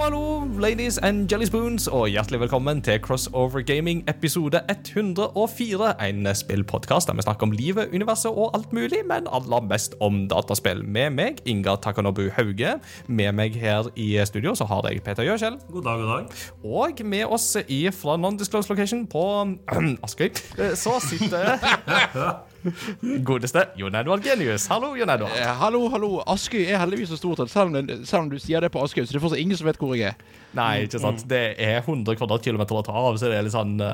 [0.00, 5.90] hallo, ladies and jelly spoons, og hjertelig velkommen til Crossover Gaming episode 104.
[6.08, 10.22] En spillpodkast der vi snakker om livet, universet og alt mulig, men aller mest om
[10.28, 10.80] dataspill.
[10.84, 12.78] Med meg, Inga Takanobu Hauge.
[13.06, 15.58] Med meg her i studio så har jeg Peter Gjøskjell.
[15.68, 16.46] God dag, god dag.
[16.64, 19.26] Og med oss i fra non-disclosed location på
[20.06, 20.32] Askøy,
[20.74, 21.60] så sitter
[23.28, 24.66] godeste Jon Edvard Genius.
[24.70, 25.32] Hallo, Jon Edvard.
[25.38, 26.10] Eh, hallo, hallo.
[26.30, 28.82] Askøy er heldigvis så stort at selv om, det- selv om du sier det på
[28.84, 30.36] Askøy, så det er fortsatt ingen som vet hvor jeg er.
[30.58, 31.22] Nei, ikke sant.
[31.30, 33.90] Det er 100 kvadratkilometer å ta av, så det er litt sånn uh,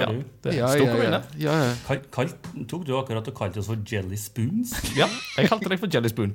[0.00, 0.06] ja,
[0.44, 1.22] det er Ja, stor ja, kommune.
[1.42, 1.72] ja, ja.
[1.86, 4.72] Kal kalt, tok du akkurat og kalte oss for Jelly Spoons?
[4.98, 6.32] Ja, jeg kalte deg for Jelly Spoon.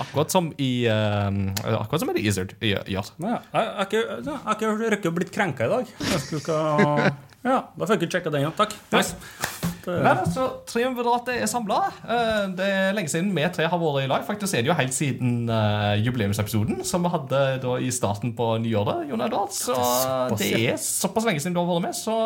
[0.00, 1.26] Akkurat som i uh,
[1.80, 3.10] Akkurat som i The Izzard gjør.
[3.18, 5.90] Nei, jeg jeg har ikke, jeg har ikke røkket å bli krenka i dag.
[6.06, 6.60] Jeg ikke
[7.50, 8.76] Ja, da fikk vi sjekka den, igjen Takk.
[8.92, 9.59] Nice.
[9.84, 11.80] Det, Men altså, Triumviratet er samla.
[12.56, 14.26] Det er lenge siden vi tre har vært i lag.
[14.26, 18.52] Faktisk er det jo helt siden uh, jubileumsepisoden som vi hadde da i starten på
[18.64, 19.08] nyåret.
[19.10, 19.54] Jon Edvard.
[19.56, 19.76] Så
[20.40, 21.98] det er såpass lenge siden du har vært med.
[21.98, 22.16] Så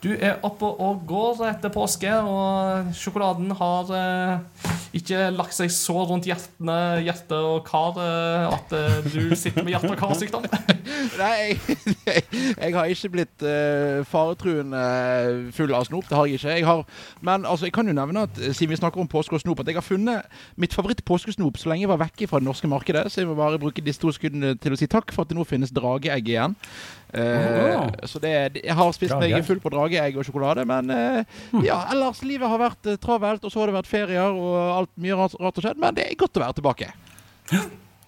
[0.00, 6.06] du er oppe og går etter påske, og sjokoladen har eh, ikke lagt seg så
[6.08, 10.46] rundt hjertene, hjerte og kar eh, at eh, du sitter med hjerte- og karsykdom.
[11.20, 11.58] Nei,
[12.06, 14.80] jeg, jeg har ikke blitt eh, faretruende
[15.56, 16.08] full av snop.
[16.08, 16.54] Det har jeg ikke.
[16.56, 16.80] Jeg har,
[17.26, 19.60] men altså, jeg kan jo nevne at eh, siden vi snakker om påske og snop,
[19.60, 23.04] at jeg har funnet mitt favoritt-påskesnop så lenge jeg var vekke fra det norske markedet.
[23.12, 25.36] Så jeg må bare bruke disse to sekundene til å si takk for at det
[25.36, 26.56] nå finnes drageegg igjen.
[27.12, 28.06] Eh, Oh.
[28.06, 32.20] Så det, jeg har spist meg full på drageegg og sjokolade, men eh, ja, ellers
[32.26, 35.36] livet har vært eh, travelt, og så har det vært ferier og alt mye rart,
[35.40, 36.90] rart har skjedd, men det er godt å være tilbake.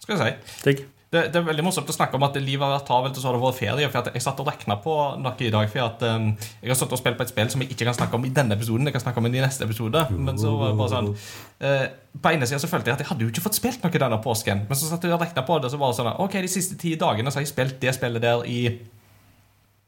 [0.02, 0.74] Skal jeg si.
[1.12, 3.28] Det, det er veldig morsomt å snakke om at livet har vært travelt, og så
[3.28, 3.88] har det vært ferie.
[3.92, 5.66] For at jeg satt og regna på noe i dag.
[5.68, 6.30] For at um,
[6.62, 8.30] jeg har satt og spilt på et spill som jeg ikke kan snakke om i
[8.32, 8.88] denne episoden.
[8.88, 10.06] Jeg kan snakke om det i neste episode.
[10.16, 11.84] Men så var det bare sånn uh,
[12.16, 14.22] På ene sida så følte jeg at jeg hadde jo ikke fått spilt noe denne
[14.24, 14.64] påsken.
[14.70, 16.52] Men så satt jeg og regna på det, og så var det sånn Ok, de
[16.54, 18.58] siste ti dagene så har jeg spilt det spillet der i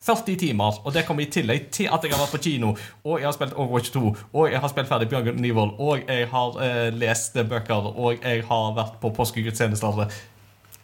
[0.05, 3.19] 40 timer, og det kommer i tillegg til at jeg har vært på kino, og
[3.21, 4.03] jeg har spilt Overwatch 2,
[4.35, 8.45] og jeg har spilt ferdig Bjørn Nivål, og jeg har eh, lest bøker, og jeg
[8.45, 10.05] har vært på påskegudstjenester.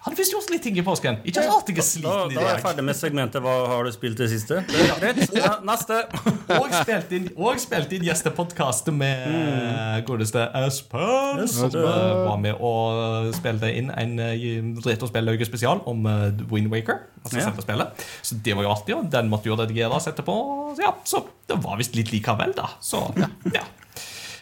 [0.00, 1.18] Hadde visst gjort litt ting i påsken.
[1.28, 3.90] Ikke rart jeg er sliten i da er jeg ferdig med segmentet 'Hva har du
[3.92, 5.34] spilt i det siste?' Det er greit.
[5.36, 5.98] Ja, neste.
[6.60, 10.04] Og spilt inn, og spilt inn gjestepodkast med Mm.
[10.08, 11.44] godeste Espen.
[11.44, 16.98] Eh, var med og spilte inn en uh, retrospillauke spesial om uh, Wind Waker.
[17.24, 17.52] Altså Ja.
[17.60, 17.88] spillet.
[18.22, 20.76] Så det var jo artig, og den måtte jo redigeres etterpå.
[20.76, 22.70] Så Ja, så det var visst litt likevel, da.
[22.80, 23.04] Så
[23.52, 23.60] ja.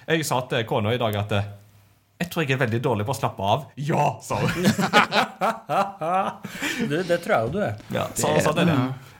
[0.09, 1.43] Jeg sa til kona i dag at eh,
[2.19, 3.61] jeg tror jeg er veldig dårlig på å slappe av.
[3.79, 4.51] Ja, sa hun.
[6.89, 7.75] Du, det tror jeg jo du er.
[7.95, 8.79] Ja, så, så det er det.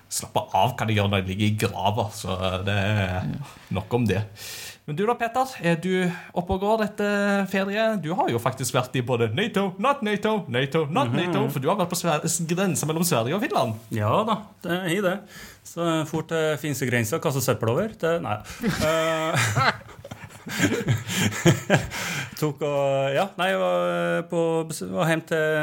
[0.09, 2.29] Slappe av kan jeg gjøre når jeg ligger i grava, så
[2.65, 3.27] det er
[3.77, 4.23] nok om det.
[4.89, 5.45] Men du da, Peter.
[5.69, 7.83] er du oppe og går etter ferie?
[8.01, 11.69] Du har jo faktisk vært i både Nato, not Nato, Nato, not Nato, for du
[11.69, 12.01] har vært på
[12.55, 13.77] grensa mellom Sverige og Finland.
[13.93, 15.17] Ja da, det er det.
[15.69, 17.93] Så fort det til finskegrensa, kaste søppel over.
[18.01, 18.41] Det, nei.
[20.49, 21.85] Eh,
[22.41, 24.43] tok og Ja, nei, jeg var, på,
[24.95, 25.61] var hjem til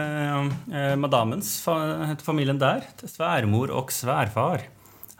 [0.76, 1.76] eh, fa,
[2.16, 2.88] til familien der.
[3.00, 4.66] Til sværmor og sværfar.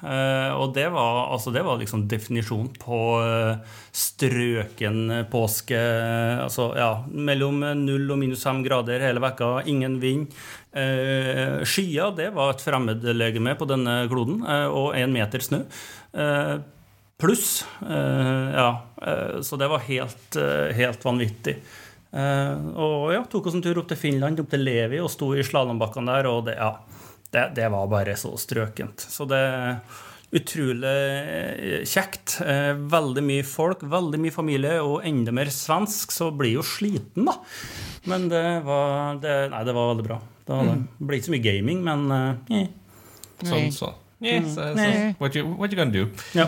[0.06, 5.80] Eh, og det var, altså, det var liksom definisjonen på eh, strøken påske.
[6.44, 9.58] Altså, ja, mellom null og minus fem grader hele vekka.
[9.72, 10.30] Ingen vind.
[10.76, 14.42] Eh, skya, det var et fremmedlegeme på denne kloden.
[14.44, 15.64] Eh, og én meter snø.
[16.16, 16.56] Eh,
[17.18, 17.66] Pluss.
[17.90, 18.70] Eh, ja.
[19.02, 21.56] Eh, så det var helt, eh, helt vanvittig.
[22.12, 25.32] Eh, og ja, tok oss en tur opp til Finland, opp til Levi, og sto
[25.36, 26.74] i slalåmbakkene der, og det, ja,
[27.32, 29.08] det, det var bare så strøkent.
[29.12, 29.42] Så det
[30.36, 32.40] utrolig eh, kjekt.
[32.92, 37.38] Veldig mye folk, veldig mye familie, og enda mer svensk, så blir jo sliten, da.
[38.12, 40.20] Men det var det, Nei, det var veldig bra.
[40.46, 40.80] Det var det.
[41.00, 42.66] Det ble ikke så mye gaming, men eh,
[43.36, 43.96] Sånn, Sånn, så.
[44.24, 44.92] Yeah, so, so.
[45.20, 46.06] What, you, what you gonna do?
[46.34, 46.48] Ja.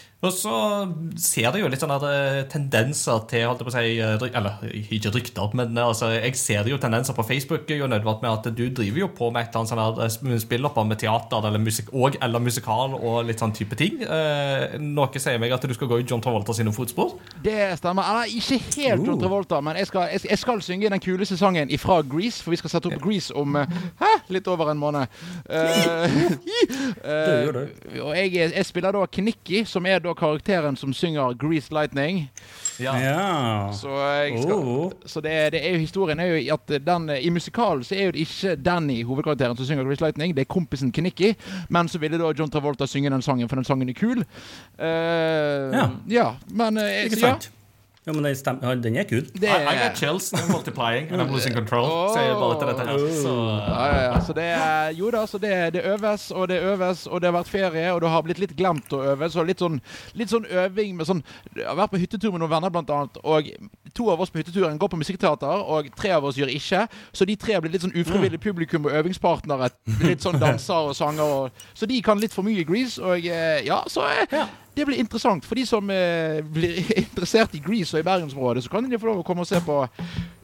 [0.21, 0.53] Og så
[1.17, 1.97] ser det jo litt sånne
[2.51, 6.35] tendenser til holdt jeg på å si, eh, Eller ikke rykter, men eh, altså, jeg
[6.37, 9.55] ser jo tendenser på Facebook jo nødvendig med at du driver jo på med et
[9.55, 13.53] eller annet sånn eh, spillopper med teater eller musik, og, eller musikal og litt sånn
[13.57, 14.01] type ting.
[14.05, 17.15] Eh, noe sier meg at du skal gå i John Travolta sine fotspor.
[17.41, 18.05] Det stemmer.
[18.13, 21.73] Eller ikke helt John Travolta, men jeg skal, jeg, jeg skal synge den kuleste sangen
[21.73, 25.19] ifra Grease, for vi skal sette opp Grease om eh, hæ, litt over en måned.
[25.49, 26.17] Eh,
[27.01, 27.65] Det gjør det.
[27.89, 32.29] eh, og jeg, jeg spiller da Knikki, som er da karakteren som synger Grease Lightning.
[32.79, 32.95] Ja.
[32.97, 33.71] ja.
[33.73, 33.89] Så,
[34.25, 34.91] jeg skal, Oh.
[35.05, 38.11] så det, det er jo historien er jo at den, i musikalen så er jo
[38.15, 41.33] det ikke Danny hovedkarakteren som synger Grease Lightning, det er kompisen Knikki.
[41.69, 44.23] Men så ville da John Travolta synge den sangen, for den sangen er kul.
[44.79, 45.89] Uh, Ja.
[46.09, 46.27] ja.
[46.49, 47.49] Men eh, Ikke sant.
[47.51, 47.57] ja.
[48.11, 49.21] Ja, men den, stem, ja, den er kul.
[49.23, 50.33] Det I, I er got chills.
[50.33, 51.87] I'm multiplying and I'm losing control.
[52.11, 53.05] Sier jeg bare til dette her.
[53.21, 53.35] Så,
[53.69, 54.17] ja, ja, ja.
[54.27, 57.37] Så det er, jo da, så det, det øves og det øves, og det har
[57.37, 59.29] vært ferie, og det har blitt litt glemt å øve.
[59.31, 59.79] Så litt sånn,
[60.19, 61.23] litt sånn øving med sånn
[61.55, 63.47] Jeg har vært på hyttetur med noen venner, blant annet, og
[63.95, 66.83] to av oss på hytteturen går på musikkteater, og tre av oss gjør ikke.
[67.15, 69.71] Så de tre har blitt litt sånn ufrivillig publikum og øvingspartnere.
[70.03, 71.37] Litt sånn danser og sanger.
[71.47, 74.43] Og, så de kan litt for mye Grease, og eh, ja, så eh,
[74.75, 75.45] det blir interessant.
[75.45, 79.11] For de som eh, blir interessert i Grease og i bergensområdet, så kan de få
[79.11, 79.81] lov å komme og se på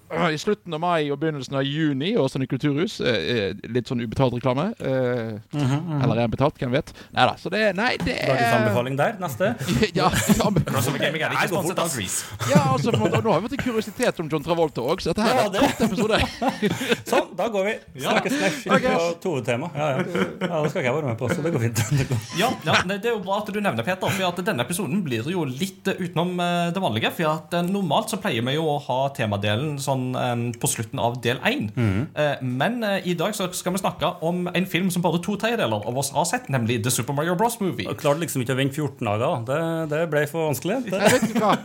[0.07, 2.99] i slutten av mai og begynnelsen av juni sånn i Kulturhus.
[3.03, 4.69] Eh, eh, litt sånn ubetalt reklame.
[4.79, 6.57] Eh, Eller er den betalt?
[6.59, 6.93] Hvem vet?
[7.15, 7.35] Nei da.
[7.39, 9.17] Så det Nei, det Dagens er anbefaling der.
[9.21, 9.51] Neste.
[9.99, 11.87] ja, ja, er.
[11.97, 12.25] Grease.
[12.51, 15.25] ja, altså, og nå har vi fått en kuriositet om John Travolta òg, så dette
[15.25, 16.19] her Ja, er en kort episode.
[17.11, 17.75] Sånn, da går vi.
[18.03, 18.97] Snakkes neste okay.
[19.23, 19.71] på hovedtema.
[19.75, 20.05] Ja, ja.
[20.05, 21.83] ja, det skal ikke jeg være med på, så det går fint.
[21.97, 22.19] Det går.
[22.37, 25.27] Ja, ja Det er jo bra at du nevner Peter, for at denne episoden blir
[25.31, 27.11] jo litt eh, utenom eh, det vanlige.
[27.17, 31.17] For at Normalt så pleier vi jo å ha temadelen sånn eh, på slutten av
[31.23, 31.69] del én.
[31.75, 32.45] Mm.
[32.57, 35.87] Men eh, i dag så skal vi snakke om en film som bare to tredjedeler
[35.87, 37.59] av oss har sett, nemlig The Super Mario Bros.
[37.61, 37.87] Movie.
[37.87, 39.25] Jeg klarte liksom ikke å vente 14 dager.
[39.25, 39.41] da.
[39.47, 40.83] Det, det ble for vanskelig.
[40.87, 41.01] Det.
[41.01, 41.55] Jeg vet ikke hva.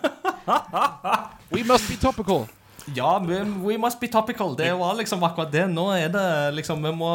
[1.55, 2.46] We must be topical.
[2.94, 4.56] Ja, we, we must be topical.
[4.58, 5.67] Det var liksom akkurat det.
[5.70, 6.25] Nå er det
[6.56, 7.11] liksom Vi må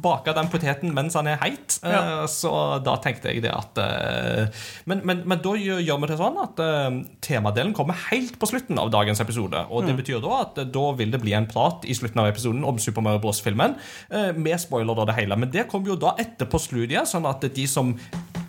[0.00, 1.78] bake den poteten mens han er heit.
[1.84, 2.26] Eh, Ja.
[2.30, 2.50] Så
[2.84, 6.62] da tenkte jeg det at eh, men, men, men da gjør, vi det sånn at
[6.64, 9.66] eh, temadelen kommer helt på slutten av dagens episode.
[9.68, 12.64] Og det betyr da at da vil det bli en prat i slutten av episoden
[12.64, 13.76] om Super Mario Bros.-filmen.
[14.40, 15.36] Med spoiler og det hele.
[15.36, 17.92] Men det kommer jo da etter på studiet, sånn at de som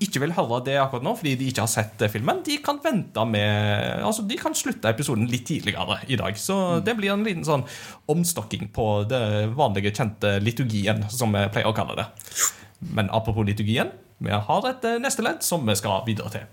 [0.02, 3.26] ikke vil høre det akkurat nå fordi de ikke har sett filmen, de kan vente
[3.30, 6.38] med Altså, de kan slutte episoden litt tidligere i dag.
[6.42, 7.66] Så det blir en liten sånn
[8.12, 12.08] omstokking på det vanlige, kjente liturgien, som vi pleier å kalle det.
[12.82, 16.50] Men apropos liturgien, vi har et eh, neste ledd som vi skal videre til.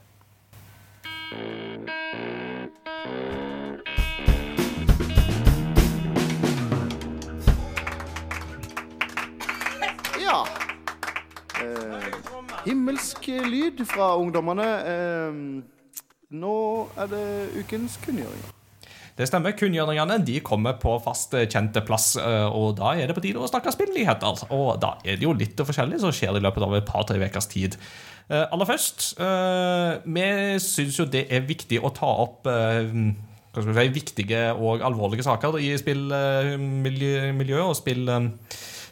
[10.25, 10.45] Ja.
[11.61, 12.09] Eh,
[12.67, 14.69] himmelsk lyd fra ungdommene.
[14.93, 15.43] Eh,
[16.31, 16.55] nå
[16.97, 17.27] er det
[17.57, 18.58] ukens kunngjøringer.
[19.19, 19.56] Det stemmer.
[19.59, 23.43] Kunngjøringene de kommer på fast eh, kjente plass, eh, og da er det på tide
[23.43, 24.44] å snakke spillnyheter.
[24.55, 27.50] Og da er det jo litt forskjellig som skjer i løpet av et par-tre ukers
[27.50, 27.75] tid.
[28.29, 30.29] Eh, Aller først, vi
[30.62, 35.25] syns jo det er viktig å ta opp hva skal vi si, viktige og alvorlige
[35.26, 38.05] saker i spillmiljøet og spill,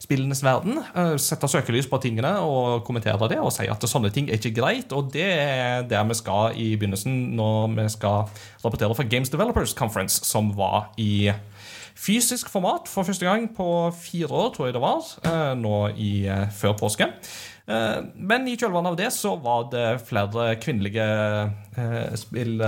[0.06, 0.79] spillenes verden.
[0.94, 4.55] Eh, Sette søkelys på tingene og kommentere det og si at sånne ting er ikke
[4.61, 4.94] greit.
[4.94, 8.31] Og det er der vi skal i begynnelsen når vi skal
[8.64, 11.32] rapportere fra Games Developers Conference, som var i
[11.97, 13.67] fysisk format for første gang på
[13.97, 17.11] fire år, tror jeg det var, eh, nå i, eh, før påske.
[17.67, 21.03] Men i kjølvannet av det så var det flere kvinnelige
[22.14, 22.62] spill...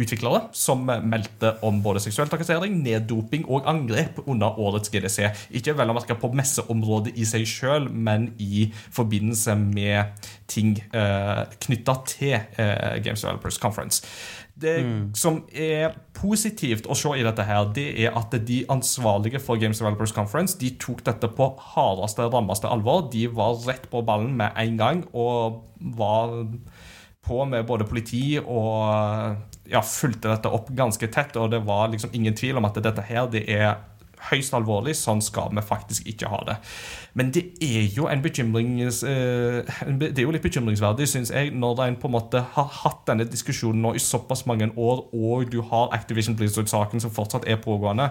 [0.00, 5.30] utviklere som meldte om både seksuell trakassering, neddoping og angrep under årets GDC.
[5.60, 11.44] Ikke vel å merke på messeområdet i seg sjøl, men i forbindelse med ting eh,
[11.66, 14.04] knytta til eh, Games Developers Conference.
[14.60, 14.76] Det
[15.16, 19.80] som er positivt å se i dette, her, det er at de ansvarlige for Games
[19.80, 23.06] Developers Conference de tok dette på hardeste, rammeste alvor.
[23.12, 25.62] De var rett på ballen med en gang og
[25.96, 26.34] var
[27.26, 29.36] på med både politi og
[29.70, 31.36] ja, fulgte dette opp ganske tett.
[31.38, 33.78] Og det var liksom ingen tvil om at dette her det er
[34.30, 34.94] høyst alvorlig.
[34.98, 36.56] Sånn skal vi faktisk ikke ha det.
[37.16, 41.84] Men det er jo en bekymrings, eh, det er jo litt bekymringsverdig, syns jeg, når
[41.86, 45.60] en på en måte har hatt denne diskusjonen nå i såpass mange år, og du
[45.72, 48.10] har Activision Blizzard-saken som fortsatt er pågående,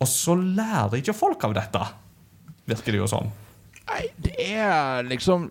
[0.00, 1.86] og så lærer ikke folk av dette.
[2.70, 3.32] Virker det jo sånn.
[3.90, 5.48] Nei, det er liksom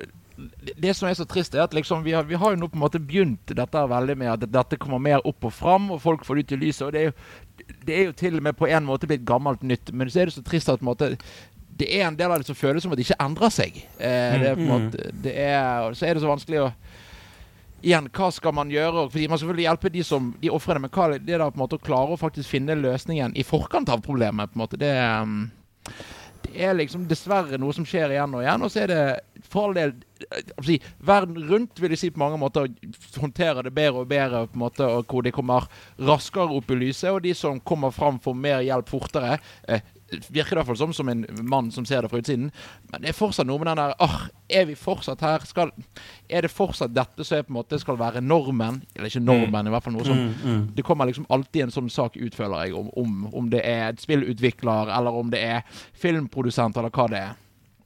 [0.78, 2.78] det som er så trist, er at liksom vi, har, vi har jo nå på
[2.80, 6.26] en måte begynt dette veldig med at dette kommer mer opp og fram, og folk
[6.28, 6.88] får det ut i lyset.
[6.88, 9.64] og det er, jo, det er jo til og med på en måte blitt gammelt
[9.64, 11.12] nytt, men så er det så trist at på en måte,
[11.80, 13.78] det er en del av det som føles som at det ikke endrer seg.
[13.98, 16.72] Eh, det er på en måte, det er, så er det så vanskelig å
[17.80, 19.06] Igjen, hva skal man gjøre?
[19.08, 21.62] Fordi Man selvfølgelig hjelpe de som de ofrene, men hva er det da på en
[21.62, 24.52] måte å klare å faktisk finne løsningen i forkant av problemet?
[24.52, 25.46] på en måte, det er, um,
[25.86, 25.94] det
[26.56, 28.64] er liksom dessverre noe som skjer igjen og igjen.
[28.66, 29.94] Og så er det for all del
[30.66, 32.68] si, Verden rundt vil jeg si på mange måter
[33.20, 35.70] håndterer det bedre og bedre, på en måte, og hvor de kommer
[36.10, 37.12] raskere opp i lyset.
[37.14, 39.40] Og de som kommer fram, får mer hjelp fortere.
[39.68, 42.52] Eh, virker det i hvert fall som som en mann som ser det fra utsiden.
[42.92, 45.46] Men det er fortsatt noe med den der ah, Er vi fortsatt her?
[45.46, 45.72] Skal,
[46.30, 48.82] er det fortsatt dette som på en måte skal være normen?
[48.96, 52.18] Eller ikke normen, i hvert fall noe som Det kommer liksom alltid en sånn sak
[52.18, 56.78] ut, føler jeg, om, om, om det er et spillutvikler, eller om det er filmprodusent,
[56.78, 57.38] eller hva det er.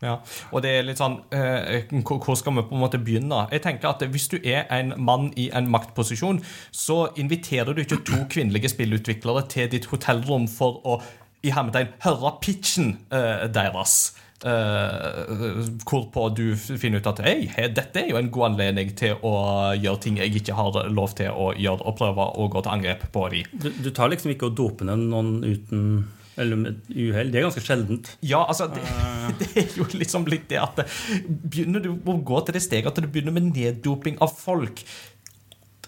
[0.03, 0.17] Ja,
[0.51, 3.45] og det er litt sånn eh, hvor hvor skal vi på en måte begynne?
[3.53, 8.01] Jeg tenker at Hvis du er en mann i en maktposisjon, så inviterer du ikke
[8.03, 10.99] to kvinnelige spillutviklere til ditt hotellrom for å
[11.43, 14.13] i hermetegn høre pitchen uh, deres.
[14.43, 19.35] Uh, hvorpå du finner ut at hei, dette er jo en god anledning til å
[19.79, 23.07] gjøre ting jeg ikke har lov til å gjøre, og prøve å gå til angrep
[23.15, 23.45] på de.
[23.53, 25.87] Du, du tar liksom ikke og doper ned noen uten
[26.33, 27.29] eller med uhell.
[27.29, 28.07] Det er ganske sjeldent.
[28.25, 28.81] Ja, altså, det,
[29.39, 30.81] det er jo liksom litt det at
[31.27, 34.81] Begynner du å gå til det steget at du begynner med neddoping av folk,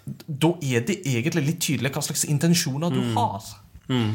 [0.06, 3.52] da er det egentlig litt tydelig hva slags intensjoner du har.
[3.90, 4.06] Ja,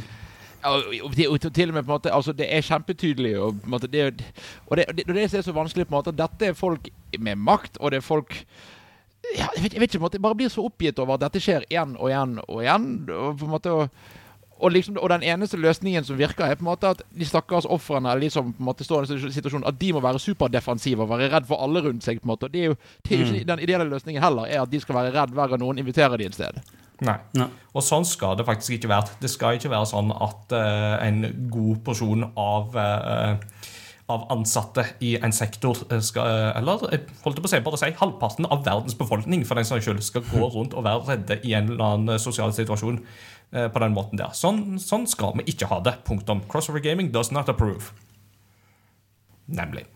[0.64, 3.38] og til og med på en måte Altså, det er kjempetydelig.
[3.38, 4.23] Og, måte, det,
[4.67, 6.88] og det, og det, det er så vanskelig, på en måte, dette er folk
[7.19, 8.45] med makt, og det er folk
[9.37, 11.14] ja, jeg, vet, jeg vet ikke, på en måte, jeg bare blir så oppgitt over
[11.17, 12.88] at dette skjer igjen og igjen og igjen.
[13.12, 14.11] Og, på en måte, og,
[14.61, 17.69] og, liksom, og den eneste løsningen som virker, er på en måte at de stakkars
[17.69, 20.23] ofrene eller de som på en måte står i en situasjon, at de må være
[20.23, 22.21] superdefensive og være redd for alle rundt seg.
[22.21, 22.49] på en måte.
[22.49, 24.81] Og det er jo, det er jo ikke Den ideelle løsningen heller er at de
[24.81, 26.64] skal være redd hver gang noen inviterer de et sted.
[27.07, 27.16] Nei.
[27.38, 27.49] Nei.
[27.73, 29.16] Og sånn skal det faktisk ikke være.
[29.23, 33.69] Det skal ikke være sånn at uh, en god porsjon av uh,
[34.11, 37.78] av ansatte i en sektor eh, skal Eller eh, holdt jeg på å si, bare
[37.78, 41.37] si halvparten av verdens befolkning for den saks skyld skal gå rundt og være redde
[41.47, 42.99] i en eller annen sosial situasjon
[43.50, 44.30] på den måten der.
[44.35, 45.97] Sånn, sånn skal vi ikke ha det.
[46.07, 46.45] Punktum.
[46.47, 47.88] Crossover Gaming does not approve.
[49.50, 49.88] Nemlig.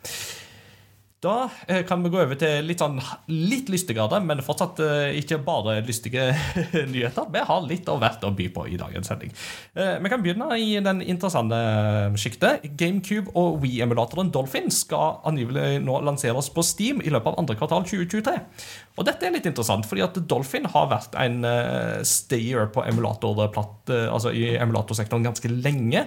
[1.25, 2.99] Da eh, kan vi gå over til litt sånn
[3.33, 6.29] litt lystigere, men fortsatt eh, ikke bare lystige
[6.93, 7.31] nyheter.
[7.33, 9.33] Vi har litt av hvert å by på i dagens sending.
[9.73, 11.59] Eh, vi kan begynne i den interessante
[12.21, 12.67] sjiktet.
[12.77, 17.89] GameCube og Wii-emulatoren Dolphin skal angivelig nå lanseres på Steam i løpet av andre kvartal
[17.89, 18.37] 2023.
[19.01, 21.41] Og dette er litt interessant, fordi at Dolphin har vært en
[22.07, 26.07] stayer på emulatorplatt, eh, altså i emulatorsektoren ganske lenge.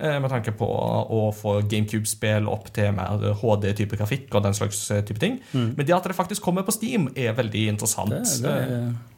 [0.00, 4.82] Eh, Med tanke på å få GameCube-spill opp til mer HD-type grafikk og den slags
[4.90, 5.38] eh, type ting.
[5.52, 8.16] Men det at det faktisk kommer på Steam, er veldig interessant.
[8.16, 9.10] Det, det, det.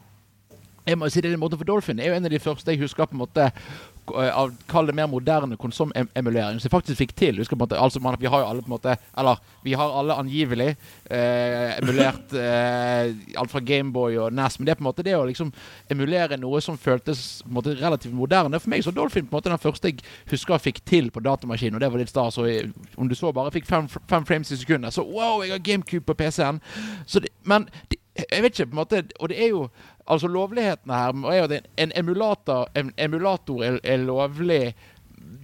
[0.83, 3.07] Jeg må si det, måte for Dolphin er jo en av de første jeg husker
[3.07, 3.67] på en måte eh,
[4.11, 7.39] av Kall det mer moderne konsumemulering som jeg faktisk fikk til.
[7.41, 9.73] Husker på en måte, altså man, Vi har jo alle på en måte Eller vi
[9.79, 10.75] har alle angivelig
[11.09, 15.15] eh, emulert eh, alt fra Gameboy og NAS, Men det er på en måte det
[15.15, 15.53] å liksom
[15.89, 18.59] emulere noe som føltes på en måte relativt moderne.
[18.59, 21.23] For meg så Dolphin på en måte den første jeg husker jeg fikk til på
[21.23, 22.37] datamaskin, og det var litt stas.
[22.37, 26.05] Om du så bare fikk fem, fem frames i sekundet, så wow, jeg har GameCube
[26.07, 26.61] på PC-en.
[27.47, 29.67] Men det, jeg vet ikke, på en måte Og det er jo
[30.07, 34.75] Altså Lovlighetene her er jo at en, emulator En emulator er, er lovlig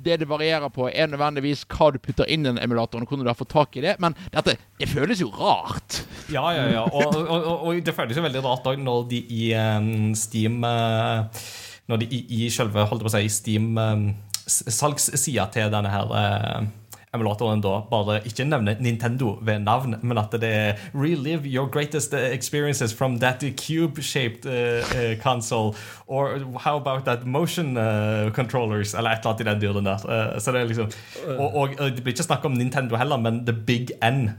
[0.03, 3.25] det det varierer på, er nødvendigvis hva du putter inn i den emulatoren, og hvordan
[3.27, 3.95] du har fått tak i det.
[3.99, 6.01] Men dette det føles jo rart.
[6.31, 6.83] Ja, ja, ja.
[6.87, 10.63] Og, og, og, og det føles jo veldig rart også når de i um, Steam
[10.63, 11.43] eh,
[11.89, 14.05] Når de i, i selve holdt på å si, Steam um,
[14.47, 16.69] til denne her eh,
[17.13, 22.13] emulatoren da bare ikke nevner Nintendo ved navn, men at det er 'Relive your greatest
[22.13, 25.75] eh, experiences from that cube-shaped uh, console',
[26.07, 30.39] or 'How about that motion uh, controllers', eller et eller annet i den dyren der.
[30.39, 30.91] Så det er liksom
[31.37, 34.29] og, og, det blir ikke snakk om Nintendo heller, men The Big N.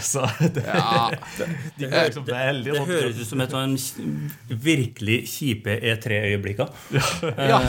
[0.00, 1.10] Så det, Ja.
[1.78, 3.76] de er liksom veldig det høres ut som et sånn
[4.48, 6.66] virkelig kjipe E3-øyeblikk.
[7.38, 7.60] Ja.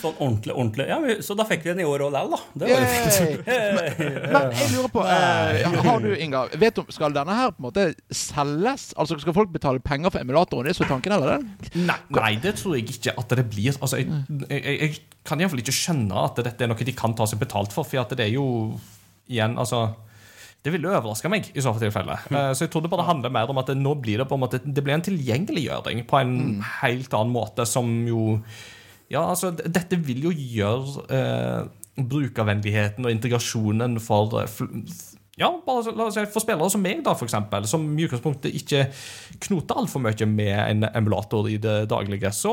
[0.00, 0.88] Sånn ordentlig, ordentlig.
[0.88, 2.38] Ja, så da fikk vi den i år òg likevel, da.
[2.54, 3.46] Det var jo fint.
[3.54, 4.10] Yay!
[4.32, 7.68] Men jeg lurer på eh, Har du, Inga Vet du, Skal denne her på en
[7.68, 8.92] måte selges?
[8.96, 10.68] Altså Skal folk betale penger for emulatoren?
[10.68, 11.44] Det er så tanken, eller?
[11.74, 13.74] Nei, nei, det tror jeg ikke at det blir.
[13.80, 14.08] Altså, jeg,
[14.48, 17.72] jeg, jeg, kan iallfall ikke skjønne at dette er noe de kan ta seg betalt
[17.74, 18.46] for, for at det er jo
[19.32, 19.86] igjen, altså
[20.64, 22.14] det ville overraske meg i så fall tilfelle.
[22.32, 24.38] Eh, Så jeg tror det bare handler mer om at det, nå blir det på
[24.38, 28.38] en måte Det blir en tilgjengeliggjøring på en helt annen måte som jo
[29.14, 34.62] Ja, altså, dette vil jo gjøre eh, brukervennligheten og integrasjonen for eh,
[35.34, 38.54] ja, bare la oss si For spillere som meg, da, for eksempel, som i utgangspunktet
[38.54, 38.84] ikke
[39.48, 42.52] knoter altfor mye med en emulator i det daglige, så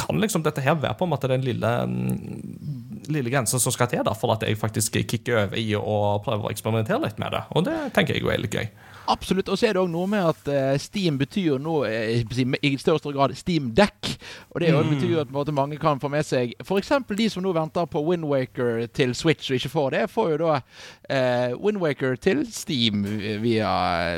[0.00, 3.90] kan liksom dette her være på en måte den lille, mm, lille grensa som skal
[3.92, 7.36] til da, for at jeg faktisk kicker over i og prøver å eksperimentere litt med
[7.36, 7.44] det.
[7.54, 8.66] Og det tenker jeg jo er litt gøy.
[9.08, 9.48] Absolutt.
[9.48, 12.44] Og så er det òg noe med at uh, Steam betyr nå eh, vil si,
[12.66, 14.12] i større grad Steam Deck.
[14.52, 14.90] Og det mm.
[14.92, 16.92] betyr at på måte, mange kan få med seg f.eks.
[17.16, 20.58] de som nå venter på Windwaker til Switch og ikke får det, får jo da
[20.60, 23.06] uh, Windwaker til Steam
[23.42, 23.70] via,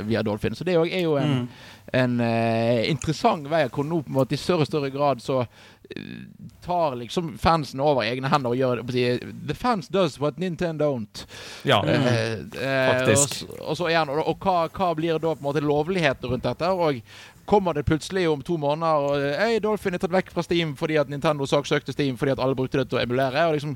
[0.07, 0.59] via Dolphin.
[0.59, 1.47] Så det òg er jo en,
[1.93, 5.41] en eh, interessant vei hvor nå på en måte i større og større grad så
[5.43, 6.21] eh,
[6.65, 8.93] tar liksom fansen over egne hender og gjør det.
[8.95, 11.25] si, The fans does what Nintendo don't.
[11.65, 13.43] Ja, Eh, eh, Faktisk.
[13.49, 16.47] Og, og så igjen, og, og hva, hva blir da på en måte lovligheten rundt
[16.47, 16.71] dette?
[16.71, 17.03] Og
[17.51, 21.01] kommer det plutselig om to måneder og Hei, Dolphin er tatt vekk fra Steam fordi
[21.01, 23.49] at Nintendo saksøkte Steam fordi at alle brukte det til å emulere?
[23.51, 23.75] Og liksom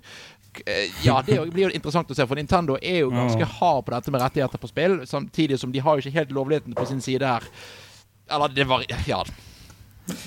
[0.62, 3.96] eh, Ja, det blir jo interessant å se, for Nintendo er jo ganske hard på
[3.96, 7.02] dette med rettigheter på spill, samtidig som de har jo ikke helt lovligheten på sin
[7.02, 7.48] side her.
[8.30, 9.24] Eller det var Ja.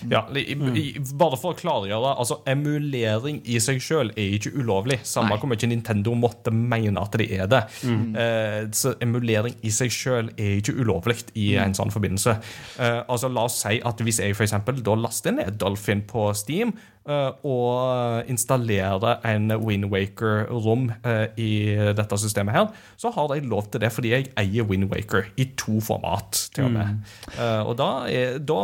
[0.10, 0.84] Ja, i, i,
[1.20, 5.00] bare for å klargjøre altså Emulering i seg sjøl er ikke ulovlig.
[5.06, 7.62] Samme hvor mye Nintendo måtte mene at det er det.
[7.86, 12.38] Eh, så emulering i seg sjøl er ikke ulovlig i en sånn forbindelse.
[12.82, 16.32] Eh, altså La oss si at hvis jeg for eksempel, da laster ned Dolphin på
[16.38, 16.74] Steam
[17.08, 21.52] og installere en Windwaker-rom eh, i
[21.98, 22.68] dette systemet her,
[23.00, 26.76] så har de lov til det fordi jeg eier Windwaker i to format, til og
[26.76, 26.98] med.
[26.98, 27.40] Mm.
[27.70, 28.60] og da, er, da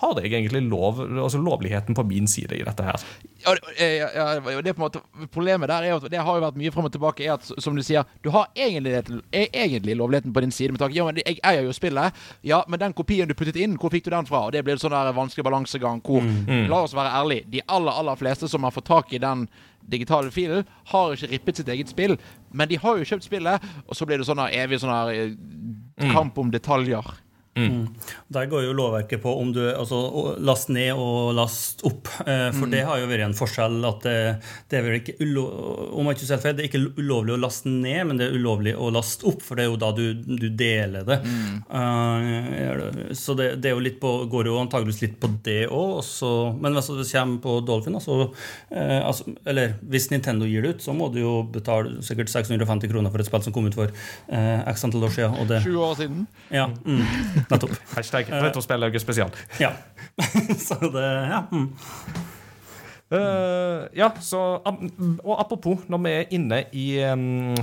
[0.00, 3.08] har jeg egentlig lov, altså lovligheten på min side i dette her.
[3.44, 5.00] Ja, eh, ja, det måte
[5.30, 7.24] Problemet der er at det har jo vært mye frem og tilbake.
[7.24, 8.94] Er at, som du sier, du har egentlig,
[9.32, 10.72] er egentlig lovligheten på din side.
[10.74, 12.16] Med tanke, ja, men jeg eier jo spillet.
[12.46, 14.46] Ja, men den kopien du puttet inn, hvor fikk du den fra?
[14.48, 16.24] Og Det blir en sånn der vanskelig balansegang hvor
[16.68, 17.37] La oss være ærlige.
[17.46, 19.46] De aller, aller fleste som har fått tak i den
[19.88, 22.18] digitale filen, har ikke rippet sitt eget spill.
[22.52, 26.12] Men de har jo kjøpt spillet, og så blir det sånn evig sånn her eh,
[26.12, 27.16] kamp om detaljer.
[28.28, 29.98] Der går jo lovverket på om du altså,
[30.38, 32.06] last ned og last opp.
[32.06, 34.16] For For det har jo vært en forskjell at det,
[34.70, 35.44] det er vel ikke ulo
[35.98, 38.36] om jeg ikke ser feil, det er ikke ulovlig å laste ned, men det er
[38.38, 41.18] ulovlig å laste opp, for det er jo da du, du deler det.
[41.24, 42.37] Eh,
[43.16, 46.00] så det, det er jo litt på, går jo antageligvis litt på det òg.
[46.60, 48.30] Men hvis det kommer på Dolphin, altså,
[48.70, 52.92] eh, altså Eller hvis Nintendo gir det ut, så må du jo betale sikkert 650
[52.92, 55.36] kroner for et spill som kom ut for eh, x antall år siden.
[55.38, 56.26] Og det, 20 år siden.
[56.54, 57.04] ja, mm,
[57.50, 57.76] nettopp.
[57.96, 59.32] Hashtag Retrospellauget spesial.
[59.62, 59.74] Ja.
[60.68, 61.44] så det Ja.
[61.52, 61.72] Mm.
[63.08, 64.38] Eh, ja, så
[65.24, 67.54] Og apropos, når vi er inne i um,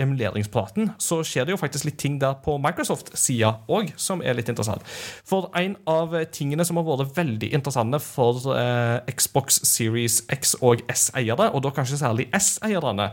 [0.00, 4.48] emuleringspraten, så skjer det jo faktisk litt ting der på Microsoft-sida òg, som er litt
[4.48, 4.84] interessant.
[5.28, 10.80] For en av tingene som har vært veldig interessante for uh, Xbox Series X og
[10.88, 13.10] S-eiere, og da kanskje særlig S-eierne,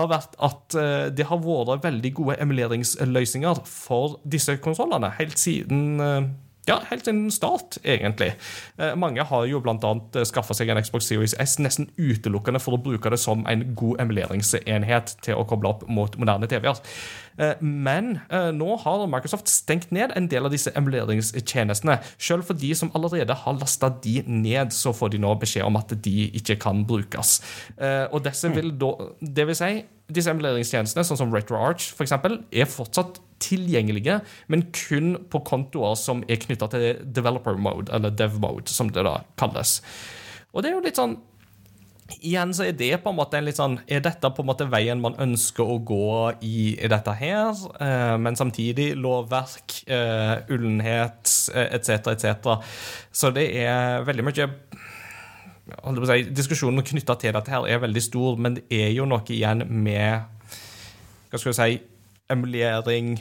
[0.00, 6.00] har vært at uh, det har vært veldig gode emuleringsløsninger for disse konsollene helt siden
[6.70, 8.32] ja, helt siden start, egentlig.
[8.78, 9.94] Eh, mange har jo bl.a.
[10.28, 14.04] skaffa seg en Xbox Series S nesten utelukkende for å bruke det som en god
[14.06, 16.80] emuleringsenhet til å koble opp mot moderne TV-er.
[17.40, 22.00] Eh, men eh, nå har Microsoft stengt ned en del av disse emuleringstjenestene.
[22.20, 25.78] Selv for de som allerede har lasta de ned, så får de nå beskjed om
[25.80, 27.38] at de ikke kan brukes.
[27.76, 29.72] Eh, og disse vil da, det vil si,
[30.14, 32.14] disse emuleringstjenestene, sånn som RetroArch f.eks.,
[32.50, 34.20] er fortsatt tilgjengelige,
[34.52, 39.06] men kun på kontoer som er knytta til developer mode, eller dev mode, som det
[39.06, 39.80] da kalles.
[40.52, 41.18] Og det er jo litt sånn
[42.26, 44.66] Igjen så er det på en måte en litt sånn Er dette på en måte
[44.66, 46.08] veien man ønsker å gå
[46.42, 47.54] i, i dette her?
[47.78, 52.50] Eh, men samtidig lovverk, eh, ullenhet eh, etc., etc.
[53.14, 55.59] Så det er veldig mye holdt jeg på å
[56.08, 59.64] si, Diskusjonen knytta til dette her er veldig stor, men det er jo noe igjen
[59.68, 60.22] med
[61.30, 61.80] Hva skal vi si
[62.30, 63.16] Emulering,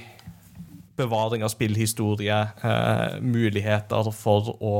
[0.99, 4.75] bevaring av spillhistorie, eh, muligheter for å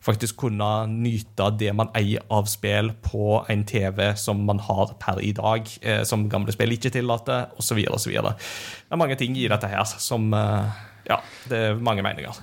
[0.00, 5.20] faktisk kunne nyte det man eier av spill på en TV som man har per
[5.20, 7.84] i dag, eh, som gamle spill ikke tillater, osv.
[7.92, 8.14] osv.
[8.14, 12.36] Det er mange ting i dette her som eh, Ja, det er mange meninger.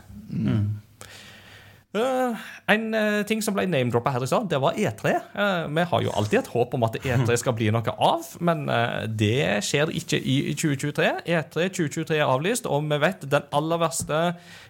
[1.96, 5.16] Eh, en uh, ting som ble name-droppa her i stad, det var E3.
[5.36, 8.66] Uh, vi har jo alltid et håp om at E3 skal bli noe av, men
[8.72, 11.10] eh, det skjer ikke i 2023.
[11.26, 14.22] E3 2023 er avlyst, og vi vet den aller verste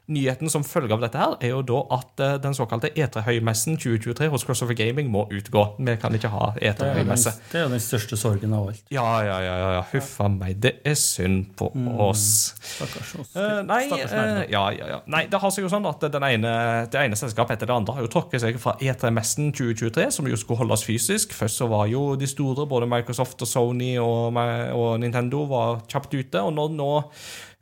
[0.05, 4.29] nyheten som følge av dette her, er jo da at eh, den såkalte E3-høymessen 2023
[4.33, 5.65] hos Crossover Gaming må utgå.
[5.79, 7.33] Vi kan ikke ha Det er jo den, E3-høymesse.
[7.51, 8.83] det er jo den største sorgen av alt.
[8.93, 9.83] Ja, ja, ja, ja, ja.
[9.93, 10.59] Huffa meg.
[10.61, 11.71] Det er synd på
[12.05, 12.27] oss.
[12.75, 13.33] Stakkars oss.
[13.33, 14.99] Eh, nei, eh, ja, ja, ja.
[15.09, 16.53] nei, det har seg jo sånn at den ene,
[16.91, 20.38] det ene selskapet etter det andre har jo tråkket seg fra E3-messen 2023, som jo
[20.39, 21.34] skulle holdes fysisk.
[21.36, 24.38] Først så var jo de store, både Microsoft og Sony og,
[24.75, 26.43] og Nintendo, var kjapt ute.
[26.43, 26.91] Og når nå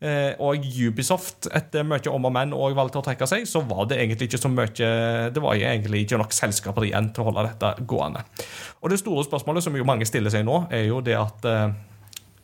[0.03, 3.87] eh, og Ubisoft etter mye om og men og valgte å trekke seg, så var
[3.91, 4.91] det egentlig ikke så mye
[5.33, 8.25] Det var jo egentlig ikke nok selskaper igjen til å holde dette gående.
[8.81, 11.67] Og det store spørsmålet som jo mange stiller seg nå, er jo det at eh,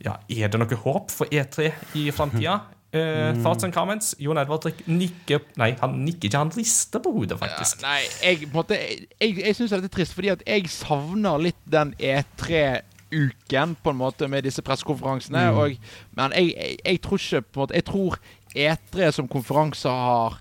[0.06, 2.60] ja, er det noe håp for E3 i framtida?
[2.90, 4.16] Uh, thoughts and comments?
[4.18, 7.84] Jon Edvard Rik- nikker Nei, han nikker ikke, han rister på hodet, faktisk.
[7.84, 11.60] Nei, jeg, en måte, jeg, jeg syns det er trist, fordi at jeg savner litt
[11.70, 15.44] den E3-uken på en måte med disse pressekonferansene.
[15.54, 15.76] Og,
[16.18, 18.18] men jeg, jeg, jeg tror ikke på en måte Jeg tror
[18.58, 20.40] E3 som konferanse har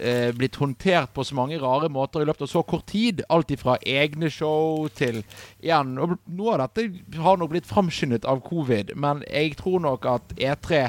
[0.00, 3.22] eh, blitt håndtert på så mange rare måter i løpet av så kort tid.
[3.30, 5.22] Alt ifra egne show til
[5.62, 6.88] igjen og Noe av dette
[7.22, 10.88] har nok blitt framskyndet av covid, men jeg tror nok at E3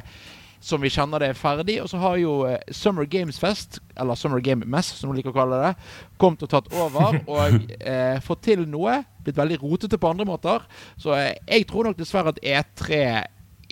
[0.66, 1.78] som vi kjenner det, er ferdig.
[1.84, 5.34] Og så har jo eh, Summer Games Fest, eller Summer Game Mess, som de liker
[5.34, 5.74] å kalle det,
[6.22, 10.66] kommet og tatt over og eh, fått til noe blitt veldig rotete på andre måter.
[11.02, 13.00] Så eh, jeg tror nok dessverre at E3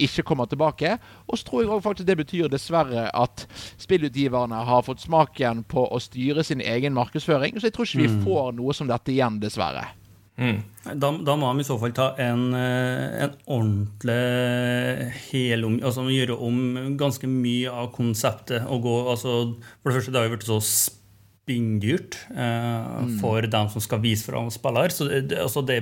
[0.04, 0.96] ikke kommer tilbake.
[1.30, 3.46] Og så tror jeg også faktisk det betyr dessverre at
[3.82, 7.60] spillutgiverne har fått smaken på å styre sin egen markedsføring.
[7.60, 9.86] Så jeg tror ikke vi får noe som dette igjen, dessverre.
[10.34, 15.78] Da, da må de i så fall ta en, eh, en ordentlig helom...
[15.86, 16.58] Altså gjøre om
[17.00, 18.66] ganske mye av konseptet.
[18.68, 19.38] Og gå, altså,
[19.82, 24.26] for det første, det har jo blitt så spinndyrt eh, for dem som skal vise
[24.28, 24.94] fram spiller.
[24.96, 25.80] Så det, det, altså det,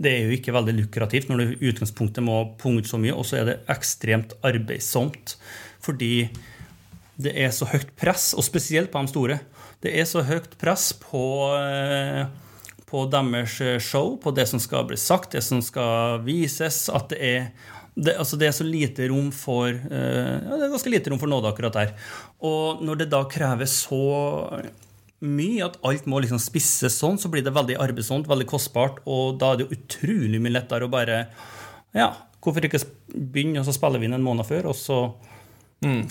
[0.00, 3.28] det er jo ikke veldig lukrativt når du i utgangspunktet må punge så mye, og
[3.28, 5.36] så er det ekstremt arbeidsomt.
[5.84, 6.14] Fordi
[7.20, 9.38] det er så høyt press, og spesielt på de store.
[9.84, 11.22] Det er så høyt press på
[11.60, 12.24] eh,
[12.94, 17.18] på deres show, på det som skal bli sagt, det som skal vises, at det
[17.26, 17.48] er
[17.94, 21.20] det, altså det er så lite rom for uh, ja, Det er ganske lite rom
[21.22, 21.92] for nåde akkurat der.
[22.42, 24.00] Og når det da krever så
[25.24, 29.38] mye at alt må liksom spisses sånn, så blir det veldig arbeidsomt, veldig kostbart, og
[29.40, 31.26] da er det jo utrolig mye lettere å bare
[31.94, 32.10] Ja,
[32.42, 32.82] hvorfor ikke
[33.14, 34.98] begynne, og så spiller vi inn en måned før, og så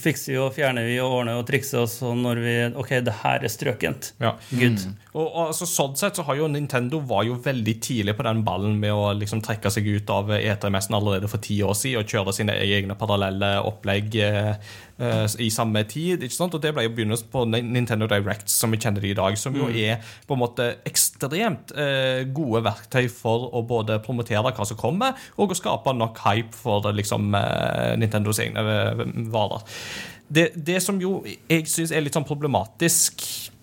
[0.01, 3.15] fikser vi og fjerner vi og ordner og trikser, oss så når vi OK, det
[3.23, 4.11] her er strøkent.
[4.23, 4.35] Ja.
[4.51, 4.85] Good.
[5.13, 8.43] Og, og altså, sånn sett så har jo Nintendo var jo veldig tidlig på den
[8.45, 12.09] ballen med å liksom trekke seg ut av E3-messen allerede for ti år siden og
[12.15, 14.17] kjøre sine egne parallelle opplegg
[14.97, 16.23] eh, i samme tid.
[16.23, 16.55] ikke sant?
[16.55, 19.55] Og det ble jo begynnelsen på Nintendo Direct som vi kjenner det i dag, som
[19.57, 24.79] jo er på en måte ekstremt eh, gode verktøy for å både promotere hva som
[24.79, 28.65] kommer, og å skape nok hype for liksom, eh, Nintendos egne
[29.33, 29.65] varer.
[30.33, 33.21] Det, det som jo jeg syns er litt sånn problematisk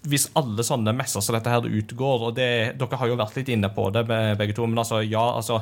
[0.08, 3.50] hvis alle sånne messer som dette her utgår, og det, dere har jo vært litt
[3.52, 5.60] inne på det begge to, men altså, ja, altså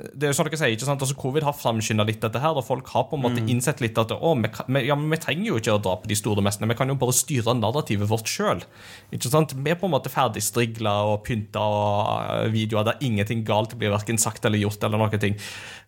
[0.00, 1.02] det er jo sånn dere sier, ikke sant?
[1.04, 3.98] Altså, Covid har framskynda litt dette her, og folk har på en måte innsett litt
[4.00, 6.76] at å, vi, ja, vi trenger jo ikke å dra på de store messene, vi
[6.78, 8.64] kan jo bare styre narrativet vårt sjøl.
[9.12, 12.00] Vi er på en måte ferdigstrigla og pynta og
[12.40, 14.82] eh, videoer der ingenting galt blir verken sagt eller gjort.
[14.86, 15.36] eller noen ting.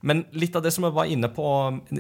[0.03, 1.47] Men litt av det som vi var inne på,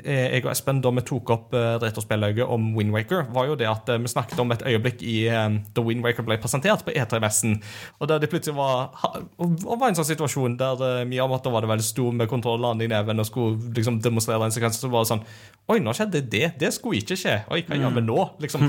[0.02, 3.70] eh, jeg og Espen, da vi tok opp eh, retrospillauget om Windwaker, var jo det
[3.70, 7.58] at vi snakket om et øyeblikk i da Windwaker ble presentert på E3-messen,
[8.00, 8.92] og der det plutselig var,
[9.38, 12.90] var en sånn situasjon der mye av Miyamoto var det vel sto med kontrollene i
[12.90, 15.26] neven og skulle liksom demonstrere en sekvens, så var det sånn
[15.70, 16.56] Oi, nå skjedde det.
[16.58, 17.36] Det skulle ikke skje.
[17.54, 18.16] Oi, hva gjør vi nå?
[18.42, 18.64] Liksom,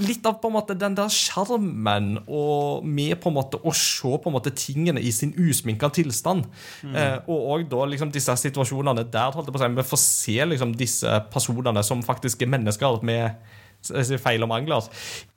[0.00, 4.08] litt av på en måte den der sjarmen og med på en måte å se
[4.08, 6.48] på en måte tingene i sin usminka tilstand.
[6.80, 10.02] Eh, og òg da liksom disse situasjonene der holdt jeg på å si, vi får
[10.06, 13.59] se liksom disse personene som faktisk er mennesker med
[14.20, 14.86] feil og mangler,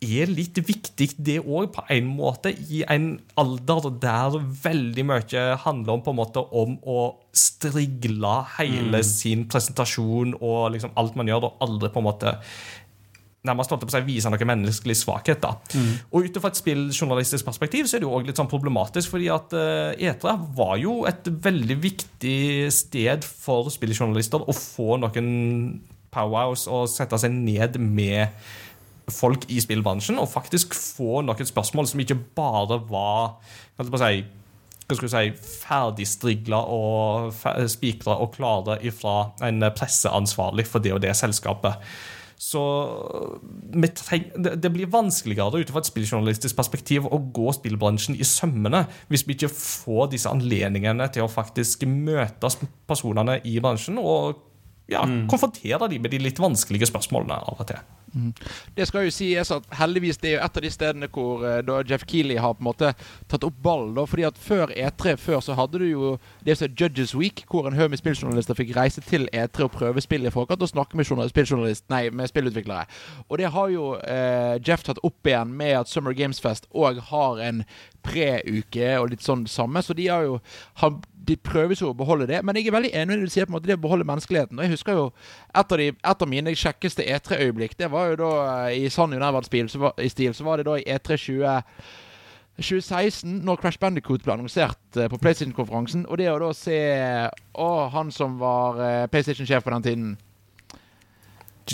[0.03, 5.97] er litt viktig, det òg, på en måte, i en alder der veldig mye handler
[5.97, 6.99] om på en måte om å
[7.33, 12.37] strigle hele sin presentasjon og liksom alt man gjør, og aldri på en måte
[13.43, 15.41] nærmest holdt på å si, vise noen menneskelig svakhet.
[15.43, 15.57] da.
[16.15, 19.27] Og ut fra et spilljournalistisk perspektiv så er det jo også litt sånn problematisk, fordi
[19.33, 19.51] at
[19.99, 25.27] Etra E3 var jo et veldig viktig sted for spilljournalister å få noen
[26.13, 28.31] powwows og sette seg ned med
[29.11, 33.35] folk i spillbransjen og faktisk få noen spørsmål som ikke bare var
[33.81, 34.23] jeg
[34.83, 37.37] hva skal du si, ferdigstrigla og
[37.71, 41.79] spikra og klare ifra en presseansvarlig for det og det selskapet.
[42.43, 42.59] Så
[43.71, 49.37] det blir vanskeligere ut fra et spilljournalistisk perspektiv å gå spillbransjen i sømmene hvis vi
[49.37, 52.51] ikke får disse anledningene til å faktisk møte
[52.89, 54.41] personene i bransjen og
[54.91, 57.83] ja, konfrontere dem med de litt vanskelige spørsmålene av og til.
[58.77, 61.61] Det skal jo sies at heldigvis det er jo et av de stedene hvor eh,
[61.65, 62.91] da Jeff Keeley har på en måte
[63.31, 63.97] tatt opp ballen.
[64.07, 66.11] fordi at Før E3 før så hadde du jo
[66.45, 69.73] det som er Judges Week, hvor en haug med spilljournalister fikk reise til E3 og
[69.73, 72.85] prøve spill i forkant og snakke med, nei, med spillutviklere.
[73.29, 77.01] Og det har jo eh, Jeff tatt opp igjen med at Summer Games Fest òg
[77.09, 77.63] har en
[78.03, 79.81] pre-uke og litt sånn samme.
[79.81, 80.37] Så de har jo
[80.83, 83.33] har, de prøves jo å beholde det, men jeg er veldig enig med det du
[83.33, 84.59] sier på en måte det å beholde menneskeligheten.
[84.59, 85.05] Og jeg husker jo
[85.53, 88.31] Et av, de, et av mine kjekkeste E3-øyeblikk Det var jo da
[88.67, 91.61] eh, i sann United-stil så, var- i stil, så var det da i E3 20
[92.53, 96.03] 2016, når Crash Bandicoot ble annonsert eh, på PlayStation-konferansen.
[96.05, 96.77] Og det å da se
[97.57, 100.11] Å, han som var eh, PlayStation-sjef på den tiden.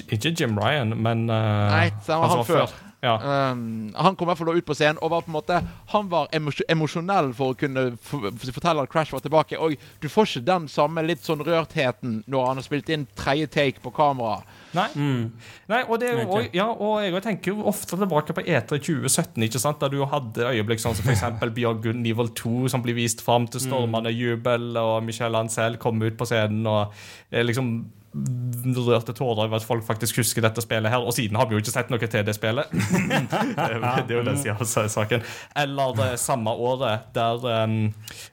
[0.07, 1.35] Ikke Jim Ryan, men uh,
[1.73, 2.75] Nei, var han som før.
[3.01, 3.15] Ja.
[3.51, 5.59] Um, han kom i hvert fall da ut på scenen og var på en måte
[5.93, 9.57] Han var emos emosjonell for å kunne fortelle at Crash var tilbake.
[9.57, 13.47] Og du får ikke den samme litt sånn rørtheten når han har spilt inn tredje
[13.55, 14.43] take på kamera.
[14.75, 14.85] Nei.
[14.93, 19.63] Nei, og, det, også- ja, og jeg tenker jo ofte tilbake på E3 2017, ikke
[19.63, 19.79] sant?
[19.79, 21.23] der du hadde øyeblikk sånn som f.eks.
[21.55, 25.77] Beyond Good Nivel Evil 2, som blir vist fram til stormende jubel, og Michel Ancel
[25.77, 26.93] kom ut på scenen og
[27.31, 27.71] liksom
[28.09, 31.03] rørte tårer over at folk faktisk husker dette spillet her.
[31.03, 32.71] Og siden har vi jo ikke sett noe til det spillet.
[32.73, 35.25] det er jo den siden av saken.
[35.59, 37.75] Eller det samme året der um,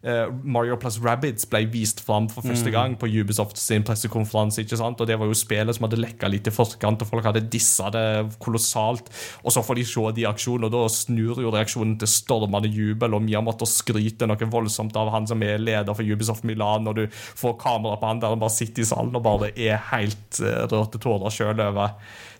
[0.07, 4.63] uh, Mario plus Rabbids ble vist fram for første gang på Ubisoft sin pressekonferanse.
[4.63, 5.01] ikke sant?
[5.01, 7.91] Og det var jo spillet som hadde lekka litt i forkant, og folk hadde dissa
[7.95, 8.07] det
[8.43, 9.11] kolossalt.
[9.45, 13.17] Og så får de se de aksjonene, og da snur jo reaksjonen til stormende jubel,
[13.17, 17.05] og Miyamoto skryter noe voldsomt av han som er leder for Ubisoft Milan, og du
[17.13, 20.77] får kamera på han der han bare sitter i salen og bare er helt rørte
[20.79, 21.97] rørt til tårer sjøl over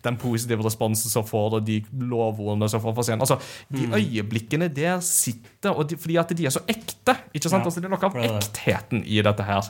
[0.07, 3.25] den positive responsen som får, og de lovordene som får for scenen.
[3.25, 3.41] Altså,
[3.75, 7.17] de øyeblikkene der sitter, og de, fordi at de er så ekte.
[7.35, 7.65] ikke sant?
[7.65, 9.67] Ja, altså, det er noe av er ektheten i dette her.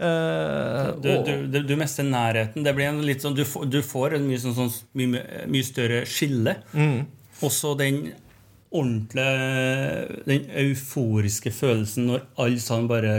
[0.00, 2.64] Uh, Du, og- du, du, du mester nærheten.
[2.64, 6.04] Det blir en litt sånn, du, du får en mye, sånn, sånn, mye, mye større
[6.08, 6.56] skille.
[7.44, 8.06] Også den
[8.74, 13.12] ordentlige Den euforiske følelsen når alle sammen bare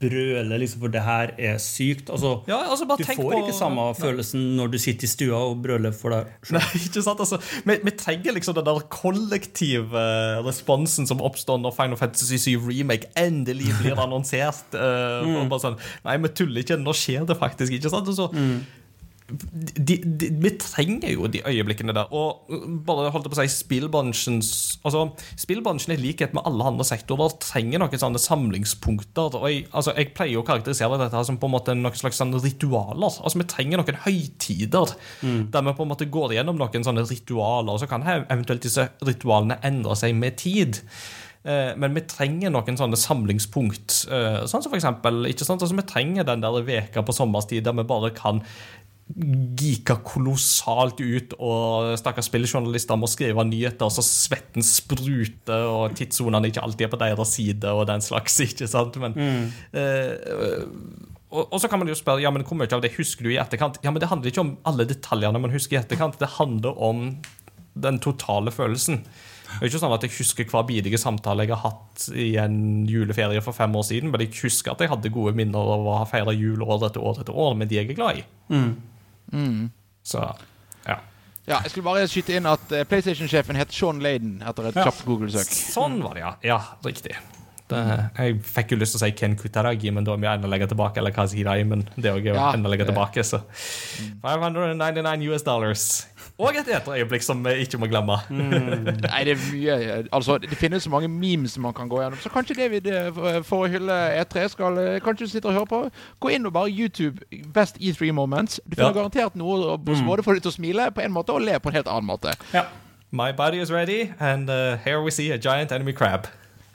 [0.00, 2.10] brøler liksom, for det her er sykt.
[2.10, 5.62] Altså, Ja, altså, du får på- ikke samme følelsen når du sitter i stua og
[5.62, 6.58] brøler for deg selv.
[6.58, 7.20] Nei, ikke sant?
[7.22, 10.04] Altså, vi, vi trenger liksom den der kollektive
[10.46, 14.74] responsen som oppstår når Final Fantasy 7 Remake endelig blir annonsert.
[14.74, 15.54] uh, mm.
[15.62, 17.72] sånn, Nei, vi tuller ikke, nå skjer det faktisk.
[17.78, 18.08] ikke sant?
[18.10, 18.28] Og så,
[19.30, 22.10] de, de, vi trenger jo de øyeblikkene der.
[22.16, 22.50] Og
[22.86, 24.50] bare holdt jeg på å si spillbransjens
[24.84, 25.04] altså,
[25.40, 29.38] Spillbransjen i likhet med alle andre sektorer trenger noen sånne samlingspunkter.
[29.40, 32.42] Og jeg, altså, jeg pleier å karakterisere dette som på en måte noen slags sånne
[32.44, 33.08] ritualer.
[33.20, 37.72] Altså, Vi trenger noen høytider der vi på en måte går gjennom noen sånne ritualer.
[37.74, 40.80] Og så kan eventuelt disse ritualene endre seg med tid.
[41.42, 44.06] Eh, Men vi trenger noen sånne samlingspunkt.
[44.12, 45.62] eh, Sånn som for eksempel, ikke sant?
[45.62, 48.42] Altså, Vi trenger den der veka på sommerstid der vi bare kan
[49.10, 56.62] geeka kolossalt ut, og stakkars spillejournalister må skrive nyheter, så svetten spruter, og tidssonene ikke
[56.64, 59.00] alltid er på deres side, og den slags, ikke sant?
[59.02, 59.16] Men,
[59.74, 60.14] eh,
[61.30, 63.32] og, og så kan man jo spørre ja, men hvor mye av det husker du
[63.32, 63.78] i etterkant.
[63.86, 67.10] Ja, men Det handler ikke om alle detaljene man husker i etterkant, det handler om
[67.80, 69.04] den totale følelsen.
[69.50, 72.86] Det er ikke sånn at Jeg husker hver bidige samtale jeg har hatt i en
[72.86, 75.96] juleferie for fem år siden, men jeg husker at jeg hadde gode minner av å
[75.98, 78.24] ha feira jul år etter år etter år med de jeg er glad i.
[80.02, 80.22] Så
[80.86, 80.96] ja.
[81.48, 84.84] Ja, jeg skulle bare skyte inn at eh, PlayStation-sjefen heter Sean Laden etter et Ja.
[84.86, 85.48] kjapt Google-søk.
[85.50, 86.32] Sånn var det, ja.
[86.46, 87.16] Ja, riktig.
[87.70, 87.80] Det,
[88.18, 90.66] jeg fikk jo lyst til å si Ken Kutaragi, men da må jeg enda legge
[90.70, 90.98] tilbake.
[90.98, 93.40] Eller hva sier de, men det er jo Ja, enda legge tilbake, så
[94.22, 95.84] 599 US dollars.
[96.40, 98.16] Og et eterøyeblikk som vi ikke må glemme.
[98.32, 99.74] Nei, det er mye
[100.16, 102.18] Altså, det finnes så mange memes man kan gå gjennom.
[102.22, 103.10] Så kanskje David, eh,
[103.44, 105.80] for- å hylle E3, skal eh, kanskje du sitter og hører på.
[106.24, 107.20] Gå inn og bare YouTube
[107.52, 108.60] Best E3 Moments.
[108.64, 109.02] Du finner Ja.
[109.02, 111.68] garantert noe som både får deg til å smile på en måte og le på
[111.68, 112.32] en helt annen måte.
[112.54, 112.64] Ja.
[113.12, 116.26] My body is ready, and uh, here we see a giant enemy crab.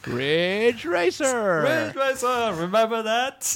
[0.07, 1.61] Ridge Racer!
[1.63, 3.55] Ridge Racer, remember that?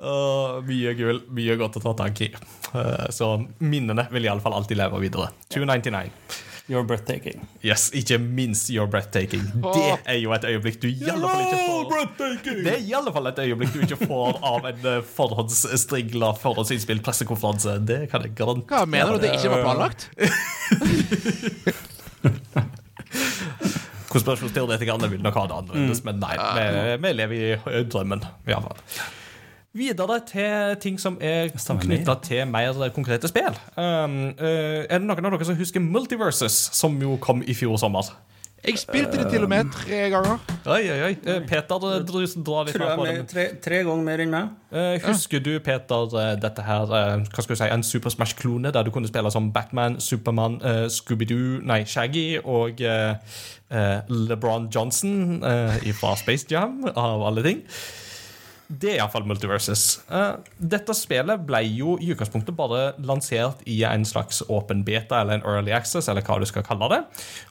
[0.10, 2.30] Og mye gull, mye godt å ta tak i.
[2.70, 5.32] Uh, Så minnene vil iallfall alltid leve videre.
[5.50, 6.10] 299.
[6.70, 7.42] You're breathtaking.
[7.66, 9.42] Yes, ikke minst You're Breathtaking.
[9.58, 12.06] Det er jo et øyeblikk du i alle fall ikke får
[12.46, 17.02] Det er i alle fall et øyeblikk du ikke får av en eh, forhåndsstrigla, forhåndsinnspilt
[17.02, 17.74] pressekonferanse.
[17.90, 18.70] Det kan jeg garantere.
[18.70, 20.00] Hva mener du det ikke var planlagt?
[24.10, 26.34] Konspirasjonsteoretikerne vil nok ha det annerledes, men nei.
[26.36, 27.40] Vi, vi lever
[27.78, 28.24] i drømmen,
[28.66, 28.84] fall.
[29.70, 33.54] Videre til ting som er knytta til mer konkrete spill.
[33.76, 37.78] Um, uh, er det noen av dere som husker Multiverses, som jo kom i fjor
[37.78, 38.10] sommer?
[38.60, 40.40] Jeg spilte det til og med tre ganger.
[40.68, 41.12] Oi, oi, oi.
[41.32, 42.10] Eh, Peter du, du
[42.44, 43.28] drar litt Tror mer jeg på mer, det.
[43.30, 44.50] tre, tre ganger mer enn meg.
[44.70, 48.84] Eh, husker du, Peter, eh, dette her Hva skal du si, en Super Smash-klone der
[48.84, 50.58] du kunne spille som Batman, Supermann,
[50.92, 52.82] Scooby-Doo, nei, Shaggy og
[54.10, 55.40] LeBron Johnson
[55.96, 57.64] fra Space Jam, av alle ting?
[58.70, 59.84] Det er iallfall Multiverses.
[60.14, 60.36] Eh,
[60.72, 65.46] dette spillet ble jo i utgangspunktet bare lansert i en slags åpen beta eller en
[65.48, 67.00] early access, eller hva du skal kalle det.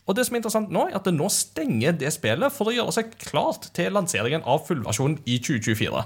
[0.08, 2.76] Og det som er interessant nå, er at det nå stenger det spillet for å
[2.78, 6.06] gjøre seg klart til lanseringen av fullversjonen i 2024.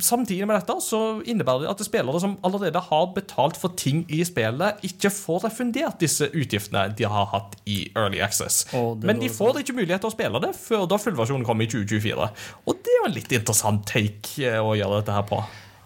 [0.00, 4.22] Samtidig med dette så innebærer det at spillere som allerede har betalt for ting i
[4.24, 8.64] spillet, ikke får refundert disse utgiftene de har hatt i Early Access.
[9.04, 12.30] Men de får ikke mulighet til å spille det før da fullversjonen kommer i 2024.
[12.64, 15.42] Og det er jo en litt interessant take eh, å gjøre dette her på.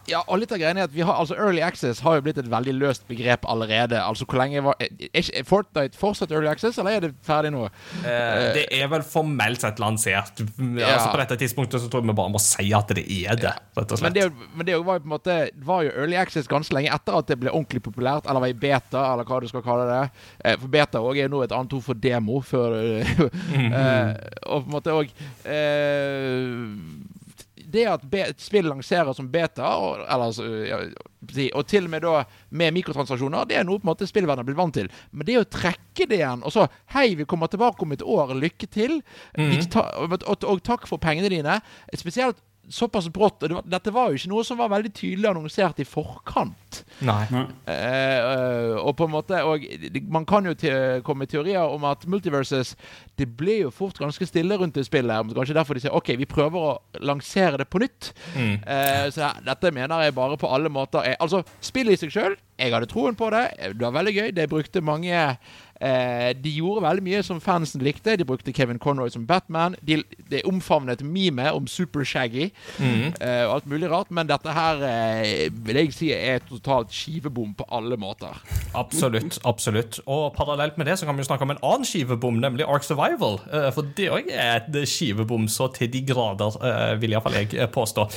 [0.09, 2.38] Ja, og litt av greia er at vi har, altså Early Access har jo blitt
[2.40, 3.99] et veldig løst begrep allerede.
[4.01, 7.66] Altså, hvor lenge var Er er Fortnite fortsatt Early Access, eller er det ferdig nå?
[8.01, 10.40] Eh, det er vel formelt sett lansert.
[10.40, 13.55] Altså På dette tidspunktet så tror jeg vi bare må si at det er det.
[13.77, 16.49] rett og Men det, men det var jo på en måte var jo Early Access
[16.51, 19.49] ganske lenge etter at det ble ordentlig populært, eller var i beta, eller hva du
[19.51, 20.01] skal kalle det.
[20.44, 23.14] Eh, For beta også er jo nå et annet ord for demo, før eh,
[24.49, 25.12] Og på en måte òg
[27.68, 30.46] det at et spill lanserer som beta, og, eller, altså,
[31.52, 34.48] og til og med da med mikrotransaksjoner, det er noe på en måte spillverdenen har
[34.48, 34.90] blitt vant til.
[35.12, 38.33] Men det å trekke det igjen, og så Hei, vi kommer tilbake om et år,
[38.38, 39.00] lykke til.
[39.37, 41.59] Vi ta, og, og, og takk for pengene dine.
[41.96, 43.42] Spesielt såpass brått.
[43.42, 46.83] Og det var, dette var jo ikke noe som var veldig tydelig annonsert i forkant.
[47.04, 47.22] Nei.
[47.33, 47.44] Nei.
[47.72, 49.62] eh, og på en måte Og
[50.12, 50.70] man kan jo te
[51.07, 52.72] komme med teorier om at Multiverses
[53.18, 55.33] Det ble jo fort ganske stille rundt det spillet.
[55.37, 58.11] Kanskje derfor de sier OK, vi prøver å lansere det på nytt.
[58.37, 62.12] Eh, så ja, dette mener jeg bare på alle måter er Altså, spillet i seg
[62.14, 63.44] sjøl, jeg hadde troen på det.
[63.74, 64.28] Det var veldig gøy.
[64.37, 65.14] Det brukte mange
[65.81, 68.17] Eh, de gjorde veldig mye som fansen likte.
[68.19, 69.77] De brukte Kevin Conroy som Batman.
[69.87, 72.49] De, de omfavnet memet om Super Shaggy
[72.81, 74.11] eh, og alt mulig rart.
[74.14, 78.35] Men dette her eh, vil jeg si er totalt skivebom på alle måter.
[78.79, 79.38] Absolutt.
[79.49, 82.67] absolutt Og parallelt med det så kan vi jo snakke om en annen skivebom, nemlig
[82.67, 83.38] Ark Survival.
[83.53, 87.55] Eh, For det òg er et skivebom så til de grader, eh, vil iallfall jeg
[87.55, 88.09] eh, påstå.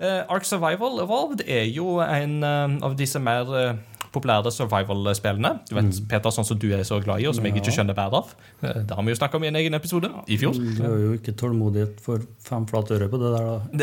[0.00, 3.78] Eh, Ark Survival Evolved er jo en av disse mer
[4.14, 5.50] populære survival-spillene.
[5.68, 7.96] Du vet, Peter, sånn som du er så glad i, og som jeg ikke skjønner
[7.98, 8.34] bedre av.
[8.62, 10.54] Eh, Det har vi jo snakka om i en egen episode i fjor.
[10.54, 13.58] Du har jo ikke tålmodighet for fem flate øre på det der, da.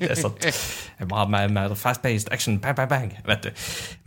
[0.00, 0.40] Det, er sant.
[1.00, 2.58] Jeg må ha mer, mer fast-paced action.
[2.62, 3.12] Bang, bang, bang.
[3.28, 3.50] Vet du.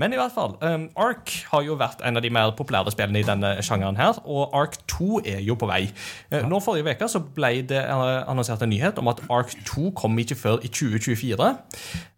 [0.02, 3.22] Men i hvert fall, um, Ark har jo vært en av de mer populære spillene
[3.22, 5.84] i denne sjangeren her, og Ark 2 er jo på vei.
[6.32, 6.44] Ja.
[6.50, 10.18] Nå Forrige uke så ble det eh, annonsert en nyhet om at Ark 2 kom
[10.22, 11.50] ikke før i 2024.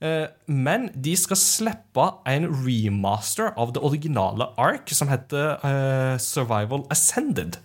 [0.06, 3.25] Eh, Men de skal slippe en remaster
[3.58, 7.58] av det originale Ark som heter uh, Survival Ascended.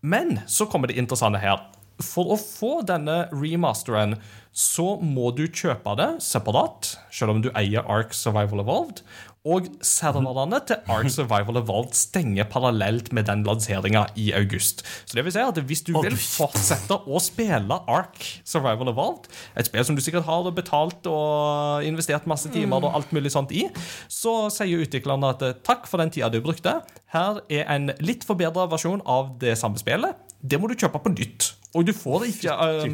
[0.00, 1.60] Men så kommer det interessante her.
[2.02, 4.16] For å få denne remasteren
[4.54, 9.02] så må du kjøpe det separat, selv om du eier Ark Survival Evolved.
[9.46, 14.82] Og serverne til Ark Survival Evolved stenger parallelt med den lanseringa i august.
[15.06, 19.70] Så det vil si at hvis du vil fortsette å spille Ark Survival Evolved, et
[19.70, 23.68] spill som du sikkert har betalt og investert masse timer og alt mulig sånt i,
[24.10, 26.80] så sier utviklerne at eh, takk for den tida du brukte.
[27.14, 30.18] Her er en litt forbedra versjon av det samme spillet.
[30.38, 31.52] Det må du kjøpe på nytt.
[31.76, 32.52] Og du får ikke,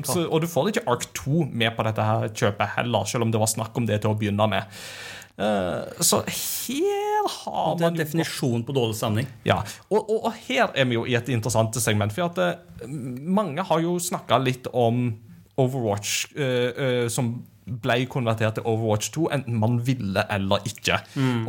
[0.08, 3.34] så, og du får ikke Ark 2 med på dette her kjøpet heller, selv om
[3.34, 4.80] det var snakk om det til å begynne med.
[5.34, 9.26] Eh, så her har man Det er en definisjon på dårlig stemning.
[9.44, 12.12] ja, og, og, og her er vi jo i et interessant segment.
[12.14, 15.08] For at eh, mange har jo snakka litt om
[15.54, 17.28] Overwatch uh, uh, som
[17.64, 20.98] ble konvertert til Overwatch 2, enten man ville eller ikke.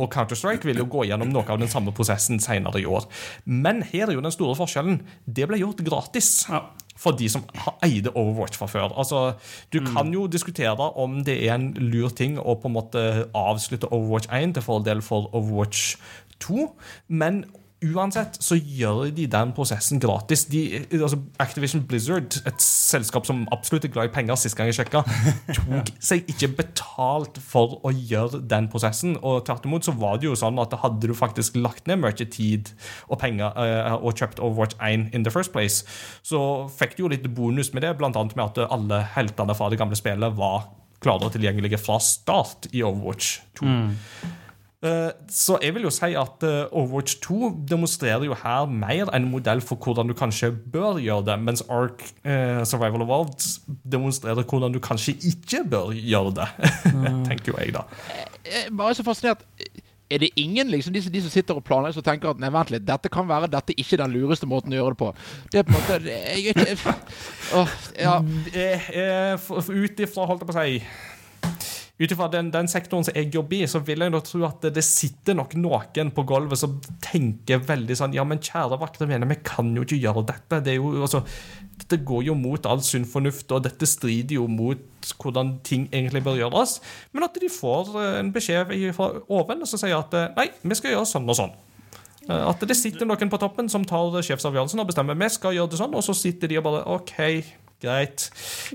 [0.00, 3.04] Og Counter-Strike vil jo gå gjennom noe av den samme prosessen senere i år.
[3.44, 5.02] Men her er jo den store forskjellen.
[5.26, 6.30] Det ble gjort gratis.
[6.48, 6.62] Ja.
[6.96, 8.92] For de som har- eide Overwatch fra før.
[8.98, 9.34] Altså,
[9.72, 13.92] Du kan jo diskutere om det er en lur ting å på en måte avslutte
[13.92, 15.96] Overwatch 1 til fordel for Overwatch
[16.40, 16.72] 2,
[17.08, 17.44] men
[17.84, 20.46] uansett så gjør de den prosessen gratis.
[20.48, 20.62] De,
[20.96, 25.02] altså Activision Blizzard, et selskap som absolutt er glad i penger, sist gang jeg sjekka,
[25.58, 29.18] tok seg ikke betalt for å gjøre den prosessen.
[29.20, 32.16] Og tvert imot så var det jo sånn at hadde du faktisk lagt ned mye
[32.16, 32.72] tid
[33.10, 35.84] og penger uh, og kjøpt Overwatch 1 in the first place,
[36.24, 36.40] så
[36.72, 39.80] fikk du jo litt bonus med det, blant annet med at alle heltene fra det
[39.80, 40.70] gamle spillet var
[41.04, 43.68] klare og tilgjengelige fra start i Overwatch 2.
[43.68, 44.34] Eh,
[45.32, 49.60] Så jeg vil jo si at eh, Overwatch 2 demonstrerer jo her mer en modell
[49.64, 53.46] for hvordan du kanskje bør gjøre det, mens Ark eh, Survival Evolved
[53.90, 56.48] demonstrerer hvordan du kanskje ikke bør gjøre det.
[57.30, 57.86] tenker jo jeg, da.
[58.46, 59.42] Jeg er bare så fascinert.
[60.10, 62.52] Er det ingen liksom, de, som- de som sitter og planlegger og tenker at nei,
[62.54, 65.08] vent litt, dette kan være dette ikke den lureste måten å gjøre det på?
[65.50, 66.78] Det er på en måte jeg, jeg,
[67.98, 68.46] jeg.
[68.54, 70.78] Eh, eh, Ut ifra, holdt jeg på å si
[71.96, 74.66] ut ifra den, den sektoren som jeg jobber i, så vil jeg da tro at
[74.74, 79.28] det, sitter nok noen på gulvet som tenker veldig sånn Ja, men kjære vakre venner,
[79.30, 80.60] vi kan jo ikke gjøre dette.
[80.66, 81.22] Det jo, altså,
[81.80, 84.82] dette går jo mot all sunn fornuft, og dette strider jo mot
[85.22, 86.78] hvordan ting egentlig bør gjøres.
[87.16, 90.78] Men at de får eh, en beskjed fra oven som sier at eh, nei, vi
[90.78, 91.56] skal gjøre sånn og sånn.
[92.28, 95.72] Eh, At det sitter noen på toppen som tar sjefsavgjørelsen og bestemmer vi skal gjøre
[95.72, 97.16] det sånn, og så sitter de og bare OK,
[97.82, 98.30] greit.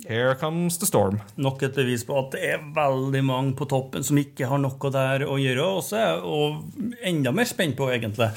[0.07, 1.21] Here comes the storm.
[1.35, 4.93] Nok et bevis på at det er veldig mange på toppen som ikke har noe
[4.93, 5.69] der å gjøre.
[5.81, 8.31] Også, og enda mer spent på, egentlig.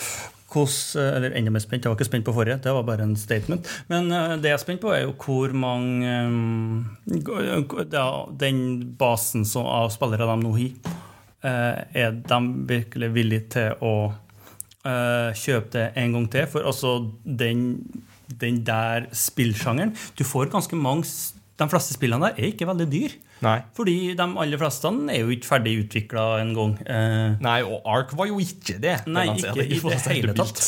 [0.54, 3.16] Hos, eller enda mer spent, jeg var ikke spent på forrige, det var bare en
[3.18, 3.66] statement.
[3.90, 6.12] Men eh, det jeg er spent på, er jo hvor mange
[7.10, 8.08] eh, ja,
[8.38, 8.60] Den
[8.98, 10.92] basen av spillere de nå har,
[11.42, 12.40] eh, er de
[12.70, 13.96] virkelig villige til å
[14.84, 16.44] kjøpe det en gang til?
[16.52, 16.90] For altså,
[17.24, 17.62] den,
[18.40, 21.04] den der spillsjangeren Du får ganske mange
[21.58, 23.12] De fleste spillene der er ikke veldig dyr.
[23.44, 23.58] Nei.
[23.76, 26.72] Fordi de aller fleste er jo ikke ferdig utvikla en gang.
[26.82, 28.96] Eh, Nei, og Ark var jo ikke det.
[29.06, 30.62] Nei, ikke i det hele tatt.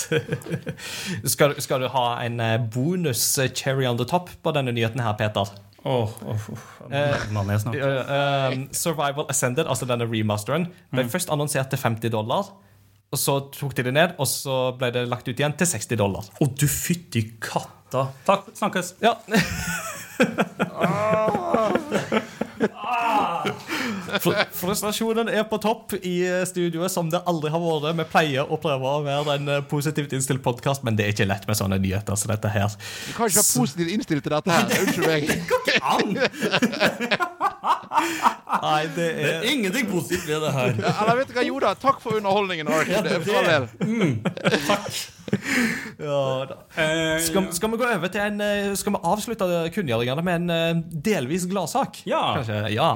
[1.32, 5.02] skal, skal du ha en eh, bonus eh, cherry on the top på denne nyheten
[5.02, 5.50] her, Peter?
[5.86, 6.62] Oh, oh, oh.
[6.90, 12.50] Eh, uh, um, Survival Ascended, altså denne remasteren, ble først annonsert til 50 dollar.
[13.14, 15.96] Og så tok de det ned, og så ble det lagt ut igjen til 60
[16.00, 16.26] dollar.
[16.42, 18.08] Å, du fytti katta.
[18.26, 18.48] Takk.
[18.58, 18.94] Snakkes.
[19.04, 19.14] Ja.
[20.16, 20.32] Fr-
[24.20, 26.14] Frustrasjonen er på topp i
[26.48, 27.96] studioet som det aldri har vært.
[28.00, 31.26] Vi pleier å prøve å være en eh, positivt innstilt podkast, men det er ikke
[31.28, 32.68] lett med sånne nyheter som dette her.
[33.08, 34.64] Du kan ikke være positivt innstilt til dette her.
[34.82, 35.22] Unnskyld meg.
[35.82, 36.08] An!
[38.56, 40.72] Nei, det Det er er ingenting positivt ved det her.
[40.80, 42.68] Ja, Eller vet du hva, Jo da, takk for underholdningen.
[42.72, 42.88] Ark.
[42.90, 43.64] Ja, Det er det- for all del.
[45.98, 46.56] ja, da.
[46.82, 50.50] Eh, Skal, skal vi gå over til en eh, Skal vi avslutte kunngjøringene med en
[50.50, 52.02] eh, delvis gladsak?
[52.06, 52.22] Ja.
[52.38, 52.60] Kanskje?
[52.74, 52.90] Ja.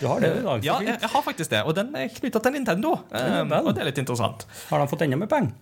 [0.00, 0.64] Du har det i dag.
[0.66, 1.62] ja, jeg, jeg har faktisk det.
[1.68, 2.94] Og den er knytta til Nintendo.
[3.10, 4.44] Um, og det er litt interessant.
[4.70, 5.52] Har de fått enda mer penger?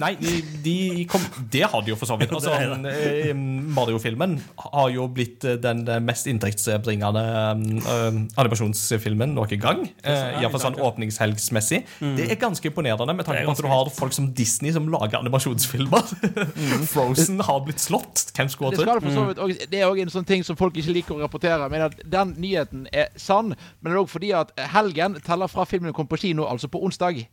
[0.00, 0.34] Nei, de,
[0.64, 0.76] de
[1.10, 2.32] kom, det har de jo for så vidt.
[2.42, 2.54] Altså,
[2.88, 4.38] eh, Mario-filmen
[4.72, 7.22] har jo blitt eh, den mest inntektsbringende
[7.52, 9.82] um, animasjonsfilmen noen gang.
[10.02, 11.82] Uh, Iallfall sånn åpningshelgsmessig.
[12.16, 15.20] Det er ganske imponerende med tanke på at du har folk som Disney som lager
[15.20, 16.14] animasjonsfilmer.
[16.92, 18.24] Frozen har blitt slått.
[18.36, 19.38] Hvem skulle Det, ha trodd?
[19.42, 21.68] også, det er òg en sånn ting som folk ikke liker å rapportere.
[21.72, 23.41] Men at Den nyheten er sann.
[23.50, 26.82] Men det er òg fordi at helgen teller fra filmen kom på kino, altså på
[26.84, 27.24] onsdag.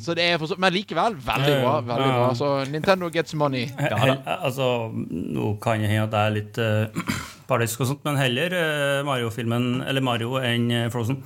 [0.00, 1.72] Så det er for så, Men likevel, veldig bra.
[1.84, 3.66] veldig bra Så Nintendo gets money.
[3.80, 7.12] Ja, altså, nå kan jeg hende at jeg er litt uh,
[7.50, 11.20] partisk og sånt, men heller uh, Mario-filmen Eller Mario enn eh, Frozen.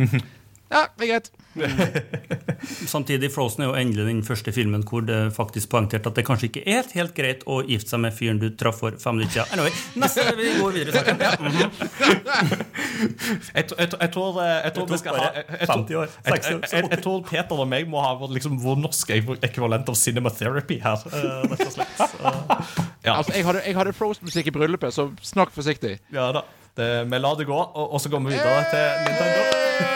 [0.70, 1.28] Ja, det er greit.
[2.90, 6.48] Samtidig, Frozen er jo endelig den første filmen hvor det faktisk poengterte at det kanskje
[6.50, 9.54] ikke er helt, greit å gifte seg med fyren du traff for fem minutter siden.
[9.54, 11.22] Anyway, neste, vi går videre i saken.
[11.22, 12.66] Ja, mhm.
[13.56, 16.60] Jeg, jeg, jeg tror, eh, jeg tror vi skal ha jeg, jeg, tror- jeg, jeg,
[16.72, 20.80] jeg, jeg tror Peter og meg må ha vår, liksom, vår norske ekvivalent av cinematherapy
[20.84, 21.06] her.
[21.12, 21.96] eh, rett og slett.
[23.06, 23.20] Ja.
[23.20, 26.00] Altså, Jeg hadde, hadde Frozen-musikk i bryllupet, så snakk forsiktig.
[26.10, 26.42] ja da.
[26.76, 29.95] Det, vi lar det gå, og, og så går vi videre til Nintendo.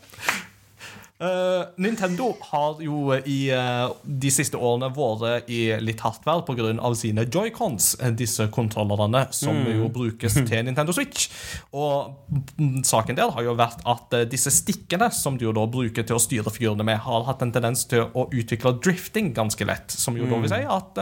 [1.21, 6.71] Eh, Nintendo har jo i uh, de siste årene vært i litt hardt vær pga.
[6.97, 11.29] sine joycons, eh, disse kontrollerne som jo brukes til Nintendo Switch.
[11.77, 12.15] Og
[12.57, 16.07] mm, saken der har jo vært at uh, disse stikkene som du jo da bruker
[16.07, 19.93] til å styre figurene med, har hatt en tendens til å utvikle drifting ganske lett.
[19.93, 20.97] Som jo da vil si at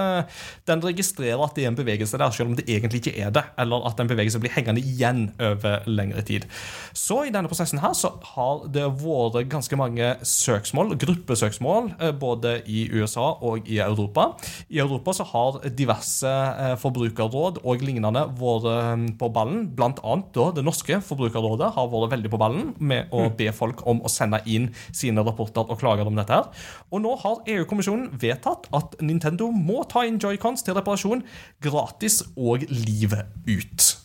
[0.67, 3.45] den registrerer at det er en bevegelse der, selv om det egentlig ikke er det.
[3.61, 6.47] Eller at en bevegelse blir hengende igjen over lengre tid.
[6.91, 12.55] Så i denne prosessen her så har det vært ganske mange søksmål, gruppesøksmål, eh, både
[12.70, 14.30] i USA og i Europa.
[14.70, 19.68] I Europa så har diverse eh, forbrukerråd og lignende vært eh, på ballen.
[19.76, 23.86] Blant annet da det norske forbrukerrådet har vært veldig på ballen med å be folk
[23.89, 26.34] om å sende inn sine rapporter og klager om dette.
[26.34, 26.49] her.
[26.91, 31.24] Og nå har EU-kommisjonen vedtatt at Nintendo må ta inn joycons til reparasjon
[31.62, 33.95] gratis og livet ut.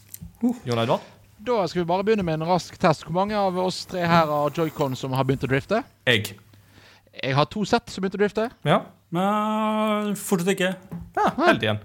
[0.64, 1.13] Jon Edvard?
[1.44, 3.04] Da skal vi bare begynne med en rask test.
[3.04, 5.82] Hvor mange av oss tre her har joycon som har begynt å drifte?
[6.08, 6.38] Jeg.
[7.14, 8.46] Jeg har to sett som begynte å drifte.
[8.64, 8.78] Ja.
[9.14, 10.72] Men fortsatt ikke.
[11.14, 11.84] ja heldig igjen.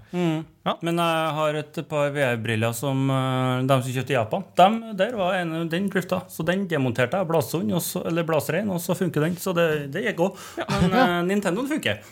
[0.84, 4.42] Men jeg har et par VR-briller som eh, de som kjøpte i Japan.
[4.58, 7.30] Dem, der var en, den drifta, så den demonterte jeg.
[7.30, 9.36] Og så- eller blåsrein, og så funker den.
[9.40, 10.36] Så det, det gikk òg.
[10.82, 11.06] Men ja.
[11.26, 12.02] Nintendoen funker.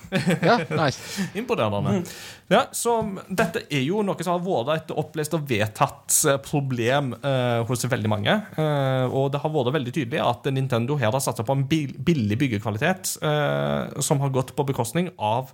[0.43, 1.23] Ja, nice.
[1.39, 1.99] Imponerende.
[2.49, 2.95] Ja, så
[3.29, 7.85] dette er jo noe som har vært et opplest og vedtatt eh, problem eh, hos
[7.85, 8.39] veldig mange.
[8.57, 12.41] Eh, og det har vært veldig tydelig at Nintendo her har satsa på en billig
[12.41, 15.53] byggekvalitet eh, som har gått på bekostning av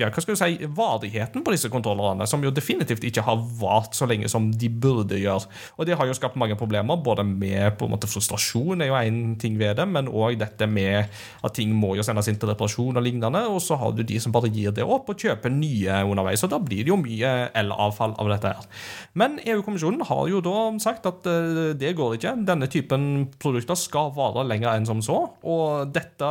[0.00, 3.94] ja, hva skal du si, varigheten på disse kontrollerne, som jo definitivt ikke har vart
[3.94, 5.46] så lenge som de burde gjøre.
[5.78, 8.98] Og det har jo skapt mange problemer, både med på en måte frustrasjon, er jo
[8.98, 11.06] én ting ved det, men òg dette med
[11.46, 14.18] at ting må jo sendes inn til reparasjon og lignende, og så har du de
[14.22, 17.34] som bare gir det opp og kjøper nye underveis, og da blir det jo mye
[17.54, 18.68] elavfall av dette her.
[19.14, 22.34] Men EU-kommisjonen har jo da sagt at eh, det går ikke.
[22.48, 26.30] Denne typen produkter skal vare lenger enn som så, og dette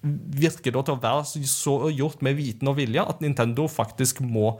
[0.00, 4.58] virker da til å være så gjort med viten og vilje at Nintendo faktisk må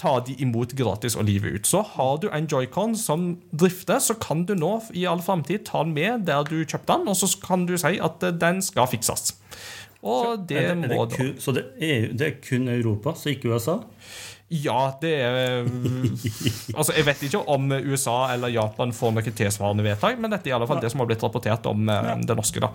[0.00, 1.68] ta de imot gratis og livet ut.
[1.68, 5.84] Så har du en joycon som drifter, så kan du nå i all framtid ta
[5.84, 8.90] den med der du kjøpte den, og så kan du si at eh, den skal
[8.90, 9.36] fikses.
[10.02, 13.14] Og det Er det, er må det da så det er, det er kun Europa,
[13.14, 13.78] så ikke USA?
[14.52, 15.62] Ja, det er
[16.76, 20.52] Altså, Jeg vet ikke om USA eller Japan får noe tilsvarende vedtak, men dette er
[20.52, 22.16] i alle fall det som har blitt rapportert om ja.
[22.20, 22.60] det norske.
[22.60, 22.72] da.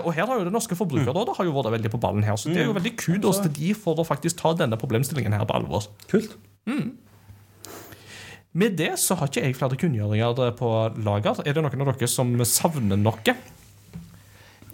[0.00, 2.50] Og, her har jo det norske Forbrukerrådet har jo vært veldig på ballen her, så
[2.50, 5.56] det er jo veldig kudos til de for å faktisk ta denne problemstillingen her på
[5.60, 5.86] alvor.
[6.10, 6.34] Kult.
[8.52, 10.70] Med det så har ikke jeg flere kunngjøringer på
[11.06, 11.40] lager.
[11.46, 13.36] Er det noen av dere som savner noe?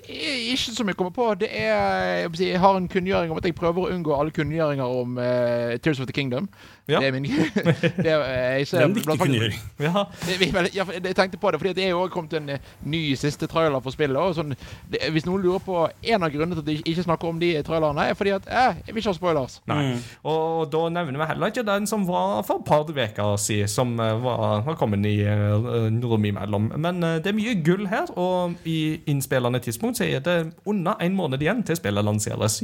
[0.08, 1.34] Ikke som jeg kommer på.
[1.40, 5.18] Det er jeg, har en kunngjøring om at jeg prøver å unngå alle kunngjøringer om
[5.20, 6.48] uh, Tears of the Kingdom.
[6.88, 7.00] Ja.
[7.00, 7.24] Det er min
[8.04, 9.58] det er, jeg Det ser, er en viktig kunngjøring.
[9.80, 10.04] Ja.
[10.24, 13.80] Det- Jeg tenkte på det, fordi det er jo kommet en eh, ny siste trailer
[13.84, 14.16] for spillet.
[14.16, 14.54] Og sånn,
[14.90, 17.50] det, hvis noen lurer på En av grunnene til at de ikke snakker om de
[17.62, 19.58] trailerne, er fordi at eh, jeg vil ikke ha spoilers.
[19.68, 19.78] Nei.
[19.92, 20.00] Mm.
[20.32, 23.92] Og da nevner vi heller ikke den som var for et par uker siden, som
[24.00, 26.72] eh, var, var kommet i uh, rom imellom.
[26.76, 30.96] Men uh, det er mye gull her, og i innspillende tidspunkt så er det under
[31.04, 32.62] en måned igjen til spillet lanseres.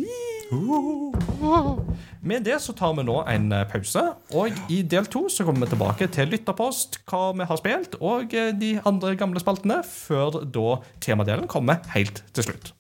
[2.23, 4.03] Med det så tar vi nå en eh, pause,
[4.35, 8.35] og i del to så kommer vi tilbake til lytterpost, hva vi har spilt, og
[8.35, 12.75] eh, de andre gamle spaltene, før da temadelen kommer helt til slutt.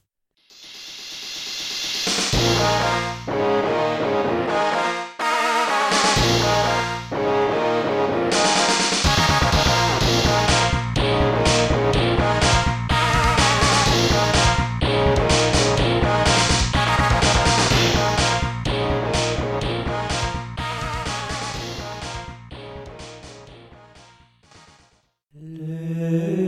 [26.05, 26.44] Hey.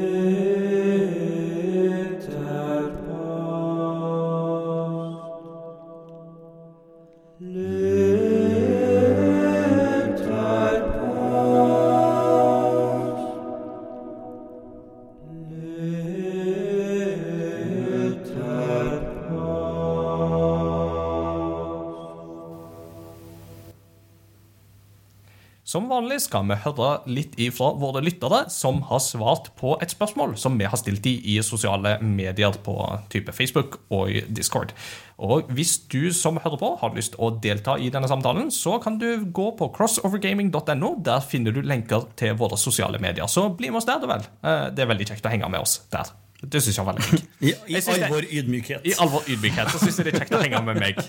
[25.67, 30.37] Som vanlig skal vi høre litt ifra våre lyttere som har svart på et spørsmål
[30.39, 32.77] som vi har stilt de i sosiale medier på
[33.11, 34.71] type Facebook og Discord.
[35.19, 39.01] Og hvis du som hører på har lyst å delta i denne samtalen, så kan
[39.03, 40.93] du gå på crossovergaming.no.
[41.03, 43.27] Der finner du lenker til våre sosiale medier.
[43.27, 44.23] Så bli med oss der, du vel.
[44.47, 46.15] Eh, Det er veldig kjekt å henge med oss der.
[46.43, 47.31] Det syns jeg var veldig kjekt.
[47.47, 48.85] I, i vår ydmykhet.
[48.85, 51.01] I alvor ydmykhet så syns jeg det er kjekt å henge med meg.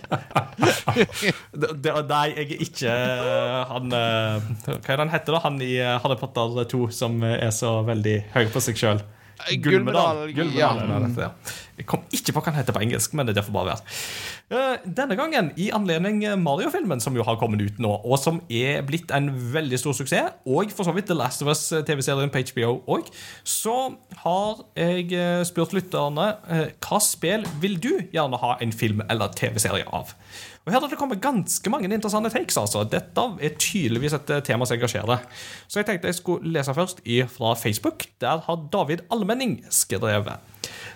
[1.58, 5.42] Det, det, nei, jeg er ikke eh, han eh, Hva er det han heter, da?
[5.44, 9.02] Han i eh, Harry Potter 2 som er så veldig høy på seg sjøl.
[10.36, 11.30] Gullmedal, ja.
[11.78, 13.94] Jeg kom ikke på hva den heter på engelsk, men det derfor bare være.
[14.50, 18.82] Eh, Denne gangen, i anledning Mario-filmen, som jo har kommet ut nå, og som er
[18.88, 22.74] blitt en veldig stor suksess, og for så vidt The Last of Us-TV-serien på HBO
[22.98, 23.12] òg,
[23.46, 23.78] så
[24.24, 29.34] har jeg eh, spurt lytterne eh, hva spill vil du gjerne ha en film eller
[29.38, 30.16] TV-serie av?
[30.68, 32.58] Og Her har det kommet ganske mange interessante takes.
[32.60, 32.84] altså.
[32.84, 35.24] Dette er tydeligvis et eh, tema som engasjerer.
[35.64, 37.00] Så jeg tenkte jeg skulle lese først
[37.32, 38.04] fra Facebook.
[38.20, 40.28] Der har David Almenning skrevet.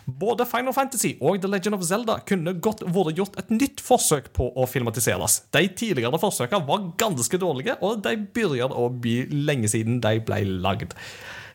[0.05, 4.34] Både Final Fantasy og The Legend of Zelda kunne godt vært gjort et nytt forsøk
[4.36, 5.43] på å filmatiseres.
[5.55, 10.43] De tidligere forsøkene var ganske dårlige, og de begynner å bli lenge siden de ble
[10.65, 10.97] lagd.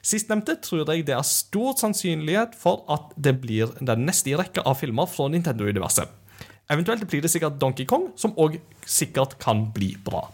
[0.06, 4.64] Sistnevnte tror jeg det er stor sannsynlighet for at det blir den neste i rekka
[4.64, 6.22] av filmer fra Nintendo-universet.
[6.70, 10.32] Eventuelt blir det sikkert Donkey Kong, som òg sikkert kan bli bra.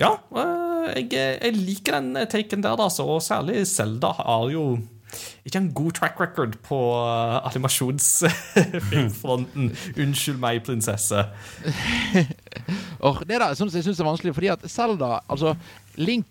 [0.00, 4.78] Ja, øh, jeg, jeg liker den taken der, da, så, og særlig Zelda har jo
[5.44, 9.76] ikke en god track record på uh, animasjonsfilmfronten.
[10.00, 11.24] Unnskyld meg, prinsesse.
[13.04, 15.54] Or, det synes jeg synes er vanskelig, fordi at Zelda Altså,
[15.96, 16.26] Link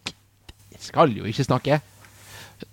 [0.80, 1.80] skal jo ikke snakke.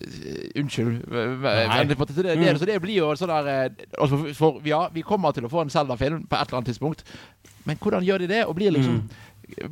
[0.01, 1.05] Eh, Unnskyld.
[1.09, 5.35] Det, det, det, så det blir jo sånn der eh, altså for, Ja, vi kommer
[5.37, 7.05] til å få en Zelda-film på et eller annet tidspunkt,
[7.69, 8.45] men hvordan gjør de det?
[8.49, 9.03] Og blir liksom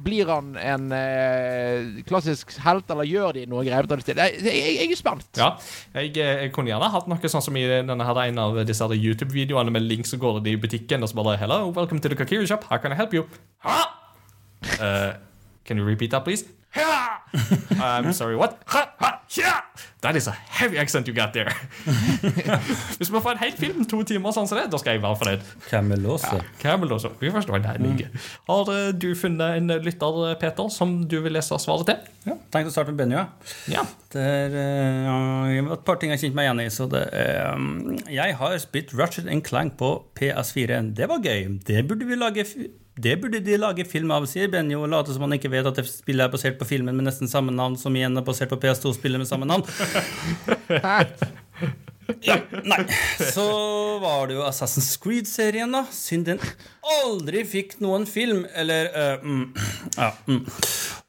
[0.01, 3.85] Blir han en eh, klassisk helt, eller gjør de noe greier?
[3.91, 4.29] det stedet?
[4.41, 5.27] Jeg, jeg, jeg er spent.
[5.37, 5.51] Ja,
[5.99, 9.75] jeg, jeg kunne gjerne hatt noe sånn som i denne her, en av disse YouTube-videoene
[9.75, 12.65] med link som går i butikken og så bare Hello, welcome to the Kakiri shop.
[12.71, 13.29] How can I help you?
[13.69, 13.77] Ha!
[14.81, 15.13] Uh,
[15.65, 16.49] can you repeat that, please?
[16.73, 17.23] Ha!
[17.77, 18.57] I'm sorry, what?
[18.67, 18.95] Ha!
[18.99, 19.16] Ha!
[19.35, 19.59] Ja!
[20.03, 21.51] That is a heavy accent you got there.
[22.99, 25.19] Hvis vi får en hel film, to timer sånn som det, da skal jeg være
[25.19, 25.49] fornøyd.
[25.67, 26.31] Camelose.
[26.63, 26.77] Ja.
[27.19, 28.11] Vi forstår den like.
[28.47, 32.07] Har eh, du funnet en lytter, Peter, som du vil lese svaret til?
[32.29, 33.27] Ja, Tenkte å starte med Benja.
[33.73, 33.83] Ja.
[34.15, 36.71] Der, uh, et par ting jeg kjente meg igjen i.
[36.73, 40.85] Så det, eh, jeg har spilt Ratchet Clank på PS4.
[40.97, 41.57] Det var gøy.
[41.67, 42.47] Det burde vi lage
[42.97, 45.77] det burde de lage film av, sier Benjo, og later som han ikke vet at
[45.77, 48.61] det spillet er basert på filmen med nesten samme navn, som igjen er basert på
[48.63, 49.67] PS2-spillet med samme navn.
[52.23, 52.85] Ja, nei.
[53.19, 53.45] Så
[53.99, 55.83] var det jo Assassin's Creed-serien, da.
[55.91, 56.43] Synd den
[57.03, 58.45] aldri fikk noen film.
[58.55, 59.49] Eller uh, mm,
[59.99, 60.13] Ja.
[60.31, 60.45] Mm.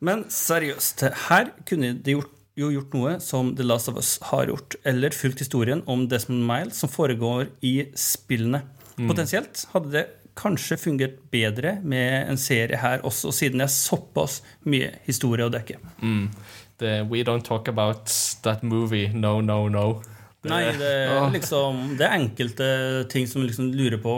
[0.09, 4.49] Men seriøst, her kunne de gjort, jo gjort noe som The Last of Us har
[4.49, 4.79] gjort.
[4.89, 8.63] Eller fulgt historien om Desmond Miles som foregår i spillene.
[8.97, 10.03] Potensielt hadde det
[10.37, 15.53] kanskje fungert bedre med en serie her også, siden det er såpass mye historie å
[15.53, 15.79] dekke.
[16.77, 18.11] The We don't talk about
[18.43, 19.09] that movie.
[19.13, 20.01] No, no, no.
[20.45, 22.65] Nei, det er liksom Det er enkelte
[23.11, 24.13] ting som liksom lurer på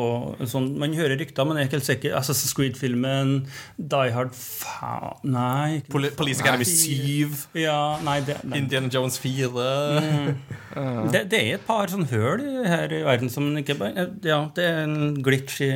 [0.51, 2.15] sånn, Man hører rykter, men jeg er ikke helt sikker.
[2.19, 3.31] Assassin's Creed-filmen,
[3.79, 5.79] Die Hard Faen Nei.
[5.89, 8.59] Poli Police Academy 7, Ja, nei, det, nei.
[8.61, 9.47] Indiana Jones 4
[11.13, 14.67] Det, det er et par sånn høl her i verden som ikke bare Ja, det
[14.67, 15.71] er en glitch i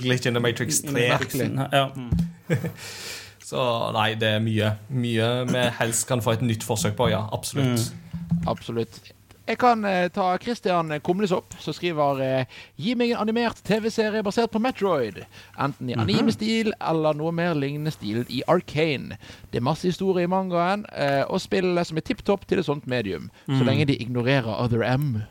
[0.00, 0.96] Glitch in the Matrix 3.
[0.96, 1.86] Matrixen Ja.
[3.48, 3.60] Så
[3.96, 4.74] nei, det er mye.
[4.92, 7.22] Mye vi helst kan få et nytt forsøk på, ja.
[7.32, 7.86] Absolutt.
[8.44, 8.98] Absolutt.
[9.48, 14.52] Jeg kan eh, ta Christian Kumlesopp, som skriver eh, Gi meg en animert TV-serie basert
[14.52, 15.22] på Metroid.
[15.56, 19.16] Enten i anime-stil eller noe mer lignende stil i Arcane.
[19.48, 22.68] Det er masse historie i mangaen, eh, og spillet som er tipp topp til et
[22.68, 23.30] sånt medium.
[23.48, 25.22] Så lenge de ignorerer Other M.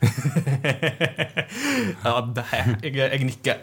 [2.04, 2.44] Ja, det,
[2.82, 3.60] jeg, jeg nikker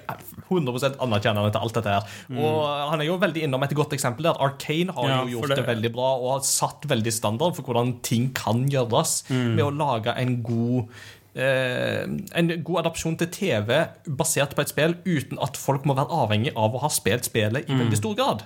[0.50, 2.16] 100% anerkjennende til alt dette her.
[2.36, 4.38] Og han er jo veldig innom et godt eksempel der.
[4.42, 7.64] Arcane har Ja, jo gjort det, det- veldig bra og har satt veldig standard for
[7.64, 10.88] hvordan ting kan gjøres med å lage en god
[11.36, 12.04] eh,
[12.40, 16.54] en god adopsjon til TV basert på et spill uten at folk må være avhengig
[16.56, 18.46] av å ha spilt spillet i veldig stor grad.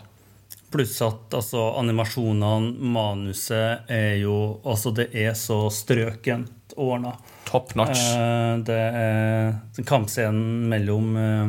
[0.74, 7.16] Pluss at altså, animasjonene, manuset, er jo Altså, det er så strøkent ordna.
[7.50, 7.98] Top notch.
[8.14, 9.56] Eh, det er
[9.90, 11.48] kampscenen mellom eh,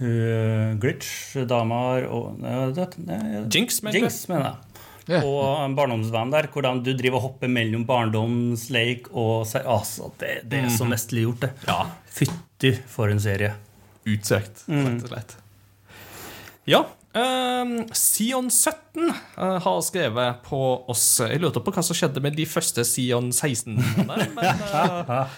[0.00, 3.20] hun Glitch, og det, det,
[3.52, 4.00] Jinx, mener?
[4.00, 4.66] Jinx, mener jeg.
[5.10, 5.24] Yeah.
[5.26, 10.60] Og en barndomsvenn der, hvordan du driver og hopper mellom barndomsleik og Altså, det, det
[10.66, 11.50] er så mesterliggjort, det.
[11.66, 11.80] Ja.
[12.14, 13.54] Fytti for en serie.
[14.06, 15.36] Utsøkt, rett og slett.
[16.70, 16.84] Ja.
[17.10, 22.36] Um, Sion 17 uh, har skrevet på oss Jeg lurte på hva som skjedde med
[22.38, 24.28] de første Sion 16-ene.
[24.36, 25.32] Men eh,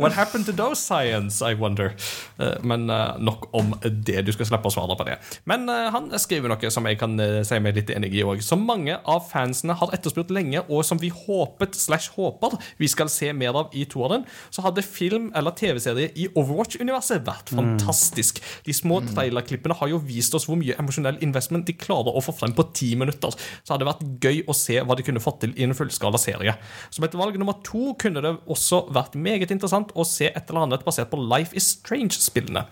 [0.00, 1.92] What happened to those science, I wonder?
[2.40, 4.22] Eh, men eh, nok om det.
[4.24, 5.18] Du skal slippe å svare på det.
[5.44, 8.40] Men eh, han skriver noe som jeg kan eh, si meg litt enig i òg.
[8.44, 13.12] Som mange av fansene har etterspurt lenge, og som vi håpet slash håper vi skal
[13.12, 18.40] se mer av i toeren, så hadde film eller TV-serie i Overwatch-universet vært fantastisk.
[18.64, 22.34] De små trailerklippene har jo vist oss hvor mye emosjonell investment de klarer å få
[22.36, 23.34] frem på ti minutter.
[23.62, 26.20] Så hadde det vært gøy å se hva de kunne fått til i en fullskala
[26.20, 26.54] serie.
[26.94, 30.66] Som et valg nummer to kunne det også vært meget interessant å se et eller
[30.66, 32.64] annet basert på Life is Strange-spillene.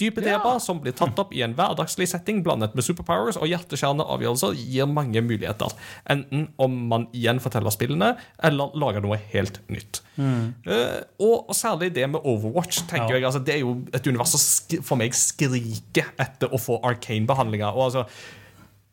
[0.00, 4.06] Dype deba som blir tatt opp i en hverdagslig setting blandet med superpowers og hjerteskjærende
[4.14, 5.74] avgjørelser, gir mange muligheter.
[6.10, 10.02] Enten om man igjen forteller spillene, eller lager noe helt nytt.
[10.18, 12.84] Eh, og særlig det med Overwatch.
[12.88, 13.18] tenker Ja.
[13.18, 17.74] jeg, altså, Det er jo et univers som for meg skriker etter å få Arcane-behandlinger.
[17.74, 18.04] Og altså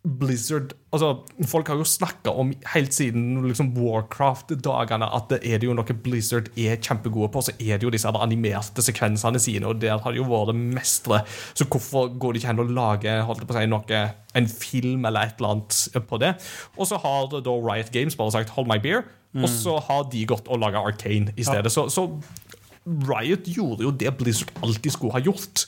[0.02, 1.12] Blizzard altså
[1.46, 5.96] Folk har jo snakka om helt siden liksom Warcraft-dagene at det er det jo noe
[6.04, 7.44] Blizzard er kjempegode på.
[7.46, 11.22] Så er det jo disse animerte sekvensene sine, og der har det jo vært mestre.
[11.54, 14.02] Så hvorfor går det ikke hen å lage holdt på å si, noe,
[14.34, 16.34] en film eller et eller annet på det?
[16.78, 19.06] Og så har da Riot Games bare sagt 'hold my beer',
[19.38, 21.72] og så har de gått og laga Arcane i stedet.
[21.72, 22.08] Så, så
[23.08, 25.68] Riot gjorde jo det Blizzard alltid skulle ha gjort.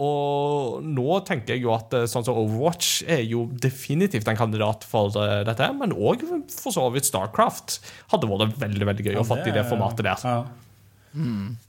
[0.00, 4.86] Og nå tenker jeg jo at eh, sånn som Overwatch er jo definitivt en kandidat
[4.88, 6.22] for eh, dette, men òg
[6.54, 7.80] for så vidt Starcraft
[8.14, 10.24] hadde vært veldig veldig gøy å få i det formatet der.
[10.24, 10.38] Ja.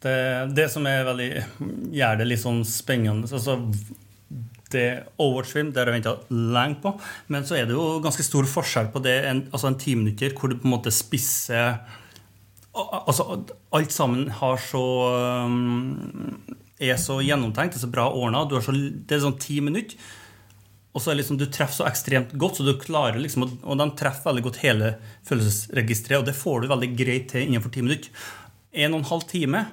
[0.06, 0.16] Det,
[0.54, 1.30] det som er veldig
[1.98, 3.58] gjør det litt sånn spennende altså,
[4.74, 6.94] det Overwatch-film det har jeg venta lenge på,
[7.34, 10.52] men så er det jo ganske stor forskjell på det en, altså en timinutter hvor
[10.52, 11.82] du på en måte spisser
[12.72, 13.26] Altså,
[13.76, 14.82] alt sammen har så
[15.44, 16.38] um,
[16.80, 18.46] er så gjennomtenkt, det er så bra ordna.
[18.48, 20.00] Det er sånn ti minutter.
[20.92, 23.88] Og så er liksom, Du treffer så ekstremt godt, så du klarer liksom, og de
[24.00, 24.94] treffer veldig godt hele
[25.28, 26.20] følelsesregisteret.
[26.22, 28.12] Og det får du veldig greit til innenfor ti minutter.
[28.72, 29.66] En og en halv time,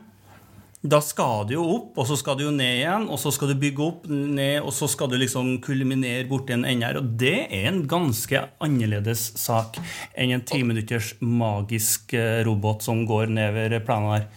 [0.83, 3.51] da skal du jo opp, og så skal du jo ned igjen, og så skal
[3.51, 7.01] du bygge opp, ned, og så skal du liksom kulminere borti en ende her.
[7.01, 9.81] Og det er en ganske annerledes sak
[10.15, 14.29] enn en timinutters magisk eh, robot som går nedover planen her.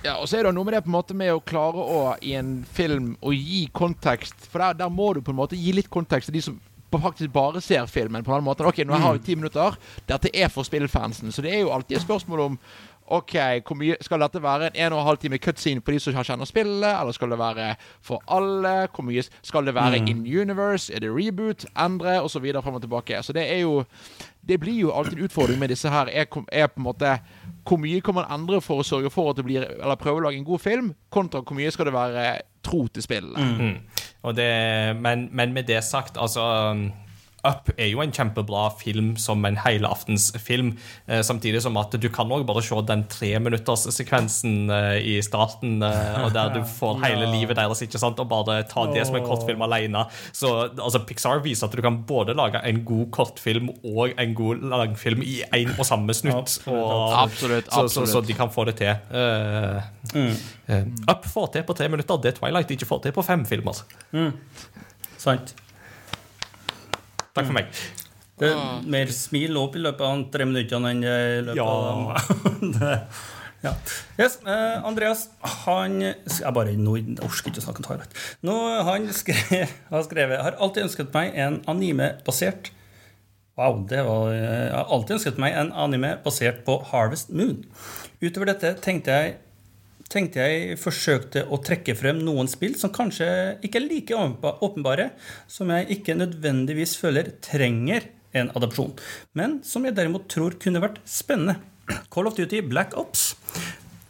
[0.00, 2.00] Ja, og så er det noe med det på en måte med å klare å
[2.24, 4.48] i en film å gi kontekst.
[4.48, 6.58] For der, der må du på en måte gi litt kontekst til de som
[6.98, 8.24] faktisk bare ser filmen.
[8.24, 8.64] på en måte.
[8.66, 9.76] Ok, nå har jeg ti minutter.
[10.08, 11.32] Dette er for spillfansen.
[11.32, 12.58] Så det er jo alltid et spørsmål om
[13.10, 13.34] Ok,
[13.66, 16.14] hvor mye, Skal dette være en en og en halv time cutscene på de som
[16.14, 18.88] kjenner spillet, eller skal det være for alle?
[18.94, 20.92] Hvor mye Skal det være in universe?
[20.94, 21.66] Er det reboot?
[21.78, 22.20] Endre?
[22.22, 23.22] Og så videre frem og tilbake.
[23.22, 23.84] Så det er jo
[24.46, 26.06] Det blir jo alltid en utfordring med disse her.
[26.12, 27.18] Er, er på en måte
[27.68, 30.24] Hvor mye kan man endre for å sørge for at det blir Eller prøve å
[30.24, 33.36] lage en god film, kontra hvor mye skal det være tro til spillet?
[34.22, 36.76] Og det, men, men med det sagt, altså
[37.46, 40.74] Up er jo en kjempebra film som en helaftensfilm,
[41.06, 46.18] eh, samtidig som at du kan også bare se den treminutterssekvensen eh, i starten, eh,
[46.24, 49.24] og der du får hele livet deres, ikke sant, og bare ta det som en
[49.26, 50.04] kortfilm alene.
[50.36, 54.66] Så altså, Pixar viser at du kan både lage en god kortfilm og en god
[54.74, 56.58] langfilm i én og samme snutt.
[56.68, 58.92] Og, Absolutt, så, så, så de kan få det til.
[59.16, 59.80] Eh,
[60.68, 63.80] eh, Up får til på tre minutter, det Twilight ikke får til på fem filmer.
[65.20, 65.56] Sant.
[67.36, 67.68] Takk for meg.
[68.40, 71.10] Det er mer smil opp i løpet av tre minutter enn i
[71.44, 71.66] løpet Ja.
[71.68, 72.40] av
[72.78, 72.94] det.
[73.60, 73.74] Ja.
[74.16, 75.26] Yes, eh, Andreas
[75.66, 78.04] han Jeg bare nå, jeg orker ikke å snakke om.
[78.48, 78.54] Nå,
[78.88, 82.70] han skrev, har skrevet Har alltid ønsket meg en anime-basert
[83.60, 87.58] Wow, det var Jeg har alltid ønsket meg en anime basert på Harvest Moon.
[88.24, 89.36] Utover dette tenkte jeg
[90.10, 93.28] tenkte jeg forsøkte å trekke frem noen spill som kanskje
[93.66, 94.22] ikke er like
[94.66, 95.10] åpenbare,
[95.50, 98.92] som jeg ikke nødvendigvis føler trenger en adopsjon,
[99.38, 101.58] men som jeg derimot tror kunne vært spennende.
[102.10, 103.32] Call of Duty Black Ops.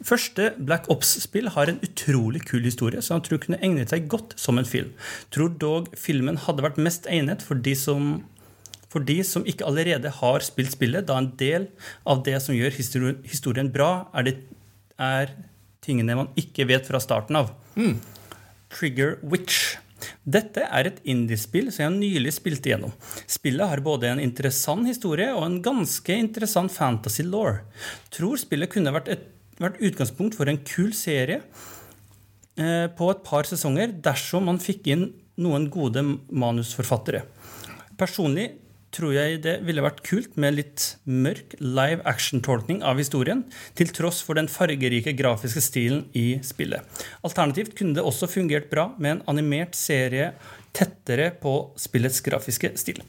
[0.05, 4.33] Første Black Ops-spill har en utrolig kul historie som jeg tror kunne egnet seg godt
[4.41, 4.95] som en film.
[5.33, 8.21] Tror dog filmen hadde vært mest egnet for de som
[8.91, 11.69] for de som ikke allerede har spilt spillet, da en del
[12.11, 14.33] av det som gjør historien, bra, er, det,
[14.99, 15.31] er
[15.85, 17.53] tingene man ikke vet fra starten av.
[18.71, 19.77] Trigger Witch.
[20.25, 22.93] Dette er et indiespill som jeg nylig spilte gjennom.
[23.29, 27.59] Spillet har både en interessant historie og en ganske interessant fantasy law.
[28.13, 29.27] Tror spillet kunne vært, et,
[29.61, 35.11] vært utgangspunkt for en kul serie eh, på et par sesonger dersom man fikk inn
[35.41, 37.25] noen gode manusforfattere.
[38.01, 38.51] Personlig
[38.95, 43.45] tror jeg det ville vært kult med litt mørk live action-tolkning av historien,
[43.79, 47.05] til tross for den fargerike grafiske stilen i spillet.
[47.27, 50.33] Alternativt kunne det også fungert bra med en animert serie
[50.77, 53.03] tettere på spillets grafiske stil.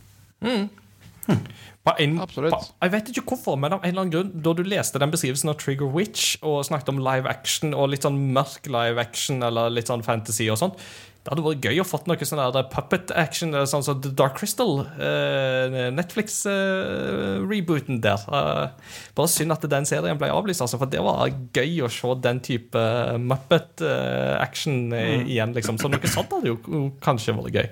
[1.82, 2.54] På en, Absolutt.
[2.54, 5.14] På, jeg vet ikke hvorfor, men av en eller annen grunn Da du leste den
[5.14, 9.42] beskrivelsen av Trigger Witch og snakket om live action og litt sånn mørk live action
[9.46, 10.78] eller litt sånn fantasy og sånt
[11.22, 14.10] det hadde vært gøy å fått noe sånn der puppet action, eh, sånn som The
[14.18, 14.80] Dark Crystal.
[14.98, 18.18] Eh, Netflix-rebooten der.
[18.26, 18.74] Eh,
[19.14, 22.42] bare synd at den serien ble avlyst, altså, for det var gøy å se den
[22.42, 22.74] type
[23.22, 24.90] Muppet-action
[25.30, 25.54] igjen.
[25.54, 25.78] liksom.
[25.78, 27.70] Så noe sånt hadde jo kanskje vært gøy.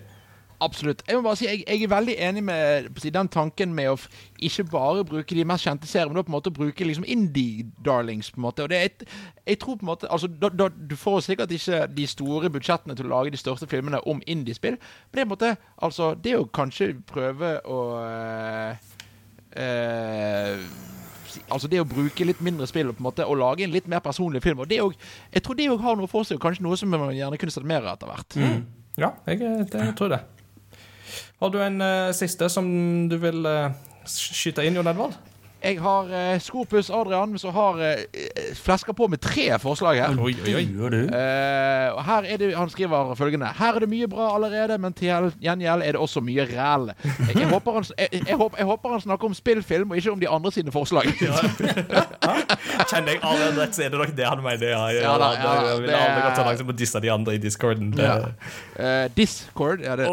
[0.61, 1.03] Absolutt.
[1.07, 3.97] Jeg må bare si, jeg, jeg er veldig enig med den tanken med å
[4.43, 8.31] ikke bare bruke de mest kjente seriene, men på en måte bruke liksom indie-darlings.
[8.33, 8.63] på en måte.
[8.65, 9.05] Og det er et,
[9.47, 12.95] jeg tror på en måte, altså, da, da, Du får sikkert ikke de store budsjettene
[12.99, 16.11] til å lage de største filmene om indiespill, men det er på en måte, altså,
[16.23, 18.75] det å kanskje prøve å øh,
[19.63, 20.65] øh,
[21.53, 24.01] Altså det å bruke litt mindre spill på en måte Og lage en litt mer
[24.01, 24.59] personlig film.
[24.59, 24.91] Og det jo-
[25.31, 27.51] Jeg tror det òg har noe for seg, og kanskje noe som man gjerne kunne
[27.51, 28.65] sett mer av etter hvert.
[28.97, 29.39] Ja, jeg,
[29.71, 30.19] det tror det.
[31.39, 32.67] Har du en uh, siste som
[33.07, 33.71] du vil uh,
[34.05, 35.15] skyte inn, Jon Edvard?
[35.63, 37.95] Jeg har uh, Skopus Adrian, som har uh,
[38.55, 40.15] flesker på med tre forslag her.
[40.19, 40.65] Oi, oi, oi.
[40.79, 40.93] Uh.
[41.19, 44.93] Eh, og her er det, Han skriver følgende Her er det mye bra allerede, men
[44.93, 46.91] til gjengjeld er det også mye ræl.
[47.03, 50.11] Jeg, jeg, håper han, jeg, jeg, håper, jeg håper han snakker om spillfilm, og ikke
[50.11, 51.11] om de andre sine forslag.
[52.89, 54.67] Kjenner jeg alle rett, så er det nok det han mener.
[54.69, 57.03] Ja, ja, Ja da, ja, ja, jeg vil aldri gått så langt på å disse
[57.03, 57.93] de andre i discorden.
[57.99, 58.17] Ja.
[58.79, 60.09] Eh, Discord er det.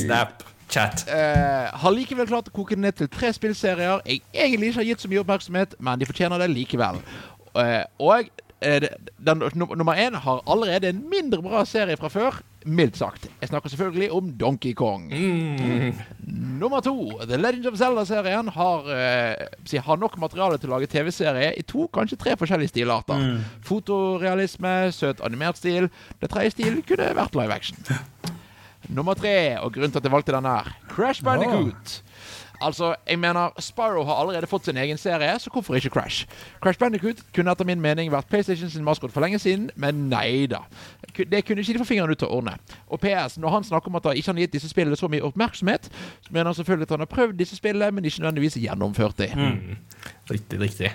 [0.00, 0.55] Snap.
[0.68, 1.06] Chat.
[1.08, 4.90] Uh, har likevel klart å koke det ned til tre spillserier jeg egentlig ikke har
[4.90, 6.98] gitt så mye oppmerksomhet, men de fortjener det likevel.
[7.54, 8.88] Uh, og uh,
[9.28, 13.28] den, nummer én har allerede en mindre bra serie fra før, mildt sagt.
[13.40, 15.06] Jeg snakker selvfølgelig om Donkey Kong.
[16.58, 21.52] Nummer to, The Legend of Zelda-serien har, uh, har nok materiale til å lage TV-serie
[21.54, 23.38] i to, kanskje tre forskjellige stilarter.
[23.64, 25.92] Fotorealisme, søt animert stil.
[26.18, 27.78] Det tredje stil kunne vært live action.
[28.88, 32.02] Nummer tre, og grunnen til at jeg valgte denne her, Crash Bandicoot.
[32.60, 36.26] Altså, jeg mener, Spyro har allerede fått sin egen serie, så hvorfor ikke Crash?
[36.62, 40.46] Crash Bandicoot kunne etter min mening vært PlayStation sin maskot for lenge siden, men nei
[40.50, 40.62] da.
[41.16, 42.56] Det kunne ikke de få fingeren ut til å ordne.
[42.88, 45.24] Og PS, når han snakker om at han ikke har gitt disse spillene så mye
[45.28, 45.90] oppmerksomhet,
[46.24, 49.32] så mener han selvfølgelig at han har prøvd disse spillene, men ikke nødvendigvis gjennomført det.
[50.30, 50.92] Riktig, riktig.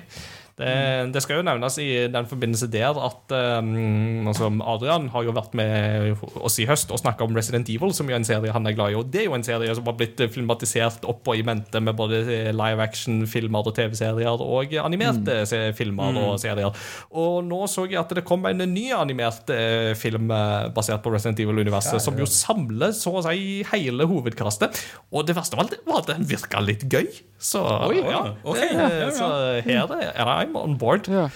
[0.59, 0.71] Det,
[1.13, 3.33] det skal jo nevnes i den forbindelse der at
[3.63, 7.93] um, altså Adrian har jo vært med oss i høst og snakka om Resident Evil,
[7.95, 8.99] som jo er en serie han er glad i.
[8.99, 11.97] Og det er jo en serie som har blitt filmatisert opp og i mente med
[11.97, 12.21] både
[12.55, 15.77] live action-filmer og TV-serier og animerte mm.
[15.77, 16.83] filmer og serier.
[17.11, 21.13] Og nå så jeg at det kom en ny animert eh, film eh, basert på
[21.13, 24.79] Resident Evil-universet, som jo samler så å si hele hovedkastet.
[25.11, 27.09] Og det verste av alt var at den virka litt gøy.
[27.41, 27.61] Så
[27.97, 28.69] ja, Okay.
[28.77, 29.29] det, så
[29.65, 31.07] her er I'm on board.
[31.09, 31.27] Ja.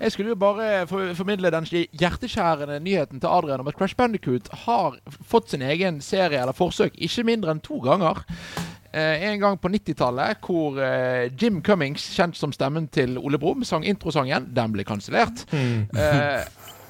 [0.00, 4.96] Jeg skulle jo bare formidle den hjerteskjærende nyheten til Adrian om at Crash Bandicoot har
[5.22, 8.24] fått sin egen serie eller forsøk ikke mindre enn to ganger.
[8.94, 13.64] Eh, en gang på 90-tallet hvor eh, Jim Cummings, kjent som stemmen til Ole Brumm,
[13.66, 14.50] sang introsangen.
[14.54, 15.46] Den ble kansellert.
[15.54, 16.44] Eh,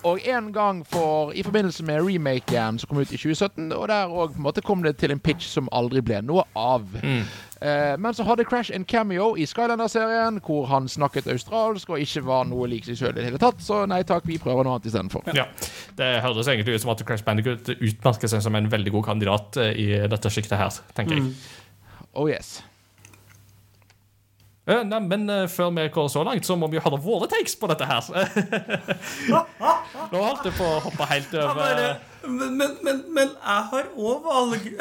[0.04, 3.70] og en gang for, i forbindelse med remaken som kom ut i 2017.
[3.72, 6.84] Og der òg kom det til en pitch som aldri ble noe av.
[7.00, 7.22] Eh,
[7.64, 12.44] men så hadde Crash en cameo i Skylander-serien hvor han snakket australsk og ikke var
[12.50, 13.62] noe lik seg sjøl i det hele tatt.
[13.64, 15.24] Så nei takk, vi prøver noe annet istedenfor.
[15.36, 15.46] Ja.
[15.96, 19.60] Det høres egentlig ut som at Crash Bandicoot utmerker seg som en veldig god kandidat
[19.62, 21.32] eh, i dette sjiktet her, tenker jeg.
[22.14, 22.58] Oh yes.
[24.66, 27.28] Eh, nei, men eh, før vi går så langt, så må vi jo høre våre
[27.28, 28.06] takes på dette her.
[30.12, 31.82] Nå holdt jeg på å hoppe helt over
[32.28, 34.68] men, men, men, men jeg har òg valg.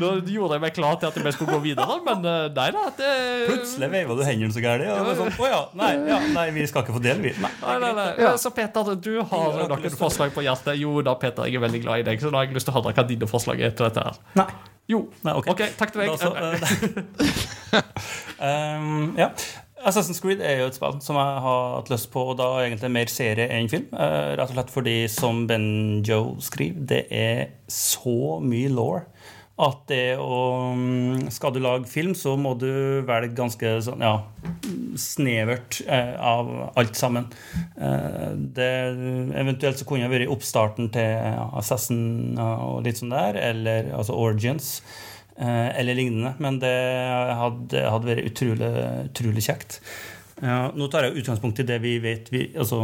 [0.00, 2.84] Nå gjorde jeg meg klar til at vi skulle gå videre, men eh, nei da.
[2.96, 3.12] Det,
[3.48, 4.90] Plutselig veiva du hendene så gærent.
[5.02, 7.32] Og sånn, å ja, nei, ja, nei, vi skal ikke få del, vi.
[7.42, 8.32] Nei, Nei, nei, nei.
[8.42, 10.76] Så Peter, du har Jeg noen forslag på hjertet.
[10.80, 12.74] Jo da, Peter, jeg er veldig glad i deg, så da har jeg lyst til
[12.74, 14.20] å høre hva dine forslag er til dette her.
[14.42, 14.50] nei.
[14.90, 15.04] Jo.
[15.22, 15.52] Nei, okay.
[15.52, 16.08] OK, takk til deg.
[16.10, 16.42] Da så, uh,
[18.42, 19.28] um, ja.
[19.82, 22.92] Assassin's Creed er jo et spill som jeg har hatt lyst på, og da egentlig
[22.94, 23.88] mer serie enn film.
[23.92, 29.02] Eh, rett og slett fordi, som Ben Joe skriver, det er så mye law
[29.62, 30.38] at det å
[30.74, 34.22] mm, Skal du lage film, så må du velge ganske sånn, ja,
[34.98, 37.28] snevert eh, av alt sammen.
[37.76, 38.72] Eh, det,
[39.38, 44.78] eventuelt så kunne det vært oppstarten til Assassin og litt sånn der, eller altså Origins.
[45.38, 46.34] Eh, eller lignende.
[46.44, 46.72] Men det
[47.38, 48.72] hadde, hadde vært utrolig,
[49.08, 49.78] utrolig kjekt.
[50.42, 52.82] Ja, nå tar jeg utgangspunkt i det vi vet vi, altså,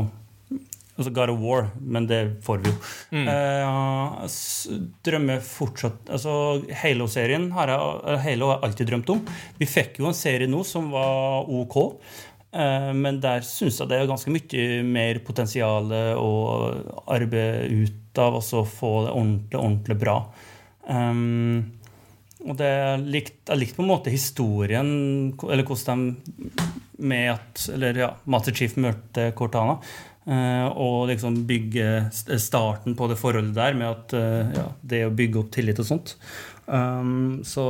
[0.97, 2.77] altså God of War, men det får vi jo.
[3.19, 4.69] Eh, s-
[5.05, 9.23] drømmer fortsatt altså Halo-serien har jeg, eh, Halo har jeg alltid drømt om.
[9.61, 11.79] Vi fikk jo en serie nå som var OK.
[12.49, 16.31] Men der syns jeg det er ganske mye mer potensial å
[17.13, 20.15] arbeide ut av, og så få det ordentlig, ordentlig bra.
[20.89, 21.75] Um,
[22.49, 24.91] og det jeg likte, likt på en måte historien,
[25.45, 29.79] eller hvordan de med at Eller ja, Master Chief møtte Cortana.
[30.27, 35.15] eh, og liksom bygge starten på det forholdet der med at eh, ja, det å
[35.15, 36.17] bygge opp tillit og sånt.
[36.69, 37.65] Um, så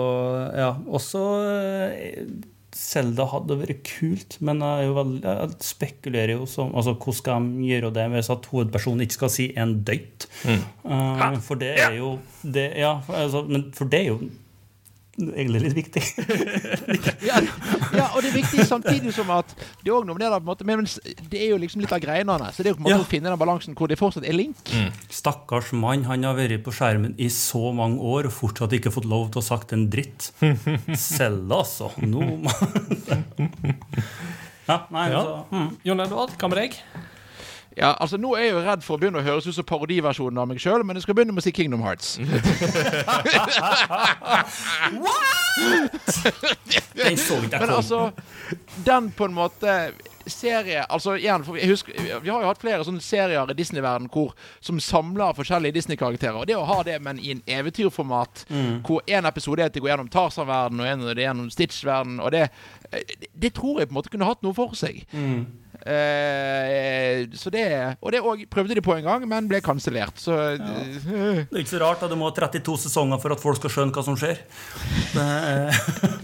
[0.58, 2.46] ja, også Selda
[2.78, 7.16] Zelda hadde vært kult, men jeg, er jo veldig, jeg spekulerer jo som altså, Hvordan
[7.20, 10.26] skal de gjøre det hvis at hovedpersonen ikke skal si en døyt?
[10.84, 14.18] Uh, for det er jo det, ja, altså, men For det er jo
[15.18, 16.02] egentlig litt viktig.
[17.28, 17.40] Ja,
[17.92, 19.50] ja, og det er viktig samtidig som at
[19.82, 20.84] det er også noe med det der, på en måte, men
[21.32, 22.50] det er jo liksom litt av greinene.
[22.54, 23.04] Så det er jo på en måte Ja.
[23.04, 24.72] å finne den balansen hvor det fortsatt er link.
[25.12, 29.08] Stakkars mann, han har vært på skjermen i så mange år og fortsatt ikke fått
[29.10, 30.30] lov til å sagt en dritt.
[30.94, 31.90] Selda, altså.
[32.04, 32.50] Nå må
[34.68, 35.20] Ja, nei, Ja.
[35.20, 35.68] altså mm.
[35.88, 36.74] Jon Edvard, hva med deg?
[37.78, 40.40] Ja, altså Nå er jeg jo redd for å begynne å høres ut som parodiversjonen
[40.42, 42.18] av meg sjøl, men jeg skal begynne med å si Kingdom Hearts.
[46.98, 48.10] Den så jeg Men altså,
[48.86, 49.72] den på en måte
[50.28, 54.08] serie Altså igjen, for jeg husker, Vi har jo hatt flere sånne serier i Disney-verden
[54.12, 56.36] hvor, som samler forskjellige Disney-karakterer.
[56.42, 58.44] Og det å ha det, men i en eventyrformat,
[58.86, 62.32] hvor én episode er at de går gjennom Tarzan-verden, og en er gjennom Stitch-verden, og
[62.34, 62.48] det,
[62.92, 65.00] det, det tror jeg på en måte kunne hatt noe for seg.
[65.86, 67.66] Eh, så det
[68.02, 70.18] Og det òg prøvde de på en gang, men ble kansellert.
[70.20, 73.42] Så eh, Det er ikke så rart at du må ha 32 sesonger for at
[73.42, 74.42] folk skal skjønne hva som skjer.
[75.14, 76.17] Det er,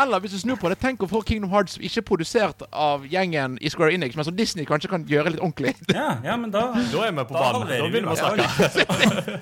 [0.00, 3.56] Eller hvis du snur på det, tenk å få Kingdom Hearts ikke produsert av gjengen
[3.62, 5.74] i Square Enix, men som Disney kanskje kan gjøre litt ordentlig.
[5.94, 7.66] ja, ja, men da Da er vi på banen.
[7.68, 8.48] Da begynner vi å det.
[8.74, 9.34] snakke.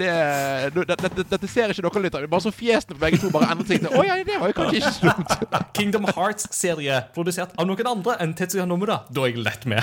[0.00, 0.12] det,
[0.74, 2.26] det, dette, dette ser ikke dere lytter.
[2.32, 4.56] Bare så fjesene på begge to bare endrer seg til Å ja, det var jo
[4.60, 5.36] kanskje ikke slutt.
[5.76, 9.02] Kingdom Hearts-serie produsert av noen andre enn Tetsuya Nomura.
[9.12, 9.82] Da er jeg lett med.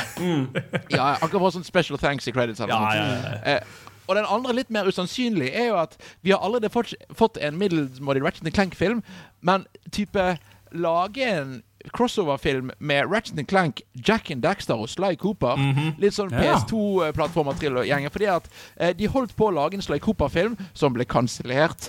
[0.93, 2.61] Ja, akkurat sånn special thanks i credits.
[2.63, 3.61] Eller Ja, noe ja, ja, ja, Eh,
[4.09, 5.95] og den andre, litt mer usannsynlig, er jo at
[6.25, 9.03] vi har allerede fått, fått en middelmådig Ratchet Clank-film,
[9.45, 10.31] men type
[10.73, 11.59] lage en
[11.95, 15.55] crossover-film med Ratchet Clank, Jack and Daxter og Sly Cooper.
[16.01, 18.11] Litt sånn PS2-plattformer-gjengen.
[18.13, 21.87] Fordi at eh, de holdt på å lage en Sly Cooper-film som ble kansellert.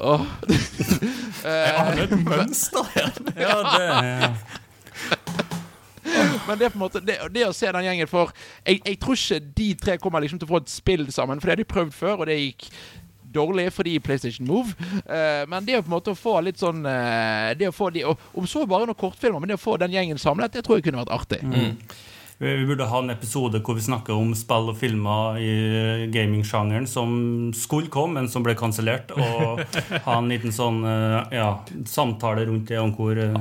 [0.00, 0.24] Åh.
[1.44, 3.12] Jeg aner et mønster her.
[3.36, 4.40] Ja, det er
[6.48, 8.32] Men det er på en måte det, det å se den gjengen For
[8.64, 11.48] jeg, jeg tror ikke de tre kommer liksom til å få et spill sammen, for
[11.48, 12.70] det har de prøvd før, og det gikk
[13.34, 14.72] dårlig fordi PlayStation Move.
[15.04, 18.06] Uh, men det å på en måte få litt sånn uh, Det å få de
[18.08, 20.78] og, Om så bare noen kortfilmer, men det å få den gjengen samlet, det tror
[20.78, 21.42] jeg kunne vært artig.
[21.44, 21.74] vi,
[22.38, 27.50] vi burde ha en episode hvor vi snakker om spill og filmer i gamingsjangeren som
[27.56, 29.10] skulle komme, men som ble kansellert.
[29.10, 29.58] Og
[30.06, 31.58] ha en liten sånn eh, ja,
[31.90, 33.34] samtale rundt det om hvor eh,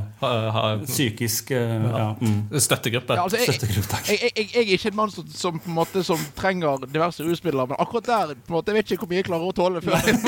[0.88, 2.58] psykisk eh, ja, mm.
[2.58, 3.14] støttegruppe.
[3.20, 4.10] Ja, altså, jeg, Støttegruppe, takk.
[4.10, 7.22] jeg, jeg, jeg er ikke en mann som, som, på en måte, som trenger diverse
[7.28, 9.54] rusmidler, men akkurat der på en måte, jeg vet ikke hvor mye jeg klarer å
[9.62, 10.02] tåle før jeg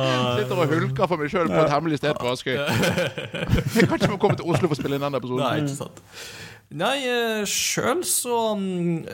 [0.40, 2.56] sitter og hulker for meg sjøl på et hemmelig sted på Askøy.
[2.56, 5.44] Jeg kan ikke få komme til Oslo for å spille inn den episoden.
[5.44, 6.00] Nei, ikke sant.
[6.70, 9.06] Nei, uh, sjøl så mm,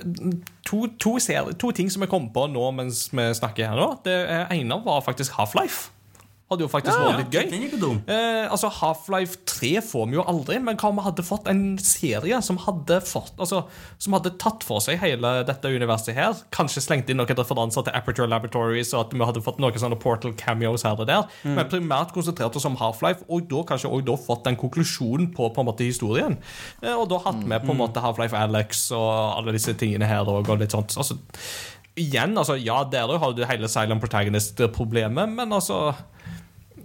[0.66, 1.16] to, to,
[1.56, 3.88] to ting som jeg kom på nå mens vi snakker her nå.
[4.04, 5.95] Det eh, ene var faktisk Half-Life.
[6.46, 7.96] Hadde jo faktisk vært litt gøy.
[8.06, 11.62] Eh, altså Half-Life 3 får vi jo aldri, men hva om vi hadde fått en
[11.82, 13.64] serie som hadde fått Altså,
[13.98, 16.38] som hadde tatt for seg hele dette universet her?
[16.54, 19.98] Kanskje slengt inn noen referanser til Aperture Laboratories, og at vi hadde fått noen sånne
[19.98, 21.26] Portal cameos her og der.
[21.42, 21.58] Mm.
[21.58, 25.50] Men primært konsentrert oss om Half-Life, og da kanskje også da fått den konklusjonen på
[25.50, 26.38] på en måte historien.
[26.78, 30.22] Eh, og da hatt med på en måte Half-Life Alex og alle disse tingene her
[30.30, 30.94] og, og litt sånt.
[30.94, 31.18] Altså,
[31.98, 35.88] igjen, altså, ja, der har du hele Silent Protagonist-problemet, men altså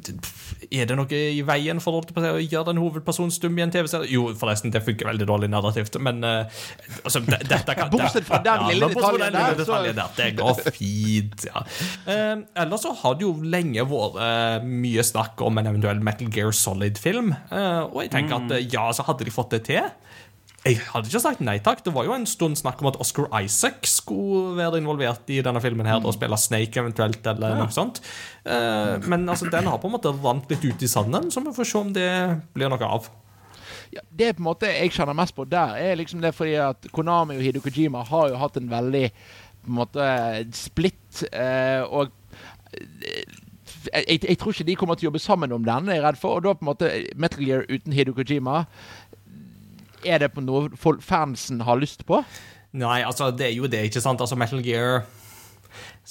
[0.10, 4.10] er det noe i veien for å gjøre den hovedpersonen stum i en TV-serie?
[4.12, 6.62] Jo, forresten, det funker veldig dårlig narrativt, men uh,
[7.04, 10.14] altså, det, dette kan Bortsett fra den lille detaljen der, så- detaljen der.
[10.18, 11.66] Det går fint, ja.
[12.08, 16.32] Uh, ellers så har det jo lenge vært uh, mye snakk om en eventuell Metal
[16.34, 19.92] Gear Solid-film, og jeg tenker at uh, ja, så hadde de fått det til.
[20.62, 21.80] Jeg hadde ikke sagt nei takk.
[21.82, 25.62] Det var jo en stund snakk om at Oscar Isaac skulle være involvert i denne
[25.64, 27.98] filmen her og spille Snake eventuelt, eller noe sånt.
[28.46, 31.56] Eh, men altså, den har på en måte rant litt ut i sanden, så vi
[31.56, 32.12] får se om det
[32.54, 33.10] blir noe av.
[33.92, 36.86] Ja, det på en måte jeg kjenner mest på der, er liksom det fordi at
[36.94, 40.06] Konami og Hideo Kojima har jo hatt en veldig på en måte
[40.56, 41.26] splitt.
[41.34, 42.14] Eh, og
[42.78, 43.26] eh,
[43.90, 46.22] jeg, jeg tror ikke de kommer til å jobbe sammen om den, er jeg redd
[46.22, 46.38] for.
[46.38, 48.64] Og da på en måte Metal Gear uten Hideo Kojima
[50.06, 50.72] Er det på noe
[51.04, 52.24] fansen har lyst på?
[52.72, 54.22] Nei, altså, det er jo det, ikke sant?
[54.24, 55.04] Altså, Metal Gear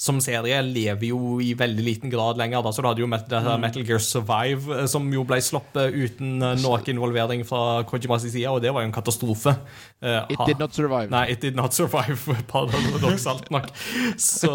[0.01, 2.63] som serie lever jo i veldig liten grad lenger.
[2.63, 2.71] Da.
[2.73, 6.79] Så du hadde jo Metal Gear Survive, eh, som jo ble sluppet uten eh, noe
[6.89, 9.53] involvering fra Kojimas side, og det var jo en katastrofe.
[10.01, 11.11] Uh, It did not survive.
[11.13, 12.17] Nei, it did not survive,
[12.51, 13.69] paradoksalt nok.
[14.17, 14.51] Så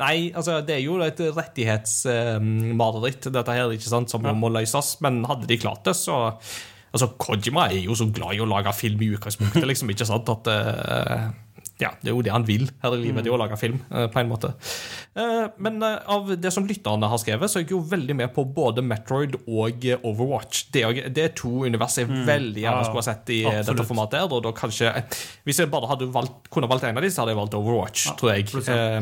[0.00, 4.32] Nei, altså, det er jo et rettighetsmareritt, dette her, ikke sant, som ja.
[4.36, 4.96] må løses.
[5.04, 6.30] Men hadde de klart det, så
[6.90, 10.30] Altså, Kojima er jo så glad i å lage film i utgangspunktet, liksom, ikke sant,
[10.32, 11.30] at uh,
[11.80, 13.78] ja, Det er jo det han vil her i livet, det er å lage film,
[13.88, 14.50] uh, på en måte.
[15.16, 18.44] Uh, Men av det som lytterne har skrevet, så er jeg jo veldig med på
[18.44, 20.66] både Metroid og Overwatch.
[20.74, 23.70] Det er, det er to univers jeg veldig gjerne skulle ha sett i absolutt.
[23.70, 24.20] dette formatet.
[24.20, 24.92] her, Og da kanskje
[25.46, 28.08] Hvis jeg bare hadde valgt, kunne valgt en av dem, så hadde jeg valgt Overwatch,
[28.20, 28.50] tror jeg.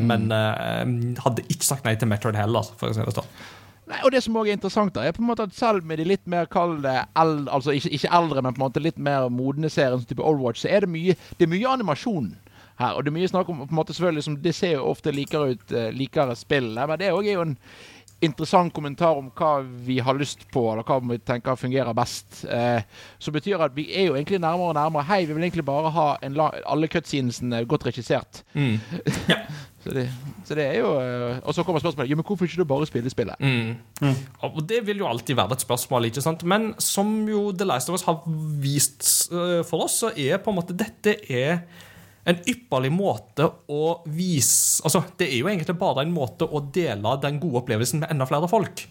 [0.05, 3.33] Men eh, hadde ikke sagt nei til Metroid heller, for å si det sånn.
[3.89, 5.97] Nei, og det som også er interessant, da, er på en måte at selv med
[5.97, 9.29] de litt mer kalde, eldre, altså ikke, ikke eldre, men på en måte litt mer
[9.33, 12.33] modne seriene, som type Overwatch, så er det mye, det er mye animasjon
[12.79, 12.93] her.
[12.93, 15.13] Og det er mye snakk om på en måte selvfølgelig som Det ser jo ofte
[15.15, 17.57] likere ut, eh, likere spill, men det òg er jo en
[18.21, 22.43] interessant kommentar om hva vi har lyst på, eller hva vi tenker fungerer best.
[22.45, 22.81] Eh,
[23.17, 25.07] som betyr at vi er jo egentlig nærmere og nærmere.
[25.07, 28.43] Hei, vi vil egentlig bare ha alle cutscenesene godt regissert.
[29.79, 30.05] så, det,
[30.43, 32.87] så det er jo eh, Og så kommer spørsmålet Jo, men hvorfor ikke du bare
[32.89, 33.39] spille spillet?
[33.39, 34.15] Mm.
[34.43, 36.43] Og det vil jo alltid være et spørsmål, ikke sant?
[36.43, 38.19] men som jo The Last of Us har
[38.59, 41.63] vist eh, for oss, så er på en måte dette er
[42.29, 47.15] en ypperlig måte å vise Altså, Det er jo egentlig bare en måte å dele
[47.23, 48.85] den gode opplevelsen med enda flere folk.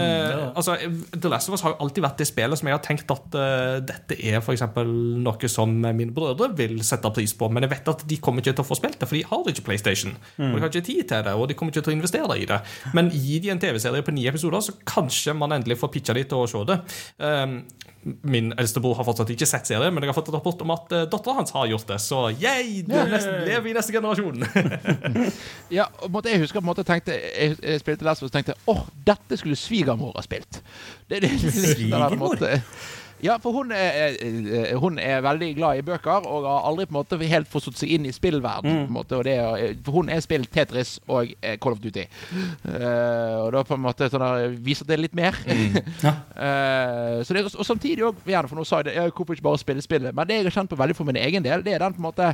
[0.00, 0.76] eh, altså,
[1.12, 3.36] The Last of Us har jo alltid vært det spillet som jeg har tenkt at
[3.36, 4.56] uh, dette er for
[4.86, 8.56] noe som mine brødre vil sette pris på, men jeg vet at de kommer ikke
[8.56, 10.16] til å få spilt det, for de har ikke PlayStation.
[10.38, 12.46] Og de har ikke tid til det, og de kommer ikke til å investere i
[12.48, 12.60] det.
[12.96, 16.24] Men gi de en TV-serie på ni episoder, så kanskje man endelig får pitcha de
[16.28, 16.80] til å se det.
[17.20, 17.60] Um,
[18.22, 20.70] Min eldste bror har fortsatt ikke sett serien, men jeg har fått et rapport om
[20.76, 21.96] at uh, dattera hans har gjort det.
[22.04, 24.44] Så yay, du nesten lever i neste generasjon.
[25.76, 28.36] Ja, på jeg husker på en måte tenkte Jeg, jeg spilte Last of Us og
[28.36, 30.60] tenkte åh, dette skulle svigermor ha spilt.
[31.08, 32.36] Det, det, det, det, det, Svigermor?
[32.36, 32.60] måte-
[33.24, 34.16] Ja, for hun er,
[34.80, 37.94] hun er veldig glad i bøker og har aldri på en måte helt forstått seg
[37.96, 38.82] inn i spillverden.
[38.86, 41.82] På en måte, og det er, for hun er spilt Tetris og eh, Call of
[41.84, 42.04] Duty.
[42.66, 45.36] Uh, og da på en måte sånn der, viser det litt mer.
[46.06, 46.12] Ja
[47.26, 49.84] så det, og samtidig òg, gjerne for nå sa jeg det, hvorfor ikke bare spille
[49.84, 50.14] spillet?
[50.14, 52.02] Men det jeg har kjent på veldig for min egen del, det er den på
[52.02, 52.32] en måte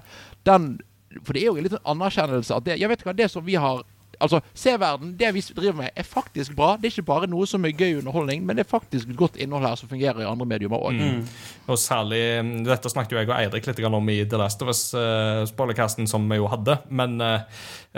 [0.49, 0.73] den
[1.21, 3.59] For det er jo en liten anerkjennelse at det Jeg vet hva, det som vi
[3.61, 3.83] har
[4.23, 5.15] Altså, se verden.
[5.19, 6.77] det vi driver med, er faktisk bra.
[6.77, 9.67] Det er ikke bare noe som er gøy underholdning, men det er faktisk godt innhold
[9.67, 11.01] her som fungerer i andre mediumer òg.
[11.01, 11.25] Mm.
[11.71, 14.71] Og særlig mm, Dette snakket jo jeg og Eirik litt om i The Last of
[14.73, 16.79] Us-spoilercasten som vi jo hadde.
[16.91, 17.43] Men uh,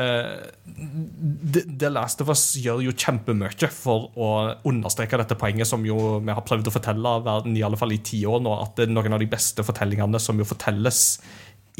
[0.00, 4.30] eh, The The Last of Us gjør jo kjempemye for å
[4.68, 8.02] understreke dette poenget som jo vi har prøvd å fortelle verden i alle fall i
[8.04, 11.04] ti år nå, at det er noen av de beste fortellingene som jo fortelles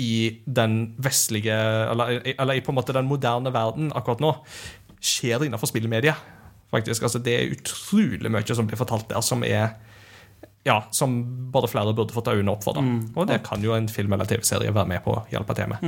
[0.01, 4.33] i den vestlige Eller, eller i på en måte den moderne verden akkurat nå,
[5.05, 6.17] skjer innenfor spillmedia.
[6.75, 9.77] Faktisk, altså Det er utrolig mye som blir fortalt der, som er
[10.65, 11.13] ja, som
[11.53, 12.73] bare flere burde fått øynene opp for.
[12.73, 12.83] da.
[13.21, 15.85] Og det kan jo en film eller TV-serie være med på å hjelpe til med.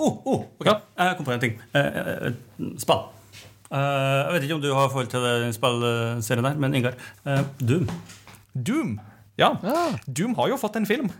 [0.00, 0.78] Oh, oh, ok, Ja.
[0.96, 1.58] Jeg kom på en ting.
[1.76, 3.04] Eh, eh, eh, spill.
[3.68, 6.96] Jeg vet ikke om du har forhold til den spillserien der, men Ingar.
[7.60, 7.84] Doom.
[8.56, 8.96] Doom.
[9.36, 9.52] Ja.
[9.62, 9.84] Ja.
[10.08, 11.12] Doom har jo fått en film.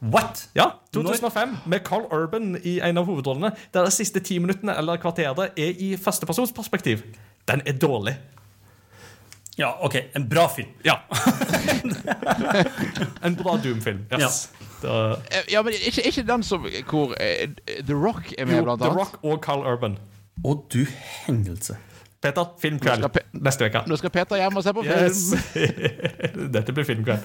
[0.00, 0.48] What?
[0.54, 3.50] Ja, 2005, med Carl Urban i en av hovedrollene.
[3.74, 6.98] Der de siste ti minuttene eller kvarteret er i førstepersonsperspektiv.
[7.48, 8.16] Den er dårlig.
[9.58, 9.94] Ja, OK.
[10.16, 10.68] En bra film.
[10.84, 10.98] Ja.
[13.24, 14.04] en bra Doom-film.
[14.12, 14.50] Yes.
[14.82, 17.48] Da- Eh, Ja, men ikke, ikke den som hvor eh,
[17.86, 18.88] The Rock er med, jo, blant The.
[18.92, 19.96] Rock og Carl Urban.
[20.44, 20.84] Å, du
[21.26, 21.76] hengelse.
[22.22, 23.82] Peter, filmkveld neste uke.
[23.88, 25.04] Nå skal Peter hjem og se på film.
[25.06, 25.34] Yes.
[26.56, 27.20] Dette blir filmkveld.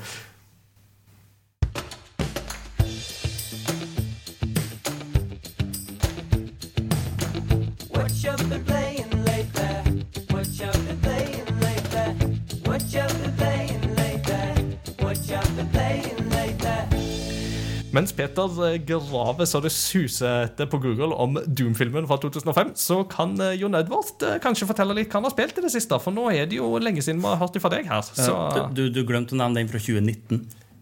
[17.92, 23.02] Mens Peter eh, graver så det suser etter på Google om Doom-filmen fra 2005, så
[23.12, 25.98] kan eh, Jon Edvard eh, kanskje fortelle litt hva han har spilt i det siste.
[26.00, 28.06] For nå er det jo lenge siden vi har hørt fra deg her.
[28.08, 30.40] Så Du, Du, du glemte å nevne den fra 2019.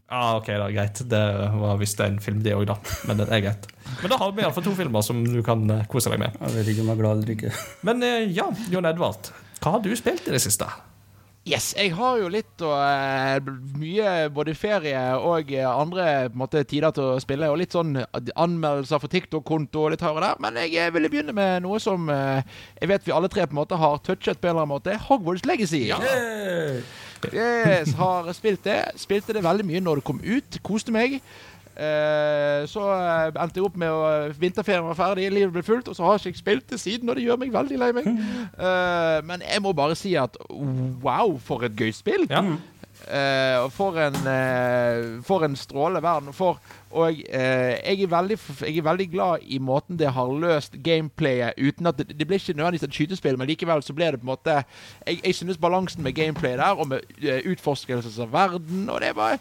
[0.10, 1.02] ah, OK, da, greit.
[1.10, 1.24] Det
[1.64, 2.78] var visst en film, det òg, da.
[3.10, 3.66] Men det er greit.
[4.04, 6.38] Men da har vi iallfall to filmer som du kan kose deg med.
[6.46, 7.52] Jeg vet ikke om jeg er glad eller ikke.
[7.90, 8.06] Men
[8.38, 9.34] ja, Jon Edvard,
[9.64, 10.70] hva har du spilt i det siste?
[11.48, 16.42] Yes, jeg har jo litt og uh, mye både ferie og eh, andre på en
[16.42, 20.22] måte, tider til å spille, og litt sånn anmeldelser for TikTok-konto og litt her og
[20.26, 20.42] der.
[20.44, 22.44] Men jeg eh, ville begynne med noe som uh,
[22.82, 25.00] jeg vet vi alle tre på en måte har touchet på en eller annen måte.
[25.08, 25.86] Hogwarts Legacy.
[27.32, 28.82] Yes, har spilt det.
[29.00, 30.60] Spilte det veldig mye når det kom ut.
[30.64, 31.22] Koste meg.
[31.80, 34.08] Eh, så eh, endte jeg opp med å
[34.40, 37.16] Vinterferien var ferdig, livet ble fullt, og så har jeg ikke spilt det siden, og
[37.16, 38.10] det gjør meg veldig lei meg.
[38.60, 42.26] Eh, men jeg må bare si at wow, for et gøy spill!
[42.30, 42.42] Ja.
[43.08, 46.34] Eh, og for en, uh, for en stråle verden.
[46.36, 46.60] For,
[46.92, 51.58] og uh, jeg, er veldig, jeg er veldig glad i måten det har løst gameplayet
[51.58, 54.28] uten at det, det ble ikke nødvendigvis et skytespill, men likevel så ble det på
[54.28, 54.58] en måte
[55.08, 59.16] Jeg, jeg synes balansen med gameplay der, og med uh, utforskelse av verden, og det
[59.16, 59.40] var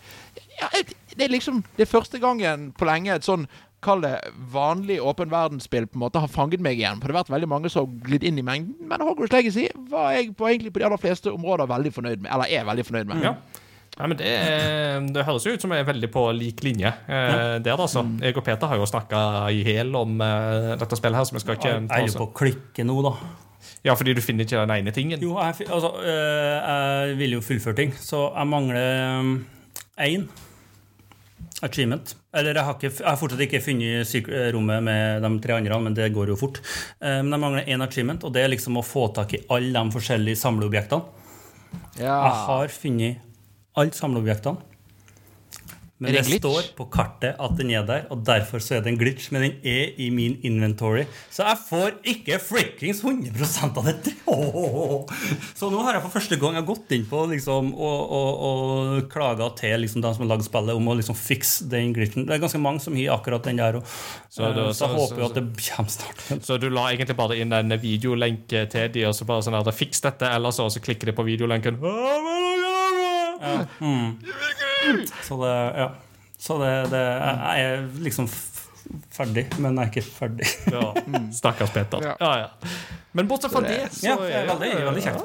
[0.60, 0.68] ja,
[1.16, 3.48] Det er liksom Det er første gangen på lenge et sånn
[3.84, 4.14] Kall det
[4.52, 6.98] vanlig åpen verdensspill på en måte har fanget meg igjen.
[6.98, 8.74] For det har vært veldig mange som har glidd inn i mengden.
[8.90, 12.32] Men Hogwarts Legacy var jeg på, egentlig på de aller fleste områder veldig fornøyd med.
[12.34, 13.22] Eller er veldig fornøyd med.
[13.22, 13.34] Ja.
[13.98, 16.90] Ja, men det, er- det høres jo ut som jeg er veldig på lik linje
[17.08, 18.04] eh, der, altså.
[18.22, 21.40] Jeg og Peter har jo snakka i hæl om eh, dette spillet her, så vi
[21.42, 23.14] skal ikke Jeg er jo på å klikke nå, da.
[23.86, 25.18] Ja, fordi du finner ikke den ene tingen.
[25.22, 26.58] Jo, jeg, altså, øh,
[27.08, 29.24] jeg vil jo fullføre ting, så jeg mangler
[29.98, 30.28] én
[31.62, 32.14] achievement.
[32.34, 35.94] Eller jeg har, ikke, jeg har fortsatt ikke funnet rommet med de tre andre, men
[35.96, 36.60] det går jo fort.
[37.00, 39.72] Eh, Men jeg mangler én achievement, og det er liksom å få tak i alle
[39.72, 41.02] de forskjellige samleobjektene.
[41.98, 42.14] Ja.
[42.24, 43.18] Jeg har funnet
[43.76, 44.56] alle samleobjektene.
[45.98, 46.44] Men det glitch?
[46.44, 49.32] står på kartet at den er der, og derfor så er det en glitch.
[49.34, 54.12] Men den er i min inventory, så jeg får ikke frikkings 100% av dette!
[54.30, 55.02] Oh.
[55.58, 58.44] Så nå har jeg for første gang jeg har gått inn på liksom, og, og,
[58.48, 62.28] og klaga til liksom, de som har lagd spillet, om å liksom, fikse den glitchen.
[62.28, 63.80] Det er ganske mange som har akkurat den der.
[63.80, 63.96] Og,
[64.30, 66.24] Så så, så jeg håper jo at det kommer snart.
[66.46, 69.74] Så du la egentlig bare inn en videolenke til de, og så bare sånn her,
[69.74, 71.82] fiks dette, eller så, og så klikker de på videolenken.
[71.82, 73.66] Ja.
[73.78, 74.18] Mm.
[75.26, 75.88] Så det Ja.
[76.38, 78.28] Så det, det Jeg er liksom
[79.12, 80.46] ferdig, men jeg er ikke ferdig.
[80.74, 80.92] Ja.
[81.34, 82.04] Stakkars Peter.
[82.04, 82.14] Ja.
[82.20, 82.70] Ja, ja.
[83.12, 85.24] Men bortsett fra det, så Ja, det er veldig, veldig kjekt.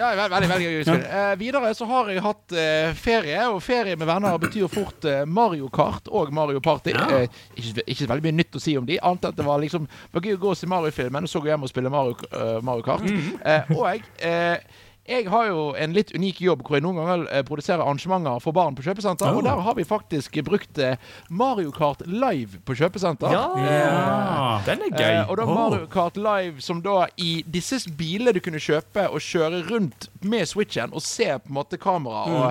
[0.00, 0.96] Ja, veldig, veldig, veldig gøy.
[0.96, 5.20] Eh, videre så har jeg hatt uh, ferie, og ferie med venner betyr fort uh,
[5.28, 6.96] Mario Kart og Mario Party.
[7.54, 9.62] Ikke, ikke så veldig mye nytt å si om de, annet enn at det var
[9.62, 11.92] liksom det var gøy å gå og se Mario-filmen, og så gå hjem og spille
[11.92, 12.18] Mario,
[12.64, 13.06] Mario Kart.
[13.44, 14.56] Eh, og eh,
[15.08, 18.56] jeg har jo en litt unik jobb hvor jeg noen ganger eh, produserer arrangementer for
[18.56, 20.98] barn på kjøpesenter, og der har vi faktisk brukt eh,
[21.30, 23.32] Mario Kart live på kjøpesenter.
[23.32, 24.66] Ja, yeah.
[24.68, 25.14] den er gøy.
[25.22, 29.24] Eh, og da Mario Kart Live som da i disse bilene du kunne kjøpe og
[29.24, 32.48] kjøre rundt med switchen og se på en måte kamera og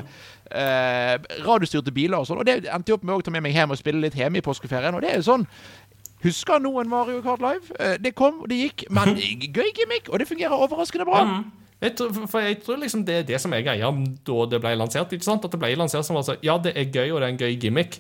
[0.52, 1.16] eh,
[1.46, 2.42] radiostyrte biler og sånn.
[2.42, 4.42] Og det endte jeg opp med å ta med meg hjem og spille litt hjemme
[4.42, 4.98] i påskeferien.
[4.98, 5.46] Og det er jo sånn
[6.24, 7.70] Husker noen Mario Kart Live?
[7.78, 9.14] Eh, Det kom, det gikk, men
[9.58, 11.22] gøy gimmick, og det fungerer overraskende bra.
[11.82, 13.90] Jeg tror, for jeg tror liksom det er det som er greia
[14.26, 15.12] da det ble lansert.
[15.14, 15.46] ikke sant?
[15.46, 17.60] At det ble lansert som altså, Ja, det er gøy, og det er en gøy
[17.62, 18.00] gimmick.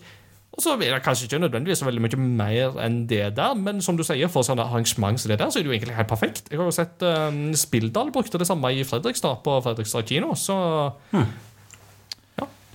[0.57, 3.97] Og så er det kanskje ikke nødvendigvis veldig mye mer enn det der, men som
[3.97, 6.47] du sier, for sånne arrangement som det der, så er det jo egentlig helt perfekt.
[6.49, 10.57] Jeg har jo sett um, Spilldal brukte det samme i Fredrikstad, på Fredrikstad kino, så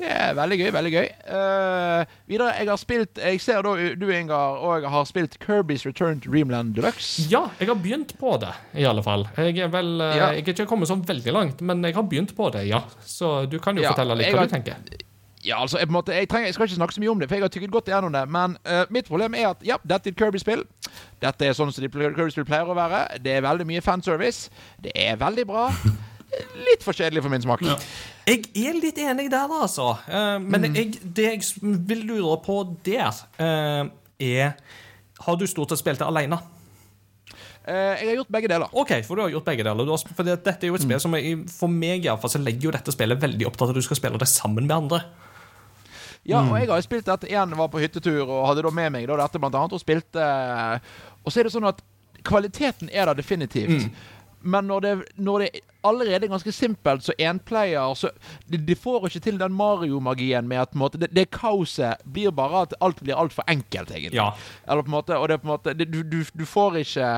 [0.03, 0.71] Det er veldig gøy.
[0.75, 5.37] veldig gøy Uh, Videre, jeg har spilt Jeg ser da du, Ingar, og har spilt
[5.43, 7.23] Kirby's Return to Dreamland Deluxe.
[7.31, 9.25] Ja, jeg har begynt på det, i alle fall.
[9.39, 10.27] Jeg er vel eh, Ja.
[10.35, 12.83] Jeg er ikke kommet så veldig langt, men jeg har begynt på det, ja.
[13.07, 14.77] Så du kan jo Ja, fortelle litt hva har- du tenker.
[15.43, 17.35] Ja, altså, jeg, måte, jeg, trenger, jeg skal ikke snakke så mye om det, for
[17.35, 18.29] jeg har tykket godt igjennom det.
[18.31, 20.63] Men uh, mitt problem er at ja, dette er et Kirby-spill.
[21.23, 23.19] Dette er sånn som Kirby-spill pleier å være.
[23.25, 24.51] Det er veldig mye fanservice.
[24.83, 25.65] Det er veldig bra.
[26.57, 27.61] Litt for kjedelig for min smak.
[28.25, 29.91] Jeg er litt enig der, altså.
[30.09, 33.85] Men men jeg, det jeg vil lure på der, eh,
[34.23, 34.55] er
[35.23, 36.39] Har du stort sett spilt det alene?
[37.63, 38.73] Eh, jeg har gjort begge deler.
[38.73, 39.87] OK, for du har gjort begge deler.
[39.87, 42.41] Du for dette er jo et spill som er, For meg i alle fall, så
[42.43, 45.03] legger jo dette spillet veldig opp til at du skal spille det sammen med andre.
[46.27, 48.93] Ja, og jeg har jo spilt dette igjen, var på hyttetur og hadde da med
[48.95, 50.27] meg da, dette blant annet, og spilte
[51.23, 51.81] Og så er det sånn at
[52.23, 53.89] kvaliteten er der definitivt.
[54.43, 58.11] Men når det, når det allerede er ganske simpelt, så enplayer så
[58.51, 62.31] de, de får ikke til den Mario-magien med at på måte, det, det kaoset blir
[62.31, 64.19] bare at alt blir altfor enkelt, egentlig.
[64.21, 64.33] Ja.
[64.69, 67.11] Eller på en måte, og det er på en måte du, du, du får ikke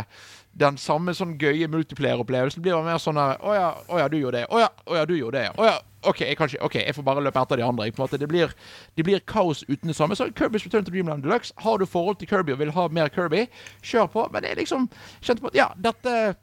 [0.54, 2.62] den samme sånn gøye multiplayer-opplevelsen.
[2.62, 4.46] Det blir mer sånn her Å ja, å ja, du gjorde det.
[4.46, 5.50] Å ja, å ja, du gjorde det.
[5.58, 5.74] Å ja,
[6.04, 7.88] OK, jeg, kan ikke, ok, jeg får bare løpe etter de andre.
[7.88, 8.52] Jeg, på en måte, det, blir,
[8.94, 10.16] det blir kaos uten det samme.
[10.18, 11.54] Så Kirby's Return to Dreamland Deluxe.
[11.64, 13.46] Har du forhold til Kirby og vil ha mer Kirby,
[13.82, 14.26] kjør på.
[14.32, 14.88] Men det er liksom
[15.24, 16.34] Kjente på at ja, dette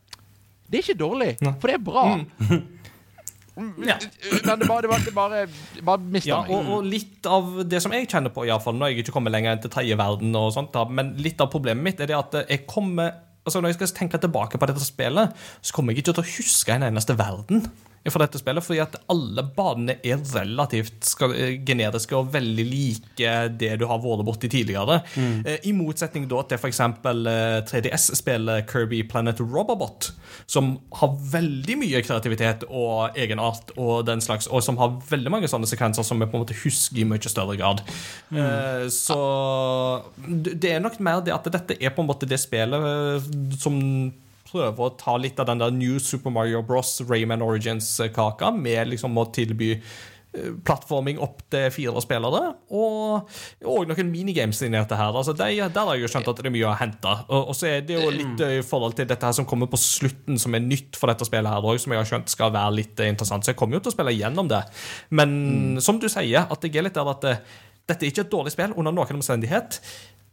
[0.72, 2.06] Det er ikke dårlig, for det er bra.
[3.84, 3.98] Ja.
[4.46, 5.40] Men det bare, det bare, det bare,
[5.84, 6.54] bare mista Ja, meg.
[6.56, 9.14] og, og litt av det som jeg kjenner på, i alle fall, når jeg ikke
[9.18, 12.18] kommer lenger enn til tredje verden, og sånt, men litt av problemet mitt er det
[12.18, 13.12] at jeg kommer
[13.42, 15.32] altså Når jeg skal tenke tilbake på dette spillet,
[15.66, 17.64] så kommer jeg ikke til å huske en eneste verden
[18.10, 23.76] fra dette spillet, fordi at alle banene er relativt eh, generiske og veldig like det
[23.82, 25.02] du har vært borti tidligere.
[25.14, 25.46] Mm.
[25.70, 26.82] I motsetning da til f.eks.
[27.72, 30.12] 3DS-spillet Kirby Planet Robobot,
[30.50, 35.52] som har veldig mye kreativitet og egenart og den slags, og som har veldig mange
[35.52, 37.84] sånne sekvenser som vi på en måte husker i mye større grad.
[38.34, 38.90] Mm.
[38.94, 39.20] Så
[40.26, 43.78] det er nok mer det at dette er på en måte det spillet eh, som
[44.52, 47.00] prøver å ta litt av den der New Super Mario Bros.
[47.08, 52.42] Rayman Origins-kaka med liksom å tilby eh, plattforming opp til fire spillere,
[52.76, 53.32] og,
[53.64, 55.16] og noen minigames inni dette her.
[55.16, 57.16] Altså, de, der har jeg jo skjønt at det er mye å hente.
[57.30, 59.72] Og, og så er det jo litt eh, i forhold til dette her som kommer
[59.72, 62.56] på slutten, som er nytt for dette spillet her òg, som jeg har skjønt skal
[62.56, 63.48] være litt eh, interessant.
[63.48, 64.64] Så jeg kommer jo til å spille gjennom det.
[65.16, 67.30] Men som du sier, at jeg er litt der at
[67.92, 69.80] dette er ikke et dårlig spill under noen omstendighet.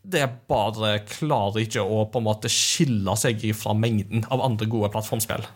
[0.03, 4.93] Det bare klarer ikke å på en måte skille seg fra mengden av andre gode
[4.95, 5.47] plattformspill.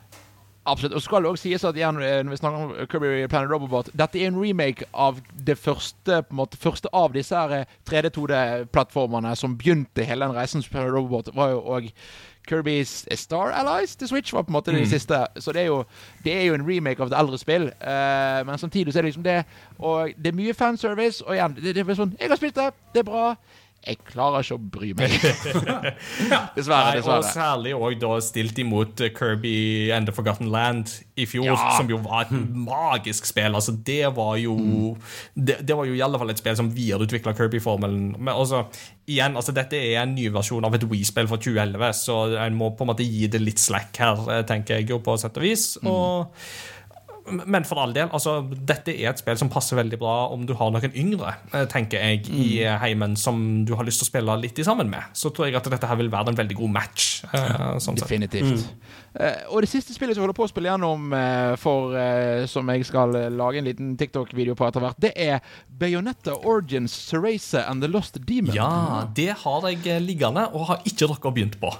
[0.65, 0.95] Absolutt.
[0.95, 3.89] Og skal det også sies at igjen, eh, når vi snakker om Kirby Planet Robobot
[3.99, 10.07] Dette er en remake av det første måte, første av disse her 3D-2D-plattformene som begynte
[10.07, 10.63] hele den reisen.
[10.63, 11.91] som Planet Robobot var jo òg
[12.47, 15.27] Kirby's Star Allies til Switch var på en måte det siste.
[15.37, 15.85] Så det er, jo,
[16.25, 17.71] det er jo en remake av et eldre spill.
[17.83, 19.45] Uh, men samtidig så er det liksom det
[19.79, 21.25] Og det er mye fanservice.
[21.25, 23.37] Og igjen, det, det er sånn Jeg har spilt det, det er bra.
[23.83, 25.15] Jeg klarer ikke å bry meg.
[26.57, 26.93] dessverre.
[26.95, 29.55] Nei, og særlig også da stilt imot eh, Kirby
[29.95, 31.57] and the Forgotten Land i fjor, Ja.
[31.77, 33.57] som jo var et magisk spill.
[33.59, 34.55] Altså, det var jo
[35.35, 38.13] det, det var jo i alle fall et spill som videreutvikla Kirby-formelen.
[38.19, 38.65] Men altså,
[39.11, 42.71] igjen, altså, dette er en ny versjon av et Wii-spill fra 2011, så en må
[42.77, 45.49] på en måte gi det litt slack her, eh, tenker jeg jo, på sett og
[45.49, 45.73] vis.
[45.83, 46.31] Og
[47.31, 50.55] men for all del, altså, dette er et spill som passer veldig bra om du
[50.59, 54.37] har noen yngre, eh, tenker jeg, i heimen som du har lyst til å spille
[54.43, 55.13] litt i sammen med.
[55.15, 57.11] Så tror jeg at dette her vil være en veldig god match.
[57.33, 58.09] Ja, sånn sett.
[58.09, 58.67] Definitivt.
[59.15, 62.47] Eh, og det siste spillet som jeg holder på å spille gjennom, eh, for, eh,
[62.51, 66.95] som jeg skal eh, lage en liten TikTok-video på etter hvert, det er Bayonetta Origins,
[67.11, 68.55] Cerasa and the Lost Demon.
[68.57, 71.73] Ja, det har jeg eh, liggende, og har ikke dere begynt på.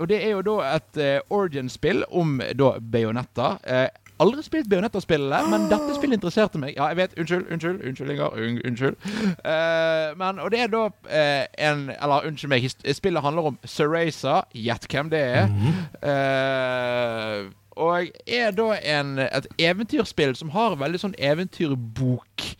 [0.00, 3.58] Og det er jo da et eh, Origin-spill om da Bayonetta.
[3.62, 3.88] Eh,
[4.22, 6.74] aldri spilt Bionetta-spillet, men dette spillet interesserte meg.
[6.76, 7.18] Ja, jeg vet.
[7.20, 8.36] Unnskyld, unnskyld, unnskyld, Inger.
[8.36, 8.96] Un unnskyld.
[9.44, 12.66] Uh, men, og det er da uh, en Eller unnskyld meg,
[12.96, 14.40] spillet handler om Cereza.
[14.54, 15.52] Gjett hvem det er.
[16.00, 22.52] Uh, og er da en, et eventyrspill som har veldig sånn eventyrbok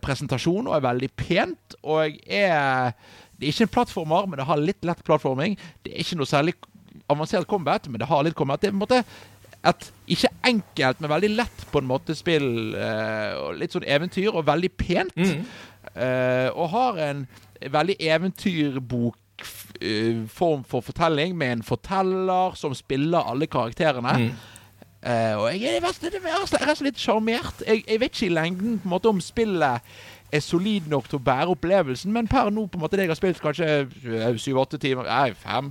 [0.00, 1.74] presentasjon og er veldig pent.
[1.82, 2.94] Og er
[3.36, 5.58] Det er ikke en plattformer, men det har litt lett plattforming.
[5.84, 6.54] Det er ikke noe særlig
[7.12, 8.60] avansert combat, men det har litt combat.
[8.60, 9.02] Det er på en måte
[9.64, 12.74] et ikke enkelt, men veldig lett på en måte spill.
[12.74, 15.16] Uh, og litt sånn eventyr, og veldig pent.
[15.96, 17.26] eh, og har en
[17.72, 19.16] veldig eventyrbok
[19.82, 24.32] uh, form for fortelling, med en forteller som spiller alle karakterene.
[25.06, 27.62] Eh, og jeg er rett og slett- sjarmert.
[27.66, 29.80] Jeg, jeg vet ikke i lengden på en måte om spillet
[30.34, 33.12] er solid nok til å bære opplevelsen, men per nå på en måte det jeg
[33.12, 35.68] har spilt kanskje syv-åtte timer Nei, fem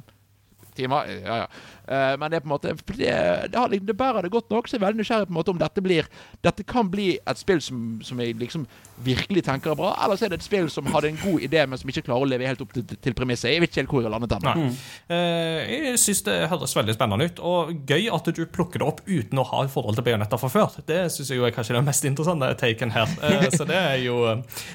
[0.76, 1.10] timer.
[1.26, 1.48] Ja, ja.
[1.88, 4.68] Eh, men det er på en måte Det, det, har, det bærer det godt nok,
[4.68, 6.08] så jeg er veldig nysgjerrig på en måte om dette blir
[6.42, 8.66] Dette kan bli et spill som, som jeg liksom
[9.04, 11.64] virkelig tenker er bra, eller så er det et spill som hadde en god idé,
[11.68, 13.52] men som ikke klarer å leve helt opp til, til premisset.
[13.52, 14.54] Jeg vet ikke helt hvor jeg har landet ennå.
[14.56, 14.78] Mm.
[15.12, 19.02] Uh, jeg syns det høres veldig spennende ut, og gøy at du plukker det opp
[19.08, 20.80] uten å ha et forhold til bajonetter fra før.
[20.88, 23.12] Det syns jeg jo er kanskje den mest interessante taken her.
[23.22, 24.22] Uh, så det er jo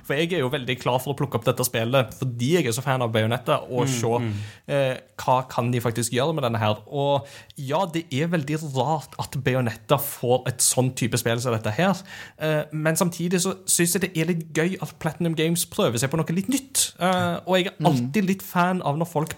[0.07, 2.75] For jeg er jo veldig klar for å plukke opp dette spillet fordi jeg er
[2.77, 6.81] så fan av bajonetter, og se uh, hva kan de faktisk gjøre med denne her.
[6.89, 7.27] Og
[7.61, 11.99] ja, det er veldig rart at bajonetter får et sånn type spill som dette her,
[12.41, 16.13] eh, men samtidig så syns jeg det er litt gøy at Platinum Games prøver seg
[16.13, 16.85] på noe litt nytt.
[17.01, 19.37] Eh, og jeg er alltid litt fan av når folk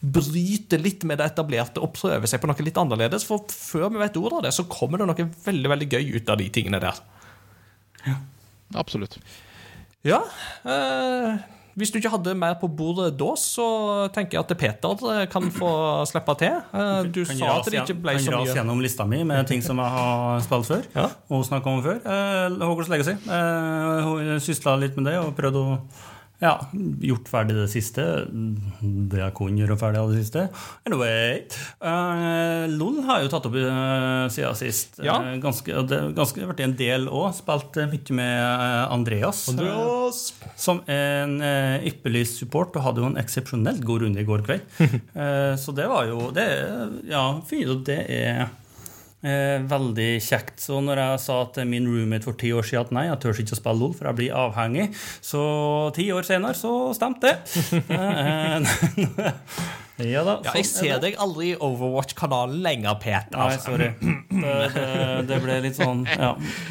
[0.00, 3.26] bryter litt med det etablerte og prøver seg på noe litt annerledes.
[3.28, 6.32] For før vi vet ordet av det, så kommer det noe veldig veldig gøy ut
[6.32, 7.02] av de tingene der.
[8.06, 8.16] Ja.
[8.78, 9.18] Absolutt.
[10.06, 10.22] Ja.
[10.68, 11.38] Eh,
[11.78, 13.66] hvis du ikke hadde mer på bordet da, så
[14.14, 15.70] tenker jeg at Peter eh, kan få
[16.10, 16.58] slippe til.
[16.74, 18.34] Eh, du Kan sa at det ikke ble så mye.
[18.34, 20.84] kan rase gjennom lista mi med ting som jeg har spilt før.
[20.98, 21.06] Ja.
[21.30, 22.02] Og snakka om før.
[22.58, 23.16] Hogwarts Legacy.
[23.30, 25.78] Jeg sysla litt med det og prøvde å
[26.38, 26.52] ja,
[27.02, 28.02] gjort ferdig det siste.
[28.30, 30.44] Det jeg kunne gjøre ferdig av det siste.
[30.86, 31.40] Anyway.
[31.82, 35.00] Uh, LOL har jeg jo tatt opp uh, siden sist.
[35.02, 35.16] Ja.
[35.18, 37.32] Uh, ganske, det har vært en del òg.
[37.40, 39.42] Spilt mye med Andreas.
[39.50, 40.22] Andreas.
[40.54, 41.42] Som en
[41.88, 44.78] ypperlig support, og hadde jo en eksepsjonelt god runde i går kveld.
[45.62, 46.48] så det var jo det,
[47.10, 48.46] Ja, og det er
[49.22, 50.60] eh, veldig kjekt.
[50.62, 53.42] Så når jeg sa til min roommate for ti år siden at nei, jeg tør
[53.42, 54.88] ikke å spille LOL, for jeg blir avhengig,
[55.24, 55.42] så
[55.96, 57.36] ti år senere så stemte det.
[59.98, 60.36] Eh, ja da.
[60.44, 63.34] Ja, jeg sånn er ser deg aldri i Overwatch-kanalen lenger, Peter.
[63.34, 63.88] Nei, sorry.
[64.38, 64.82] Det, det,
[65.26, 66.28] det ble litt sånn Ja.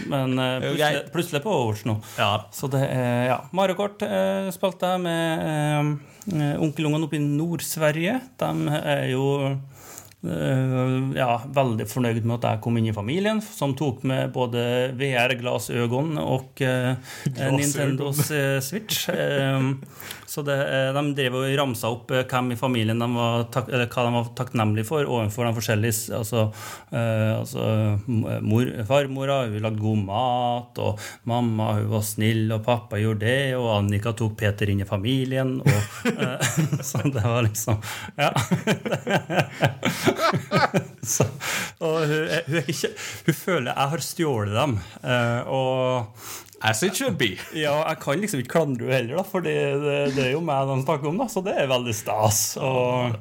[0.07, 1.97] Men eh, plutselig, plutselig på Overwatch nå.
[2.15, 2.29] Ja.
[2.55, 3.39] Så det er ja.
[3.57, 5.97] Mario Kart eh, spilte jeg med
[6.31, 8.21] eh, onkelungene oppe i Nord-Sverige.
[8.39, 9.57] De er jo eh,
[10.25, 14.63] ja, veldig fornøyd med at jeg kom inn i familien, som tok med både
[14.97, 16.97] VR-glassøyne og eh,
[17.53, 19.05] Nintendos eh, Switch.
[20.27, 23.45] Eh, så det, eh, de drev og ramsa opp eh, hvem i familien de var
[23.53, 26.41] tak, hva de var takknemlige for overfor de forskjellige Altså,
[26.91, 27.99] eh, altså
[28.43, 30.99] mor, farmora hun lagde god mat, og
[31.29, 35.61] mamma hun var snill, og pappa gjorde det, og Annika tok Peter inn i familien,
[35.61, 36.37] og eh,
[36.87, 37.79] Så det var liksom
[38.17, 38.31] Ja.
[41.07, 41.25] så,
[41.79, 42.91] og hun, hun, ikke,
[43.27, 44.77] hun føler jeg har stjålet dem.
[45.03, 47.35] eh, og As it should be.
[47.53, 49.55] ja, jeg kan liksom ikke klandre henne heller, da, for det,
[50.15, 52.41] det, er jo meg de snakker om, da, så det er veldig stas.
[52.63, 53.13] Og,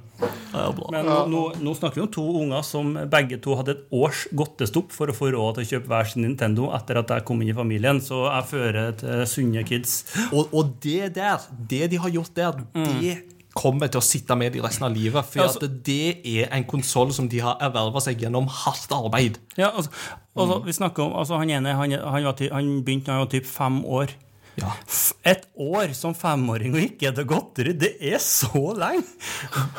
[0.94, 4.24] men nå, nå, nå snakker vi om to unger som begge to hadde et års
[4.36, 7.44] godtestopp for å få råd til å kjøpe hver sin Nintendo etter at jeg kom
[7.44, 9.98] inn i familien, så jeg fører til sunne kids.
[10.32, 13.18] Og, og det der, det de har gjort der, det
[13.56, 15.24] kommer til å sitte med de resten av livet.
[15.24, 19.38] For Ja, altså- det er en konsoll som de har erverva seg gjennom hardt arbeid.
[19.56, 19.90] Ja, altså,
[20.36, 23.32] altså vi snakker om, altså Han ene han, han, var han begynte da han var
[23.32, 24.12] typ fem år.
[24.56, 24.72] Ja.
[25.26, 29.04] Et år som femåring og ikke spise godteri, det er så lenge!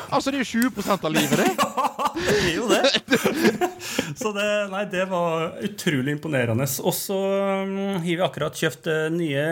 [0.08, 1.48] Altså, det er jo 20 av livet, det.
[1.58, 3.68] ja, Det er jo det.
[4.18, 6.66] Så det, nei, det var utrolig imponerende.
[6.82, 9.44] Og så um, har vi akkurat kjøpt eh, nye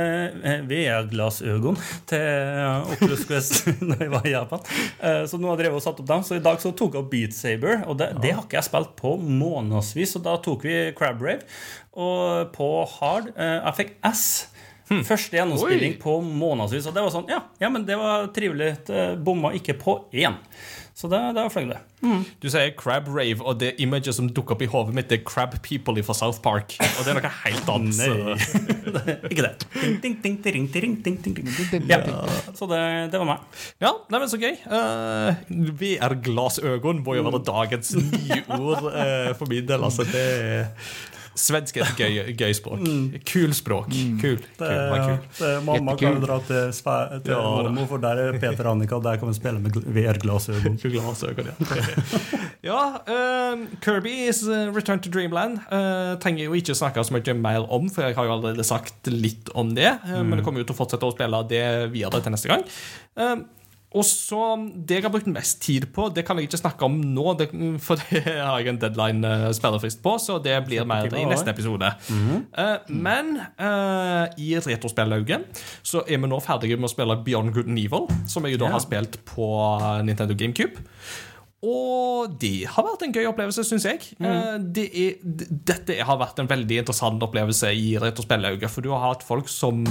[0.42, 1.74] eh, VR-glassøyne
[2.10, 4.64] til eh, Oculus Quest når jeg var i Japan.
[4.98, 6.26] Eh, så nå har jeg drevet og satt opp dem.
[6.26, 8.68] Så i dag så tok jeg opp Beat Saber, og det, det har ikke jeg
[8.70, 10.16] spilt på månedsvis.
[10.18, 11.46] Og da tok vi Crab Rave.
[11.96, 14.26] Og på hard eh, Jeg fikk S.
[14.86, 16.00] Første gjennomspilling Oi.
[16.02, 16.86] på månedsvis.
[16.86, 18.72] Og det var sånn, ja, ja men det var trivelig.
[18.86, 20.38] Det Bomma ikke på én.
[20.96, 21.76] Så det, det var fløy det.
[22.40, 25.26] Du sier Crab Rave, og det imaget som dukker opp i hodet mitt, det er
[25.28, 26.72] Crab People fra South Park.
[26.80, 28.46] Og det er noe helt annet.
[29.30, 29.66] Ikke det.
[30.00, 31.90] Ding, ding, ding, ding, ding, ding, ding, ding.
[31.90, 32.00] Ja.
[32.56, 32.80] Så det,
[33.12, 33.44] det var meg.
[33.84, 34.56] Ja, nei, men så gøy.
[34.64, 35.36] Uh,
[35.82, 39.84] VR-glassøyne må jo være dagens nyord uh, for min del.
[39.84, 40.72] Altså, det er
[41.36, 42.82] Svensk er et gøy, gøy språk.
[43.28, 43.90] Kul språk.
[44.22, 44.38] Kul.
[44.40, 45.18] Det, kul, var kul.
[45.38, 47.84] det, mamma kan jo dra til, til Ja, da.
[47.90, 50.76] For der er Peter og Annika, og der kan vi spille med VR-glassøyne.
[50.96, 51.02] Ja.
[52.70, 52.80] ja
[53.10, 57.90] eh, Kirby's eh, Return to Dreamland uh, trenger jo ikke snakke så mye mer om,
[57.92, 59.90] for jeg har jo allerede sagt litt om det.
[60.06, 61.64] eh, Men jeg kommer jo til å fortsette å spille det
[61.94, 62.64] videre til neste gang.
[63.16, 63.36] Eh,
[63.94, 64.40] og så
[64.88, 67.48] Det jeg har brukt mest tid på, det kan jeg ikke snakke om nå, det,
[67.82, 71.92] for det har jeg en deadline-sperrefrist på, så det blir mer i neste episode.
[72.10, 77.70] Eh, men uh, i retrospillauget så er vi nå ferdige med å spille Beyond Good
[77.70, 79.48] and Evil, som jeg da har spilt på
[80.06, 80.82] Nintendo GameCube.
[81.66, 84.02] Og det har vært en gøy opplevelse, syns jeg.
[84.20, 84.66] Mm.
[84.76, 89.24] Det er, dette har vært en veldig interessant opplevelse i retrospillauget, for du har hatt
[89.26, 89.86] folk som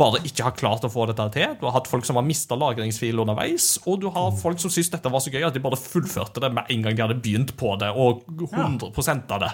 [0.00, 1.54] bare ikke har klart å få dette til.
[1.60, 4.92] Du har hatt folk som har mista lagringsfil underveis, og du har folk som syns
[4.92, 7.54] dette var så gøy at de bare fullførte det med en gang de hadde begynt
[7.60, 8.90] på det, og 100
[9.30, 9.52] av det.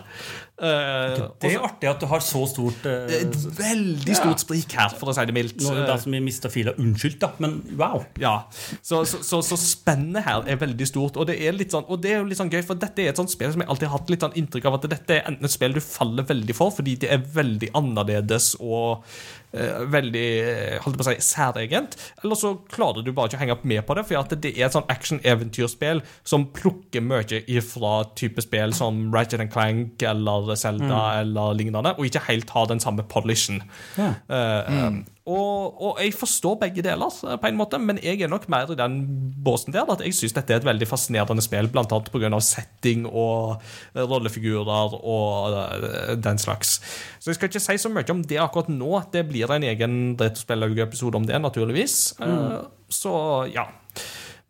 [0.56, 4.40] Uh, Det er artig at du har så stort uh, det er et veldig stort
[4.40, 5.58] sprik her, for å si det mildt.
[5.60, 6.72] Nå er det de som vi mista fila.
[6.80, 8.04] Unnskyld, da, men wow.
[8.22, 8.36] Ja,
[8.80, 12.00] så, så, så, så spennet her er veldig stort, og det er litt sånn Og
[12.02, 13.90] det er jo litt sånn gøy, for dette er et sånt spill som jeg alltid
[13.90, 16.56] har hatt litt sånn inntrykk av at dette er enten et spill du faller veldig
[16.56, 19.04] for, fordi det er veldig annerledes og
[19.52, 23.56] veldig eh, holdt på å si, særegent, eller så klarer du bare ikke å henge
[23.56, 28.44] opp med på det, for det er et sånn action-eventyrspill som plukker mye ifra type
[28.44, 33.06] spill som Ratchet and Clank eller Zelda eller lignende, og ikke helt har den samme
[33.08, 33.62] polishen.
[33.96, 34.14] Ja.
[34.28, 38.44] Eh, og, og jeg forstår begge deler, eh, på en måte, men jeg er nok
[38.52, 39.00] mer i den
[39.42, 42.30] båsen der at jeg syns dette er et veldig fascinerende spill, annet pga.
[42.38, 43.56] setting og
[43.94, 46.78] eh, rollefigurer og eh, den slags.
[47.18, 48.92] Så jeg skal ikke si så mye om det akkurat nå.
[49.10, 52.14] Det blir en egen Retrospellauge-episode om det, naturligvis.
[52.22, 52.70] Mm.
[52.86, 53.16] Så
[53.50, 53.66] ja.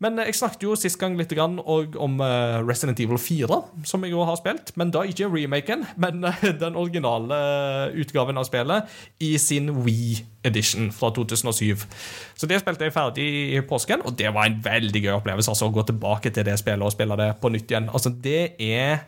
[0.03, 3.57] Men jeg snakket jo sist gang litt grann om eh, Resident Evil 4,
[3.87, 4.71] som jeg også har spilt.
[4.77, 7.39] Men da ikke remaken, men eh, den originale
[7.97, 8.93] utgaven av spillet
[9.25, 11.87] i sin Wii Edition fra 2007.
[12.37, 15.55] Så det spilte jeg ferdig i påsken, og det var en veldig gøy opplevelse.
[15.55, 17.89] altså Å gå tilbake til det spillet og spille det på nytt igjen.
[17.89, 19.07] Altså det er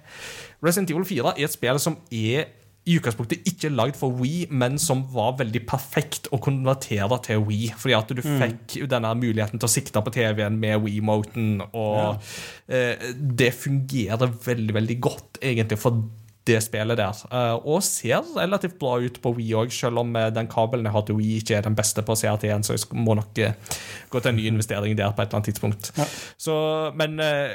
[0.65, 2.49] Resident Evil 4 er et spill som er
[2.89, 7.73] i utgangspunktet ikke lagd for Wii, men som var veldig perfekt å konvertere til Wii.
[7.77, 12.23] Fordi at du fikk denne muligheten til å sikte på TV-en med Wii-moten, og
[12.67, 16.01] eh, det fungerer veldig, veldig godt, egentlig, for
[16.49, 17.19] det spillet der.
[17.29, 20.95] Eh, og ser relativt bra ut på Wii òg, selv om eh, den kabelen jeg
[20.95, 23.53] har til Wii, ikke er den beste på CRT-en, så jeg må nok eh,
[24.09, 25.91] gå til en ny investering der på et eller annet tidspunkt.
[26.41, 26.55] Så,
[26.97, 27.53] men eh,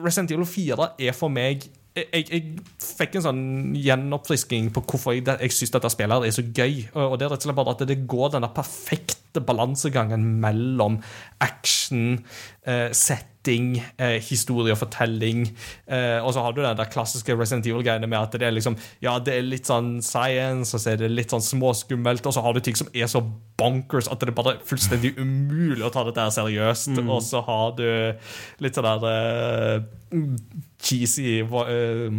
[0.00, 2.44] Resident Evil 4 er for meg jeg, jeg,
[2.82, 3.42] fikk en sånn
[3.76, 6.86] gjenoppfrisking på hvorfor jeg, jeg syns dette spillet er så gøy.
[6.96, 10.98] Og det er rett og slett bare at det går denne perfekte balansegangen mellom
[11.44, 12.22] action,
[12.68, 15.44] eh, setting, eh, historie og fortelling.
[15.84, 18.78] Eh, og så har du den der klassiske Resident Evil-greiene med at det er liksom
[19.04, 22.44] Ja, det er litt sånn science, og så er det litt sånn småskummelt, og så
[22.44, 23.20] har du ting som er så
[23.60, 26.94] bonkers at det er bare fullstendig umulig å ta dette seriøst.
[26.96, 27.08] seriøst.
[27.08, 27.86] Og så har du
[28.64, 29.90] litt sånn der eh,
[30.82, 32.10] cheesy eh,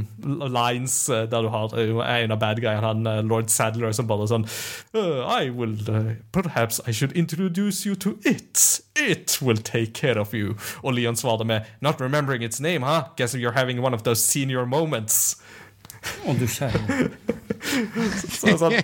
[0.50, 4.08] lines eh, der du har eh, en av bad guyene, han eh, lord Sadler, som
[4.08, 4.48] bare sånn
[4.96, 8.82] «Uh, I will uh, Perhaps I should introduce you to it.
[8.96, 10.56] It will take care of you.
[10.84, 13.10] Og Leon svarer med Not remembering its name, huh?
[13.18, 15.38] Guess you're having one of those senior moments.
[16.26, 17.10] Å, du kjære.
[18.40, 18.80] Så, sånn,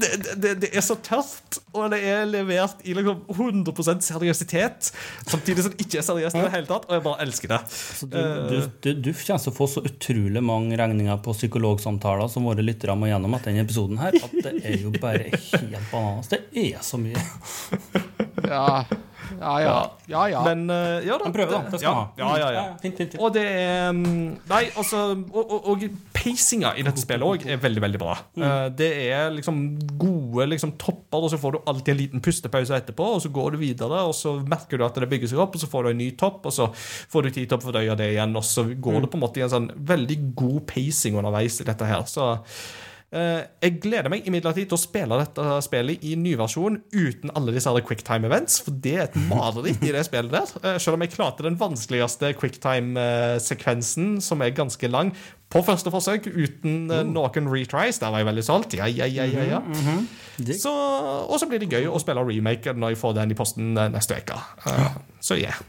[0.00, 0.10] det,
[0.42, 4.90] det, det er så tørt, og det er levert i liksom 100% seriøsitet.
[5.26, 7.60] Samtidig som det ikke er seriøst i det hele tatt, og jeg bare elsker det.
[7.70, 12.30] Så du, du, du, du kommer til å få så utrolig mange regninger på psykologsamtaler
[12.32, 15.90] som våre lyttere må gjennom etter denne episoden her, at det er jo bare helt
[15.92, 16.30] bananas.
[16.32, 17.22] Det er så mye.
[18.44, 18.84] Ja,
[19.40, 19.76] ja, ja.
[20.10, 20.42] ja, ja.
[20.46, 21.30] Men uh, ja da.
[21.34, 21.60] Prøv, da.
[21.70, 22.04] Det skal ja, ha.
[22.18, 22.64] ja, ja, ja.
[22.82, 23.22] Fint, fint, fint.
[23.22, 25.84] Og det er mm, Nei, altså Og, og, og
[26.14, 28.14] pacinga i dette spillet òg er veldig, veldig bra.
[28.38, 29.60] Eh, det er liksom
[30.00, 33.54] gode liksom, topper, og så får du alltid en liten pustepause etterpå, og så går
[33.54, 35.92] du videre, og så merker du at det bygger seg opp, og så får du
[35.92, 38.66] en ny topp, og så får du tid til å fordøye det igjen, og så
[38.72, 42.06] går det på en måte i en sånn veldig god pacing underveis i dette her.
[42.08, 42.32] Så
[43.14, 48.26] Jeg gleder meg imidlertid til å spille dette spillet i nyversjon uten alle disse quicktime
[48.26, 50.50] events, for det er et mareritt i det spillet der.
[50.64, 55.12] Eh, Selv om jeg klarte den vanskeligste quicktime-sekvensen, som er ganske lang,
[55.54, 58.00] på første forsøk uten eh, noen retries.
[58.02, 58.74] Der var jeg veldig solgt.
[58.74, 59.62] Ja, ja, ja, ja, ja.
[60.58, 63.76] Så, og så blir det gøy å spille remake når jeg får den i posten
[63.78, 64.40] eh, neste uke.
[64.66, 64.88] Eh,
[65.22, 65.62] Så yeah.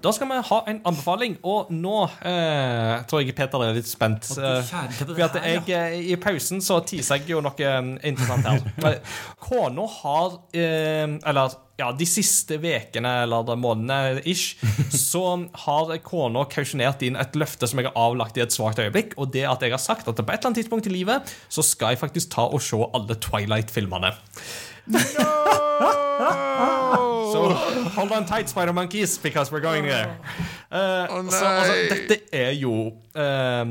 [0.00, 4.30] Da skal vi ha en anbefaling, og nå eh, tror jeg Peter er litt spent.
[4.40, 4.62] eh,
[5.02, 9.00] for at jeg, eh, I pausen så teaser jeg jo noe eh, interessant her.
[9.44, 14.56] Kona har eh, Eller ja, de siste ukene eller månedene ish,
[15.10, 15.22] så
[15.64, 19.32] har kona kausjonert inn et løfte som jeg har avlagt i et svakt øyeblikk, og
[19.32, 21.94] det at jeg har sagt at på et eller annet tidspunkt i livet så skal
[21.94, 24.12] jeg faktisk ta og se alle Twilight-filmene.
[27.32, 27.48] So
[27.94, 30.18] hold on tight, Spider Monkeys, because we're going there.
[30.70, 31.88] Eh, Å, så, altså, nei.
[31.90, 32.72] dette er jo
[33.14, 33.64] eh,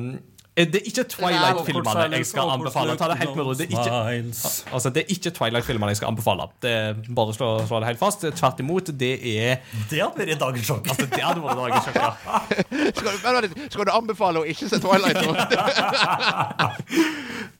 [0.59, 2.95] Det er ikke Twilight-filmene jeg skal anbefale.
[2.99, 3.53] Ta det helt med ro.
[3.55, 4.33] Det er ikke
[4.75, 6.49] Altså, ikke Twilight-filmene jeg skal anbefale.
[6.61, 8.25] Det er bare å slå, slå det helt fast.
[8.39, 10.89] Tvert imot, det er Det hadde vært dagens sjokk.
[10.91, 12.11] Altså, det hadde vært dagens sjokk, ja.
[12.99, 15.31] Skal, du- litt, skal du anbefale å ikke se Twilight nå?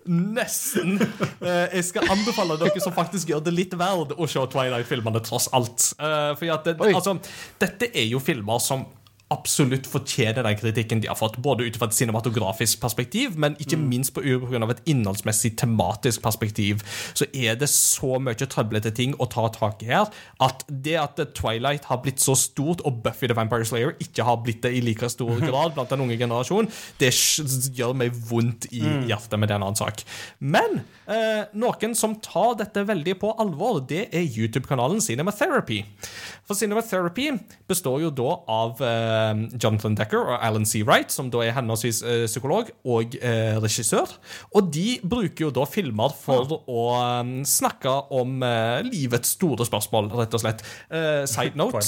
[0.09, 0.95] Nesten.
[0.99, 5.49] Eh, jeg skal anbefale dere som faktisk gjør det litt verd å se Twilight-filmene, tross
[5.55, 5.91] alt.
[5.99, 7.15] Eh, fordi at det, altså,
[7.61, 8.87] dette er jo filmer som
[9.33, 13.77] absolutt fortjener den kritikken de har fått, både ut fra et cinematografisk perspektiv, men ikke
[13.77, 14.23] minst på
[14.59, 16.81] av et innholdsmessig tematisk perspektiv,
[17.13, 20.09] så er det så mye trøblete ting å ta tak i her,
[20.41, 24.41] at det at Twilight har blitt så stort, og Buffy the Vampire Slayer ikke har
[24.43, 26.69] blitt det i like stor grad blant den unge generasjon,
[27.01, 27.13] det
[27.77, 30.03] gjør meg vondt i hjertet, med det en annen sak.
[30.39, 35.83] Men eh, noen som tar dette veldig på alvor, det er YouTube-kanalen Cinematherapy.
[36.47, 37.29] For Cinematherapy
[37.69, 39.18] består jo da av eh,
[39.59, 40.83] Jonathan Decker og Alan C.
[40.87, 44.11] Wright, som da er henholdsvis eh, psykolog og eh, regissør.
[44.55, 50.11] Og de bruker jo da filmer for å eh, snakke om eh, livets store spørsmål,
[50.19, 50.63] rett og slett.
[51.29, 51.81] Side note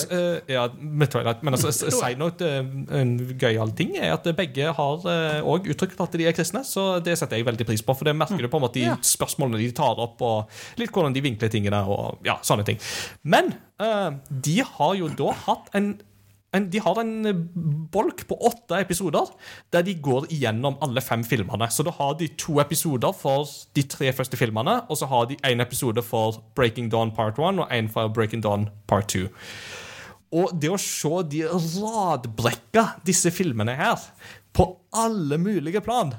[0.52, 1.41] Ja, med Twilight.
[1.45, 2.49] Men altså, side note,
[2.98, 5.08] en gøyal ting er at begge har
[5.41, 7.95] òg uttrykt at de er kristne, så det setter jeg veldig pris på.
[7.98, 11.16] For det merker du på en måte i spørsmålene de tar opp, og litt hvordan
[11.16, 12.80] de vinkler tingene, og ja, sånne ting.
[13.24, 15.94] Men de har jo da hatt en
[16.52, 17.44] en, de har en eh,
[17.94, 19.30] bolk på åtte episoder
[19.72, 21.69] der de går igjennom alle fem filmene.
[21.72, 25.40] Så da har de to episoder for de tre første filmene, og så har de
[25.48, 29.30] én episode for Breaking Dawn Part 1 og én for Breaking Dawn Part 2.
[30.41, 33.99] Og det å se de radbrekka disse filmene her,
[34.52, 36.11] på alle mulige plan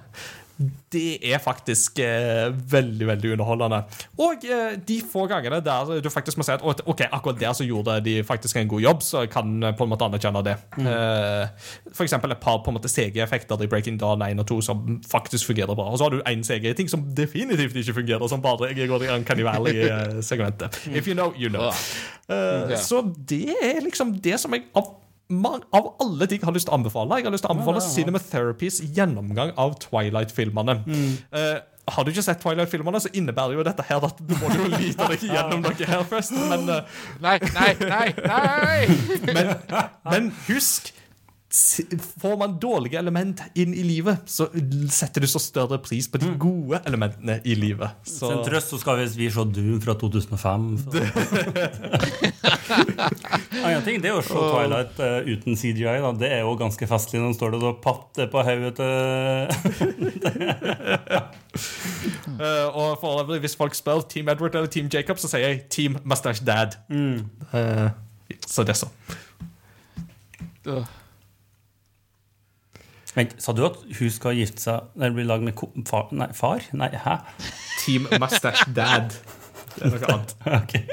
[0.93, 3.83] det er faktisk eh, veldig veldig underholdende.
[4.21, 7.67] Og eh, de få gangene der du faktisk må si at ok, akkurat der så
[7.67, 10.57] gjorde de faktisk en god jobb, så kan eh, på en måte anerkjenne det.
[10.79, 14.61] Eh, for eksempel et par på en måte CG-effekter i Breaking Dawn 1 og 2
[14.69, 15.91] som faktisk fungerer bra.
[15.91, 19.47] Og så har du én CG-ting som definitivt ikke fungerer, som bare går i Uncanny
[19.47, 20.83] Valley-segmentet.
[20.93, 21.73] If you know, you know.
[22.29, 25.02] Eh, så det er liksom det som jeg man,
[25.73, 27.19] av alle ting har lyst til å anbefale.
[27.21, 30.79] Jeg har lyst til å anbefale Cinematherapys gjennomgang av Twilight-filmene.
[31.33, 31.61] Eh,
[31.93, 35.09] har du ikke sett Twilight-filmene, så innebærer jo dette her at du må jo lite
[35.11, 36.35] deg gjennom noe her først.
[36.53, 38.09] Men, uh, Nei, nei, nei!
[38.23, 38.81] nei
[39.37, 39.55] men,
[40.07, 40.93] men husk
[41.53, 44.47] Får man dårlige element inn i livet, så
[44.89, 47.91] setter du så større pris på de gode elementene i livet.
[48.09, 50.79] Så, Til en trøst så skal vi vi se Doom fra 2005.
[53.53, 55.99] En Annen ting, det er å se Twilight uh, uten CGI.
[56.03, 56.13] Da.
[56.19, 58.91] Det er jo ganske festlig når man står der og patter på hodet til
[62.41, 65.63] uh, og for øvrig, hvis folk spør Team Edward eller Team Jacob, så sier jeg
[65.71, 66.79] Team Mustache Dad.
[66.91, 67.89] Eh,
[68.49, 68.89] så det er så.
[73.13, 76.09] Vent, sa du at hun skal gifte seg Når det blir lag med ko far?
[76.17, 76.65] Nei, far?
[76.73, 77.19] Nei, hæ?
[77.83, 79.13] Team Mustache Dad.
[79.75, 80.37] Det er noe annet.
[80.63, 80.85] okay.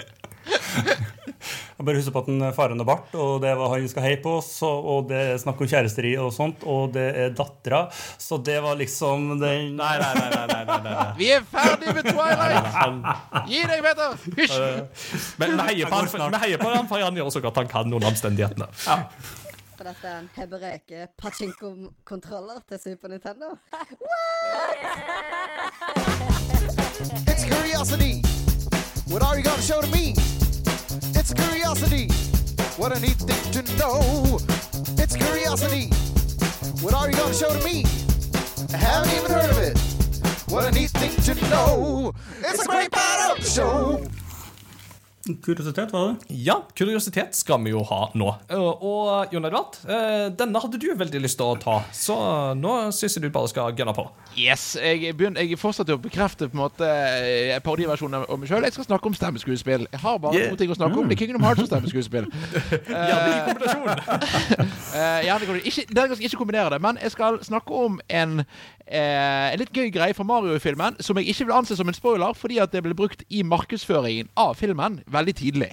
[1.79, 4.03] Jeg bare husker på at den faren har bart, og det er hva han skal
[4.03, 4.33] heie på.
[4.43, 7.85] Så, og det er snakk om kjæresteri og sånt, og det er dattera.
[8.19, 10.29] Så det var liksom den Nei, nei, nei.
[10.33, 11.07] nei, nei, nei, nei.
[11.19, 13.13] Vi er ferdig med Twilight!
[13.53, 14.17] Gi deg, Peter!
[14.41, 14.57] Hysj!
[15.39, 18.67] Men vi heier på han, for- han, gjør så godt han kan under omstendighetene.
[19.83, 20.27] Dette en
[21.17, 23.45] pachinko-kontroller til Super Nintendo.
[27.27, 28.21] It's curiosity.
[29.07, 30.13] What are you gonna show to me?
[31.19, 32.05] It's curiosity.
[32.77, 34.39] What a neat thing to know.
[35.03, 35.85] It's curiosity.
[36.83, 37.85] What are you gonna show to me?
[38.73, 39.77] I haven't even heard of it.
[40.51, 42.13] What a neat thing to know.
[42.39, 44.03] It's a great the show.
[45.45, 46.35] Kuriositet, var det?
[46.45, 48.29] Ja, kuriositet skal vi jo ha nå.
[48.57, 52.17] Og, og Jon Edvard, eh, denne hadde du veldig lyst til å ta, så
[52.57, 54.07] nå syns jeg du bare skal gunne på.
[54.39, 58.65] Yes, jeg, begynner, jeg fortsetter å bekrefte på en måte eh, parodiversjonen av meg sjøl.
[58.67, 59.87] Jeg skal snakke om stemmeskuespill.
[59.91, 60.51] Jeg har bare Yeah.
[60.53, 61.07] to ting å snakke om.
[61.09, 62.27] Det er Kingdom Hearts og stemmeskuespill.
[62.87, 63.89] Gjerne i kombinasjon.
[65.27, 68.43] ja, det, kan du ikke, skal ikke kombinere det, men jeg skal snakke om en,
[68.89, 72.33] eh, en litt gøy greie fra Mario-filmen som jeg ikke vil anse som en spoiler,
[72.37, 75.71] fordi at det ble brukt i markedsføringen av filmen veldig tidlig.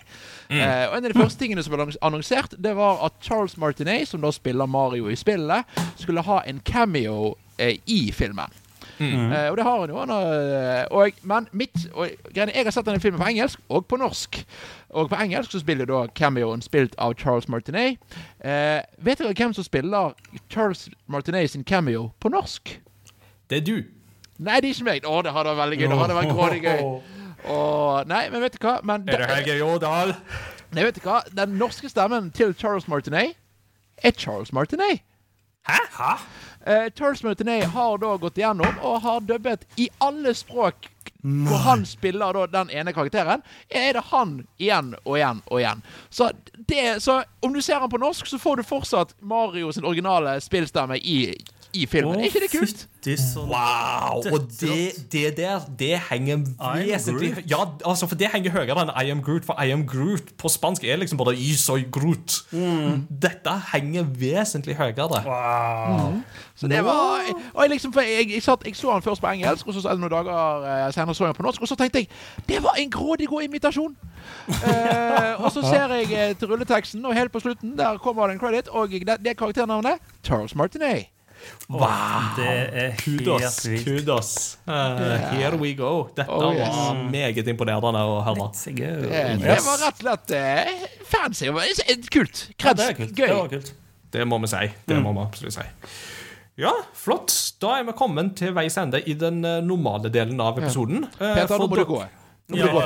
[0.51, 4.09] Eh, og En av de første tingene som ble annonsert, det var at Charles Martinet,
[4.09, 5.67] som da spiller Mario i spillet,
[5.97, 8.53] skulle ha en cameo eh, i filmen.
[9.01, 9.99] Eh, og det har han jo.
[9.99, 13.87] Han har, eh, og, men mitt, og, jeg har sett denne filmen på engelsk og
[13.87, 14.41] på norsk.
[14.89, 17.99] Og på engelsk så spiller da cameoen spilt av Charles Martinet.
[18.41, 20.15] Uh, vet dere hvem som spiller
[20.49, 22.79] Charles Martinet sin cameo på norsk?
[23.51, 23.77] Det er du.
[24.39, 25.07] Nei, det er ikke meg.
[25.07, 25.89] Å, det hadde vært veldig gøy.
[25.89, 26.81] Det hadde vært grådig gøy.
[27.47, 28.79] Og Nei, men vet du hva?
[28.85, 30.15] Men Er det Helge Jordal?
[30.75, 31.21] Nei, vet du hva?
[31.37, 33.37] Den norske stemmen til Charles Martinet
[34.03, 35.05] er Charles Martinet.
[35.67, 35.79] Hæ?
[35.95, 36.11] Hæ?
[36.67, 40.91] Uh, Charles Martinet har da gått igjennom og har dubbet i alle språk
[41.27, 45.83] hvor han spiller da den ene karakteren, er det han igjen og igjen og igjen.
[46.11, 46.31] Så,
[46.69, 50.37] det, så om du ser han på norsk, så får du fortsatt Mario sin originale
[50.41, 51.35] spillstemme i,
[51.83, 52.21] i filmen.
[52.21, 52.87] er ikke det kult?
[53.37, 54.23] Wow!
[54.33, 56.37] Og det, det der, det henger
[56.87, 57.35] vesentlig.
[57.51, 59.47] Ja, altså, for det henger høyere enn I am Groot.
[59.47, 62.41] For I am Groot på spansk er liksom bare I soy Groot.
[63.23, 65.23] Dette henger vesentlig høyere.
[65.27, 66.21] Wow.
[66.57, 67.21] Så det var
[67.55, 69.95] og jeg, liksom, for jeg, jeg, satt, jeg så han først på engelsk, og så
[69.95, 71.63] noen dager eh, senere så jeg han på norsk.
[71.63, 72.09] Og så tenkte jeg
[72.49, 73.97] det var en grådig god imitasjon!
[74.49, 78.35] uh, og så ser jeg eh, til rulleteksten, og helt på slutten der kommer det
[78.35, 81.16] en credit, og det, det karakternavnet Charles Martinet.
[81.69, 82.27] Wow.
[82.37, 82.49] Det
[82.83, 83.43] er Kudos.
[83.43, 83.85] helt vilt.
[83.87, 84.31] kudos.
[84.69, 86.09] Uh, here we go.
[86.17, 86.69] Dette Oh, yes.
[86.77, 88.51] var meget imponerende å høre.
[88.67, 88.93] Det.
[89.43, 91.47] Det var rett og slett uh, fancy.
[91.49, 92.45] eh, Kult.
[92.51, 92.79] Ja, Kreds.
[92.81, 93.17] det er kult.
[93.19, 93.27] Gøy.
[93.29, 93.73] Det kult.
[94.17, 94.67] Det må vi si.
[94.87, 95.67] Det må vi absolutt si.
[96.57, 97.35] Ja, flott.
[97.61, 101.03] Da er vi kommet til veis ende i den eh, normale delen av episoden.
[101.21, 101.35] Ja.
[101.35, 101.99] Peter, for nå må du gå.
[102.47, 102.71] Nå blir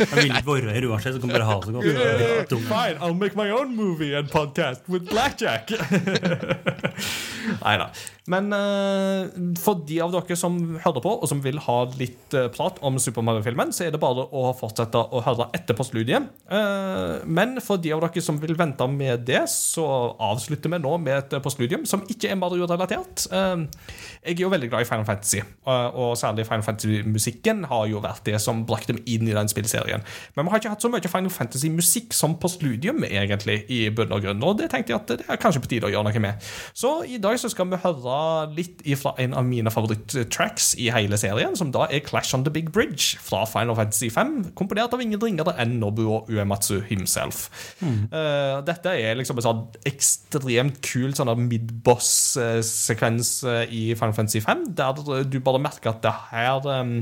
[0.00, 1.84] Jeg vil ikke være her uansett, så kan bare ha det så godt.
[1.84, 1.92] Det
[2.32, 2.46] er.
[2.48, 5.70] Fine, I'll make my own movie and podcast with blackjack.
[7.66, 7.90] Nei da.
[8.32, 9.28] Men uh,
[9.60, 12.98] for de av dere som hører på, og som vil ha litt uh, prat om
[13.02, 16.26] Super Mario-filmen, så er det bare å fortsette å høre etter postludiet.
[16.50, 19.86] Uh, men for de av dere som vil vente med det, så
[20.32, 23.28] avslutter vi nå med et postludium som ikke er Mario-relatert.
[23.30, 28.02] Jeg er jo veldig glad i Final Fantasy, og, og særlig Final Fantasy-musikken har jo
[28.04, 30.04] vært det som brakte dem inn i den spillserien.
[30.36, 34.14] Men vi har ikke hatt så mye Final Fantasy-musikk som på studium, egentlig, i bunn
[34.14, 34.44] og grunn.
[34.46, 36.48] Og det tenkte jeg at det er kanskje på tide å gjøre noe med.
[36.76, 38.18] Så i dag så skal vi høre
[38.56, 42.52] litt ifra en av mine favoritt-tracks i hele serien, som da er Clash on the
[42.52, 47.46] Big Bridge fra Final Fantasy 5, komponert av ingen ringere enn Nobuo Uematsu himself.
[47.82, 54.68] Eh, dette er liksom en sånn ekstremt kul sånn mid-boss-sekvens eh, i Final Fantasy 5,
[54.78, 56.98] der du bare merker at det her um,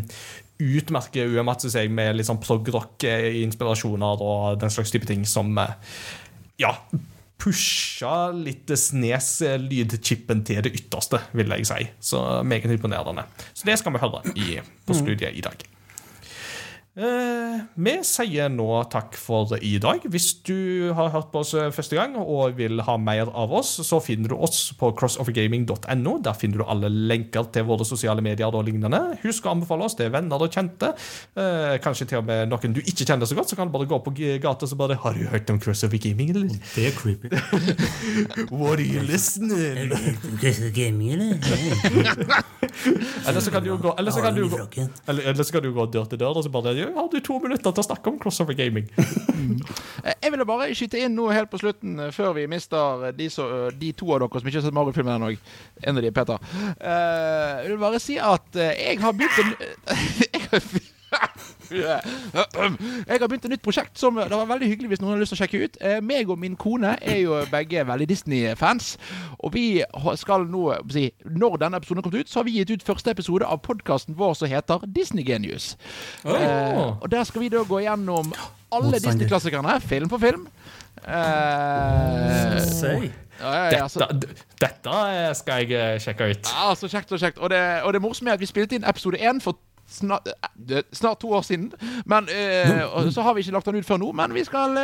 [0.65, 5.77] utmerker Uematsu seg med litt sånn prog-rock-inspirasjoner og den slags type ting som eh,
[6.63, 6.73] ja,
[7.41, 11.89] pusha litt Snes-lydchipen til det ytterste, vil jeg si.
[12.01, 13.27] Så meget imponerende.
[13.53, 15.67] Så det skal vi høre i, på studiet i dag.
[16.95, 20.05] Eh, vi sier nå takk for i dag.
[20.07, 23.73] Hvis du har hørt på oss eh, første gang og vil ha mer av oss,
[23.83, 26.13] så finner du oss på crossovergaming.no.
[26.23, 29.01] Der finner du alle lenker til våre sosiale medier og lignende.
[29.25, 30.93] Husk å anbefale oss til venner og kjente.
[31.35, 33.91] Eh, kanskje til og med noen du ikke kjenner så godt, så kan du bare
[33.91, 34.15] gå på
[34.45, 36.55] gata og bare Har du hørt om crossover gaming, eller?
[36.77, 37.35] Det er creepy.
[38.55, 39.91] What are you listening?
[40.79, 41.43] Gaming, eller?
[43.29, 44.59] Eller så kan du jo gå Eller så kan du jo gå
[45.07, 47.39] eller, eller så kan du gå dør til dør og så bare Har du to
[47.43, 48.89] minutter til å snakke om crossover gaming?
[48.99, 53.29] Eh, Jeg ville bare skyte inn noe helt på slutten, eh, før vi mister de,
[53.33, 55.35] så, eh, de to av dere som ikke har sett Mario-filmen ennå.
[55.83, 56.51] En av de er Peter.
[56.81, 59.55] Uh, jeg vil bare si at eh, jeg har begynt en
[61.75, 65.33] jeg har- begynt et nytt prosjekt som det var veldig hyggelig hvis noen har lyst
[65.35, 65.79] til å sjekke ut.
[65.81, 68.95] Eh, meg og min kone er jo begge veldig Disney-fans.
[69.41, 69.83] Og vi
[70.21, 70.65] skal nå
[71.25, 74.15] Når denne episoden har kommet ut, så har vi gitt ut første episode av podkasten
[74.19, 75.77] vår som heter Disney Genius.
[76.25, 78.33] Eh, og der skal vi da gå gjennom
[78.75, 80.47] alle Disney-klassikerne, film for film.
[81.05, 81.13] Eh,
[83.45, 84.07] Dette,
[84.63, 86.49] dette skal jeg eh, sjekke ut.
[86.55, 87.39] ja, så kjekt, så kjekt.
[87.43, 89.59] Og det, og det morsomme er at vi spilte inn episode én for
[89.89, 90.29] snart,
[90.71, 91.73] eh, snart to år siden.
[92.07, 94.79] Men eh, Så har vi ikke lagt den ut før nå, men vi skal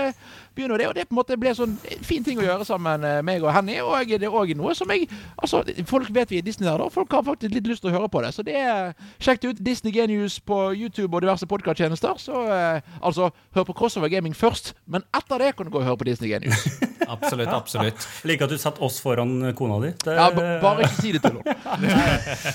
[0.51, 0.89] eh, begynne det.
[0.89, 3.53] Og det på en måte ble sånn fin ting å gjøre sammen, eh, meg og
[3.55, 3.79] Henny.
[3.81, 5.09] Og det er òg noe som jeg
[5.41, 8.21] Altså, folk vet vi er Disney-nerder, folk har faktisk litt lyst til å høre på
[8.23, 8.35] det.
[8.35, 9.65] Så det er sjekk det ut.
[9.65, 12.19] Disney Genius på YouTube og diverse podkasttjenester.
[12.21, 15.89] Så eh, altså, hør på Crossover Gaming først, men etter det kan du gå og
[15.89, 16.67] høre på Disney Genius.
[17.11, 17.49] Absolutt.
[17.49, 19.89] absolutt Liker at du satte oss foran kona di.
[20.05, 20.29] Det, Ja,
[20.63, 21.57] bare ikke si det til henne.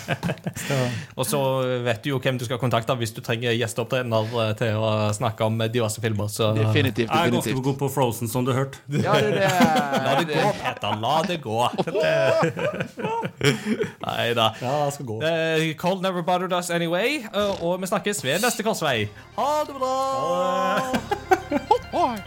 [1.20, 1.40] Og så
[1.84, 5.48] vet du jo hvem du skal kontakte hvis du trenger gjesteopptredener eh, til å snakke
[5.48, 6.30] om diverse filmer.
[6.32, 7.10] Så Definitivt.
[7.10, 7.66] Jeg er ganske definitivt.
[7.68, 8.78] god på Frozen, som du hørte.
[8.90, 9.46] Ja, det, det,
[10.06, 11.00] La det gå, Peter.
[11.02, 11.60] La det gå.
[14.06, 14.52] Nei da.
[14.62, 15.18] Ja, det skal gå.
[15.22, 17.26] Uh, Cold never bothered us anyway.
[17.36, 19.08] Uh, og vi snakkes ved neste korsvei.
[19.38, 19.96] Ha det bra!
[21.94, 22.24] Ha det.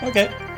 [0.00, 0.49] Ok.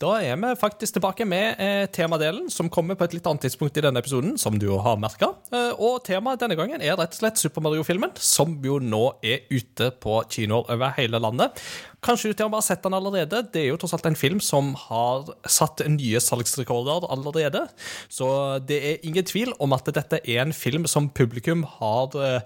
[0.00, 3.76] Da er vi faktisk tilbake med eh, temadelen, som kommer på et litt annet tidspunkt
[3.76, 5.28] i denne episoden, som du jo har merka.
[5.52, 9.44] Eh, og temaet denne gangen er rett og slett Super Mario-filmen, som jo nå er
[9.52, 11.60] ute på kinoer over hele landet.
[12.00, 13.42] Kanskje du til og med har sett den allerede.
[13.52, 17.66] Det er jo tross alt en film som har satt nye salgsrekorder allerede.
[18.08, 18.30] Så
[18.64, 22.40] det er ingen tvil om at dette er en film som publikum har eh,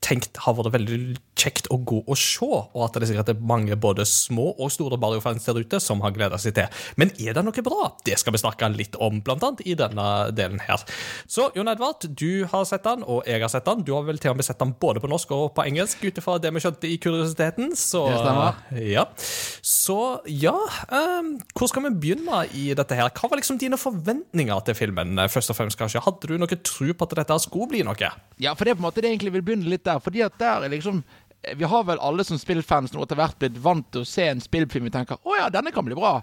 [0.00, 1.00] tenkt har vært veldig
[1.36, 4.98] kjekt å gå og se, og at det sikkert er mange både små og store
[5.00, 6.84] Mario-fans der ute som har gleda seg til.
[7.00, 7.90] Men er det noe bra?
[8.06, 10.06] Det skal vi snakke litt om, blant annet i denne
[10.36, 10.82] delen her.
[11.30, 13.84] Så Jon Edvard, du har sett den, og jeg har sett den.
[13.86, 16.20] Du har vel til og med sett den både på norsk og på engelsk, ut
[16.22, 17.74] ifra det vi skjønte i kuriositeten.
[17.76, 18.62] Så, Det stemmer.
[18.96, 19.06] Ja.
[19.66, 19.98] Så
[20.30, 20.56] ja,
[20.88, 23.12] um, hvor skal vi begynne i dette her?
[23.12, 26.02] Hva var liksom dine forventninger til filmen, først og fremst, kanskje?
[26.04, 28.10] Hadde du noe tro på at dette skulle bli noe?
[28.42, 30.00] Ja, for det er på en måte det jeg egentlig vil begynne litt der.
[30.02, 31.04] Fordi at der er liksom
[31.56, 34.42] Vi har vel alle som spillfans nå etter hvert blitt vant til å se en
[34.42, 36.18] spillfilm vi tenker å ja, denne kan bli bra.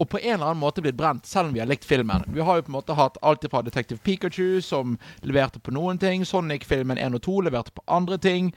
[0.00, 2.24] Og på en eller annen måte blitt brent, selv om vi har likt filmen.
[2.32, 6.00] Vi har jo på en måte hatt alt fra Detective Pikachu, som leverte på noen
[6.00, 8.48] ting, Sonic-filmen 1 og 2 leverte på andre ting.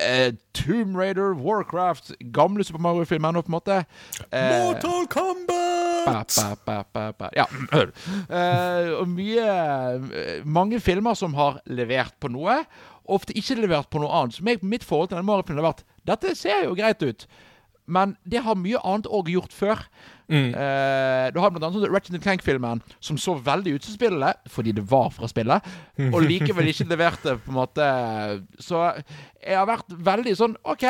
[0.00, 3.78] Eh, Tomb Raider, Warcraft, gamle Super Mario-filmer nå, på en måte.
[4.30, 6.38] Eh, Mortal Kombat!
[6.66, 7.28] Ba, ba, ba.
[7.36, 7.46] Ja.
[8.32, 12.62] Eh, og mye eh, Mange filmer som har levert på noe,
[13.04, 14.38] ofte ikke levert på noe annet.
[14.38, 17.26] Så meg, mitt forhold til den Mario-filmen har vært Dette ser jo greit ut.
[17.86, 19.80] Men det har mye annet òg gjort før.
[20.32, 24.72] Eh, du har blant annet sånn Ratchet Clank-filmen, som så veldig ut som spillet, fordi
[24.78, 25.66] det var fra spillet,
[26.08, 27.88] og likevel ikke leverte, på en måte.
[28.62, 28.80] Så
[29.42, 30.86] jeg har vært veldig sånn OK,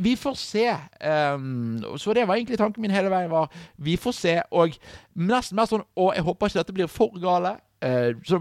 [0.00, 0.64] vi får se.
[1.02, 3.32] Um, så det var egentlig tanken min hele veien.
[3.32, 4.38] var Vi får se.
[4.54, 4.78] Og
[5.18, 7.56] nesten mer sånn Å, jeg håper ikke dette blir for gale.
[7.84, 8.40] Uh, så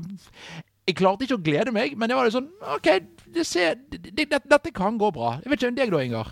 [0.85, 2.87] jeg klarte ikke å glede meg, men det var litt sånn OK,
[3.35, 5.35] det ser, det, det, dette kan gå bra.
[5.41, 6.29] Jeg vet ikke om deg, da, Ingar?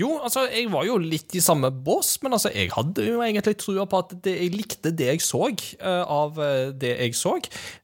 [0.00, 3.54] Jo, altså, jeg var jo litt i samme bås, men altså, jeg hadde jo egentlig
[3.60, 7.34] trua på at det, jeg likte det jeg så uh, av eh, det jeg så.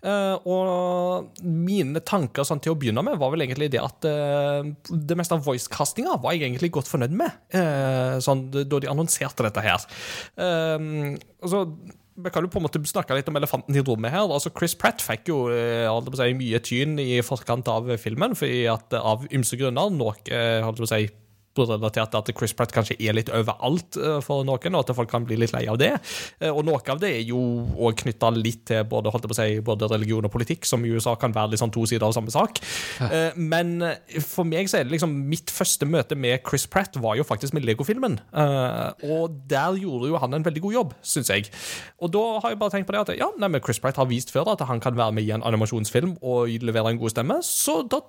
[0.01, 4.65] Uh, og mine tanker sånn, til å begynne med var vel egentlig det at uh,
[4.89, 7.37] det meste av voicecastinga var jeg egentlig godt fornøyd med,
[8.25, 9.85] sånn, da de annonserte dette her.
[10.41, 11.13] Uh,
[11.45, 11.67] altså
[12.25, 14.27] vi kan jo på en måte snakke litt om elefanten i rommet her.
[14.27, 15.89] Altså Chris Pratt fikk jo eh,
[16.19, 20.83] si, mye tyn i forkant av filmen, fordi at av ymse grunner noe eh, holdt
[20.83, 21.09] på å si,
[21.59, 25.11] relatert til at Chris Pratt kanskje er litt overalt eh, for noen, og at folk
[25.11, 25.93] kan bli litt lei av det.
[26.41, 27.41] Eh, Og noe av det er jo
[27.79, 31.53] òg knytta litt til både, si, både religion og politikk, som i USA kan være
[31.55, 32.61] litt sånn to sider av samme sak.
[33.01, 33.33] Ja.
[33.37, 37.17] Men eh, for meg så er det liksom mitt første møte med Chris Pratt var
[37.19, 38.19] jo faktisk med Lego-filmen.
[39.11, 41.51] Og der gjorde jo han en veldig god jobb, syns jeg.
[42.01, 44.09] Og da har jeg bare tenkt på det at ja, nei, men Chris Pratt har
[44.11, 47.41] vist før at han kan være med i en animasjonsfilm og levere en god stemme,
[47.47, 48.01] så da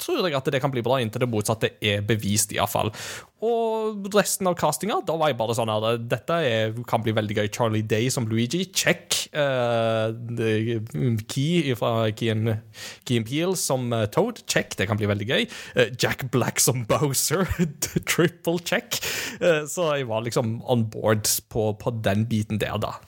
[0.00, 2.92] tror jeg at det kan bli bra inntil det motsatte er bevist, iallfall.
[3.40, 7.38] Og resten av castinga, da var jeg bare sånn her Dette er, kan bli veldig
[7.38, 7.48] gøy.
[7.54, 9.16] Charlie Day som Luigi, check.
[9.32, 10.12] Uh,
[11.30, 12.52] Key fra Key and,
[13.08, 14.76] Peele som eh, Toad, check.
[14.76, 15.48] Det kan bli veldig gøy.
[15.76, 17.48] Uh, Jack Black som Bowser,
[18.04, 19.00] triple check.
[19.40, 22.98] Uh, så jeg var liksom on board på, på den biten der, da.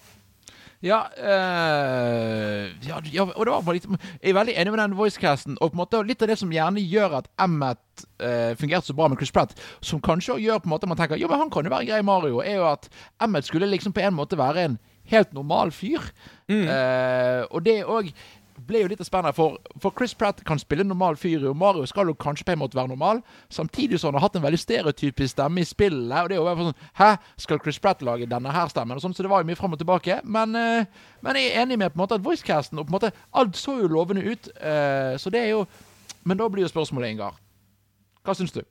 [0.82, 4.96] Ja, øh, ja, ja, og det var bare litt Jeg er veldig enig med den
[4.98, 5.58] voicecasten.
[5.60, 8.96] Og på en måte litt av det som gjerne gjør at Emmet øh, fungerte så
[8.98, 11.52] bra med Chris Pratt, som kanskje gjør på en måte man tenker Jo, men han
[11.54, 12.90] kan jo være grei Mario, er jo at
[13.22, 14.78] Emmet skulle liksom på en måte være en
[15.12, 16.02] helt normal fyr.
[16.50, 18.10] Eh, og det òg
[18.66, 22.10] ble jo litt spennende, for, for Chris Pratt kan spille normal fyr, og Mario skal
[22.10, 23.22] jo kanskje på en måte være normal,
[23.52, 26.16] samtidig som han har hatt en veldig stereotypisk stemme i spillet.
[26.18, 27.10] Og det er jo sånn Hæ,
[27.44, 28.98] skal Chris Pratt lage denne her stemmen?
[28.98, 30.20] Og sånn, Så det var jo mye fram og tilbake.
[30.24, 32.98] Men, uh, men jeg er enig med på en måte at voicecasten og på en
[32.98, 35.66] måte Alt så jo lovende ut, Uh, så det er jo
[36.24, 37.34] Men da blir jo spørsmålet, Ingar.
[38.22, 38.62] Hva syns du?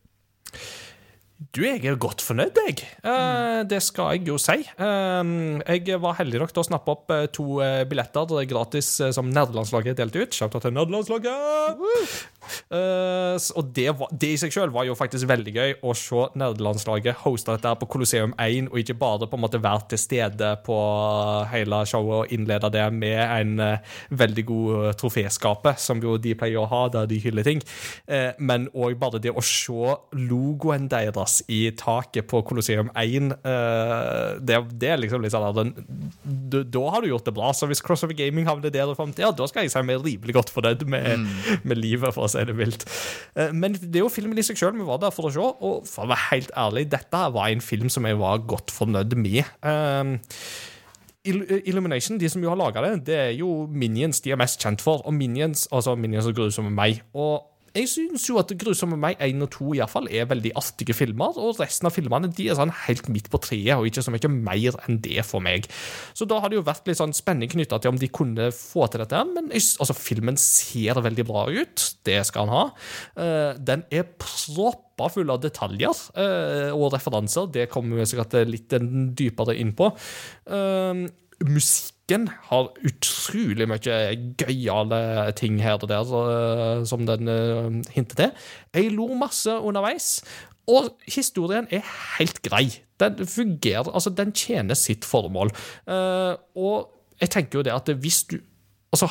[1.50, 2.84] Du, jeg er godt fornøyd, jeg.
[3.02, 4.60] Eh, det skal jeg jo si.
[4.62, 5.32] Eh,
[5.74, 7.58] jeg var heldig nok til å snappe opp eh, to
[7.90, 10.38] billetter billetter det er gratis eh, som nerdelandslaget delte ut.
[10.38, 11.82] Shout out til nerdelandslaget!
[12.72, 15.94] Eh, s- og det, var, det i seg selv var jo faktisk veldig gøy å
[15.98, 20.02] se nerdelandslaget hoste dette på Colosseum 1, og ikke bare på en måte være til
[20.02, 20.78] stede på
[21.52, 26.34] hele showet og innlede det med en uh, veldig god eh, troféskape, som jo de
[26.38, 27.62] pleier å ha der de hyller ting,
[28.12, 34.40] uh, men òg bare det å se logoen deres i taket på Colosseum 1, eh,
[34.42, 35.72] det, det er liksom litt sånn
[36.72, 37.52] Da har du gjort det bra.
[37.56, 40.02] Så hvis Crossover Gaming havner der, og frem til, ja, da skal jeg si meg
[40.04, 41.26] rimelig godt fornøyd med,
[41.68, 42.88] med livet, for å si det mildt.
[43.36, 45.44] Eh, Men det er jo filmen i seg sjøl vi var der for å se,
[45.44, 49.18] og for å være helt ærlig, dette var en film som jeg var godt fornøyd
[49.20, 49.44] med.
[49.62, 50.18] Eh,
[51.24, 54.82] Illumination, de som jo har laga det, det er jo Minions de er mest kjent
[54.82, 55.04] for.
[55.06, 57.04] Og Minions, altså Minions og grusomme meg.
[57.14, 57.44] Og
[57.76, 61.38] jeg syns jo at 'Grusomme meg' 1 og 2 i fall er veldig artige filmer,
[61.40, 64.32] og resten av filmene de er sånn helt midt på treet, og ikke så mye
[64.32, 65.70] mer enn det for meg.
[66.14, 68.90] Så da har det jo vært litt sånn spenning knytta til om de kunne få
[68.92, 71.88] til dette, men jeg, altså, filmen ser veldig bra ut.
[72.04, 72.64] Det skal han ha.
[73.16, 77.48] Uh, den er proppa full av detaljer uh, og referanser.
[77.56, 78.76] Det kommer vi sikkert litt
[79.18, 79.90] dypere inn på.
[80.52, 81.08] Eh,
[82.12, 83.98] musikken har utrolig mye
[84.38, 88.32] gøyale ting her og der som den eh, hinter til.
[88.74, 90.24] Jeg lo masse underveis.
[90.68, 91.82] Og historien er
[92.18, 92.82] helt grei.
[93.00, 95.52] Den fungerer, altså den tjener sitt formål.
[95.88, 98.38] Eh, og jeg tenker jo det at hvis du
[98.92, 99.08] Altså,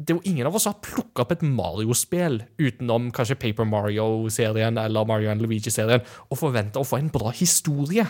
[0.00, 4.78] det er jo ingen av oss har plukka opp et Mario-spill utenom kanskje Paper Mario-serien
[4.80, 8.06] eller Mario Luigi-serien og forventa å få en bra historie.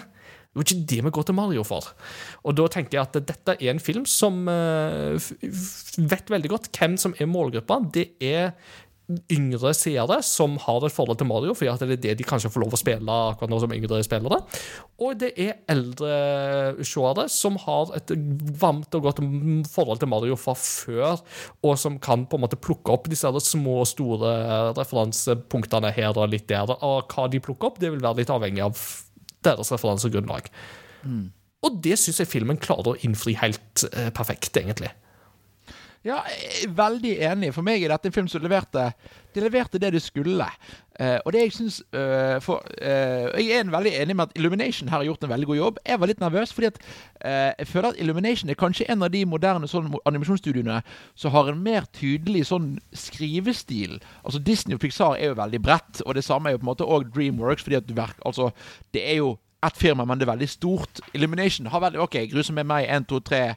[0.47, 1.93] Det jo ikke det vi går til Mario for.
[2.45, 5.31] Og da tenker jeg at dette er en film som eh,
[5.99, 7.83] vet veldig godt hvem som er målgruppa.
[7.93, 8.53] Det er
[9.31, 12.51] yngre seere som har et forhold til Mario, fordi at det er det de kanskje
[12.51, 14.41] får lov å spille akkurat nå som yngre spillere.
[14.99, 18.11] Og det er eldre seere som har et
[18.59, 19.23] varmt og godt
[19.71, 21.23] forhold til Mario fra før,
[21.63, 24.35] og som kan på en måte plukke opp disse små og store
[24.79, 26.75] referansepunktene her og litt der.
[26.75, 28.87] Og hva de plukker opp, det vil være litt avhengig av
[29.45, 30.49] deres referansegrunnlag.
[31.67, 34.93] Og det syns jeg filmen klarer å innfri helt eh, perfekt, egentlig.
[36.07, 37.49] Ja, jeg er veldig enig.
[37.57, 38.93] For meg er dette en film som leverte
[39.35, 40.45] De leverte det de skulle.
[41.01, 44.89] Uh, og det jeg syns uh, for, eh, Jeg er veldig enig med at Illumination
[44.89, 45.81] her har gjort en veldig god jobb.
[45.85, 46.79] Jeg var litt nervøs, fordi at
[47.21, 50.79] eh, jeg føler at Illumination er kanskje en av de moderne sånn, animasjonsstudioene
[51.19, 53.99] som har en mer tydelig sånn skrivestil.
[54.23, 56.73] Altså Disney og Pixar er jo veldig bredt, og det samme er jo på en
[56.73, 57.67] måte òg Dreamworks.
[57.67, 58.53] fordi at du verk, altså,
[58.95, 61.01] Det er jo ett firma, men det er veldig stort.
[61.15, 63.57] Illumination har veldig OK, grusom med meg, én, to, tre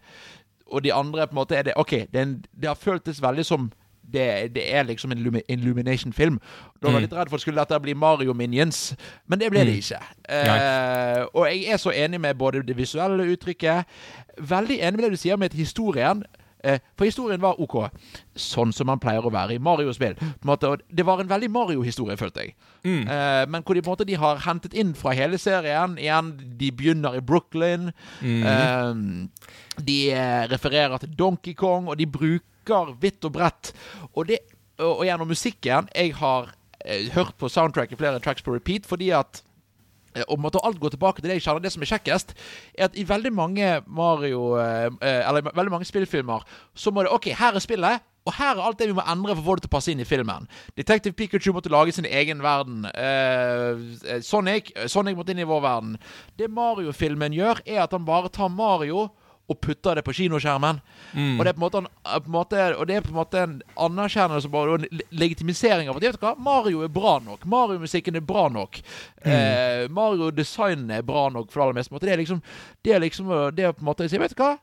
[0.71, 3.45] og de andre på en måte er det OK, det, en, det har føltes veldig
[3.45, 3.71] som
[4.13, 6.39] det, det er liksom en Illumination-film.
[6.81, 8.95] Da var jeg litt redd for at skulle dette bli Mario Minions,
[9.29, 9.99] men det ble det ikke.
[10.25, 13.85] Uh, og jeg er så enig med både det visuelle uttrykket
[14.39, 16.23] Veldig enig med det du sier med historien.
[16.63, 17.77] Eh, for historien var OK.
[18.39, 20.17] Sånn som man pleier å være i Mario-spill.
[20.19, 22.55] Det var en veldig Mario-historie, følte jeg.
[22.83, 25.97] Eh, men hvor de på en måte de har hentet inn fra hele serien.
[26.01, 27.91] Igjen, de begynner i Brooklyn.
[28.21, 28.93] Eh,
[29.79, 29.99] de
[30.51, 33.73] refererer til Donkey Kong, og de bruker vidt og bredt.
[34.13, 34.43] Og, det,
[34.77, 36.51] og, gjennom musikken Jeg har
[37.15, 39.41] hørt på soundtracket flere tracks på repeat fordi at
[40.27, 41.63] og måtte alt gå tilbake til det jeg kjenner.
[41.63, 42.35] Det som er kjekkest,
[42.77, 47.13] er at i veldig mange Mario eh, eh, Eller veldig mange spillfilmer så må det
[47.13, 48.05] OK, her er spillet.
[48.27, 49.91] Og her er alt det vi må endre for å få det til å passe
[49.93, 50.45] inn i filmen.
[50.77, 52.83] Detective Pikachu måtte lage sin egen verden.
[52.91, 55.95] Eh, eh, Sonic Sonic måtte inn i vår verden.
[56.37, 59.07] Det Mario-filmen gjør, er at han bare tar Mario
[59.49, 60.79] og putter det på kinoskjermen.
[61.39, 63.09] Og, det er på en måte, en- eh, på en måte, og det er på
[63.09, 63.55] en måte en
[63.87, 67.45] anerkjennelse og en legitimisering av at vet du hva, Mario er bra nok.
[67.49, 68.81] Mario-musikken er bra nok.
[69.25, 71.93] Eh, Mario-designen er bra nok for det aller meste.
[71.93, 72.05] Måte.
[72.05, 72.41] Det er liksom
[72.83, 74.57] Det er liksom det er på en måte å si, Vet du hva?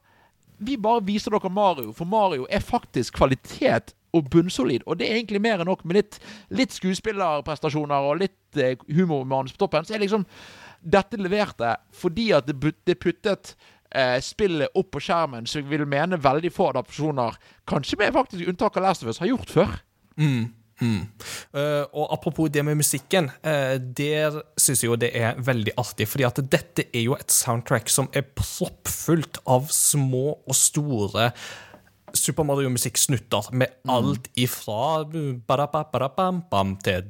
[0.59, 4.83] Vi bare viser dere Mario, for Mario er faktisk kvalitet og bunnsolid.
[4.87, 6.19] Og det er egentlig mer enn nok med litt,
[6.51, 9.85] litt skuespillerprestasjoner og litt eh, humormanus på toppen.
[9.85, 10.25] Så er liksom
[10.87, 12.55] Dette leverte fordi at det,
[12.87, 13.55] det puttet
[13.97, 18.53] eh, spillet opp på skjermen, så jeg vil mene veldig få adaptasjoner, kanskje med faktisk
[18.53, 19.75] unntak av Last of Us, har gjort før.
[21.57, 26.09] Eh, og apropos det med musikken, uh, der syns jeg jo det er veldig artig.
[26.09, 31.31] fordi at dette er jo et soundtrack som er proppfullt av små og store
[32.19, 35.05] Super Mario-musikksnutter med alt ifra
[36.85, 37.05] til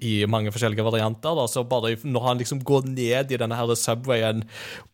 [0.00, 1.36] i mange forskjellige varianter.
[1.38, 1.46] Da.
[1.50, 4.44] Så bare når han liksom går ned i denne her Subwayen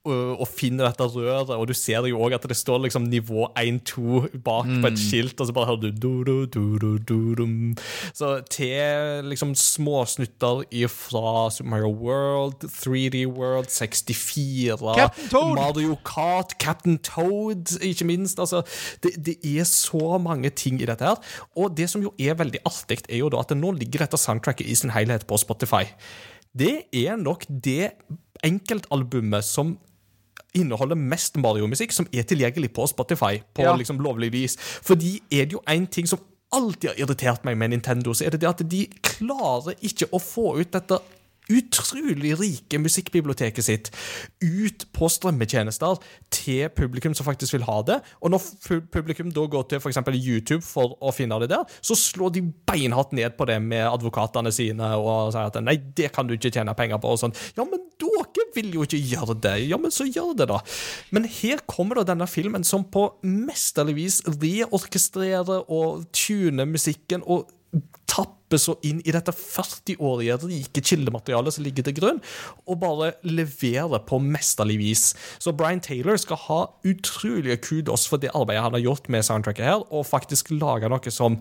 [0.02, 3.46] og, og finner dette røret, og du ser jo òg at det står liksom nivå
[3.58, 7.74] 1-2 bak på et skilt, og så bare hører du.
[8.12, 15.54] Så til liksom småsnutter ifra Super Mario World, 3D World, 64 Captain Toad!
[15.54, 18.38] Mario Kart, Captain Toad, ikke minst.
[18.42, 18.62] Altså,
[19.02, 21.16] det, det er så mange ting i dette her.
[21.56, 24.66] Og det som jo er veldig artig, er jo da at nå ligger dette soundtracket
[24.66, 25.84] i sin helhet på Spotify.
[26.52, 27.92] Det er nok det
[28.44, 29.76] enkeltalbumet som
[30.54, 33.76] inneholder mest Mario-musikk som er tilgjengelig på Spotify på Ja.
[33.76, 34.56] liksom lovlig vis.
[34.56, 36.18] Fordi er det jo én ting som
[36.52, 40.20] alltid har irritert meg med Nintendo, så er det det at de klarer ikke å
[40.20, 40.98] få ut dette
[41.50, 43.90] utrolig rike musikkbiblioteket sitt
[44.42, 45.98] ut på strømmetjenester
[46.32, 47.98] til publikum som faktisk vil ha det.
[48.22, 48.46] Og når
[48.94, 50.00] publikum da går til f.eks.
[50.14, 54.52] YouTube for å finne det der, så slår de beinhardt ned på det med advokatene
[54.54, 57.12] sine og sier at nei, det kan du ikke tjene penger på.
[57.12, 57.36] og sånn.
[57.58, 59.56] Ja, men dere vil jo ikke gjøre det.
[59.70, 60.60] Ja, men så gjør det, da.
[61.14, 67.24] Men her kommer da denne filmen som på mesterlig vis reorkestrerer og tuner musikken.
[67.26, 67.50] og
[68.12, 72.20] tapper så inn i dette 40-årige rike kildematerialet som ligger til grunn,
[72.68, 75.04] og bare levere på mesterlig vis.
[75.42, 79.70] Så Brian Taylor skal ha utrolige kudos for det arbeidet han har gjort med soundtracket
[79.70, 81.40] her, og faktisk lage noe som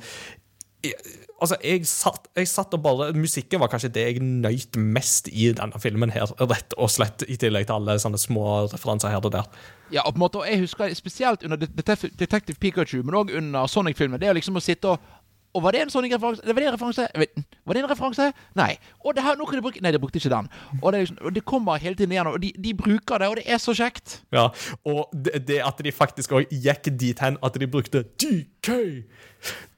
[1.42, 5.52] Altså, jeg satt, jeg satt og bare Musikken var kanskje det jeg nøyt mest i
[5.58, 9.34] denne filmen her, rett og slett, i tillegg til alle sånne små referanser her og
[9.34, 9.50] der.
[9.94, 13.70] Ja, og på en måte, og jeg husker spesielt under Detective Pikachu, men òg under
[13.70, 14.22] Sonic-filmen.
[14.22, 15.10] Det er liksom å sitte og
[15.54, 16.46] og var det en sånn referanse?
[16.48, 17.08] Var det en referanse?
[17.12, 18.28] Var det en referanse?
[18.60, 18.70] Nei.
[19.04, 20.48] Og det her, nå kan de bruke Nei, de brukte ikke den.
[20.80, 23.40] Og det, liksom, og det kommer hele tiden igjen, og de, de bruker det, og
[23.42, 24.22] det er så kjekt.
[24.36, 24.48] Ja,
[24.88, 28.72] og det, det at de faktisk òg gikk dit hen at de brukte DK!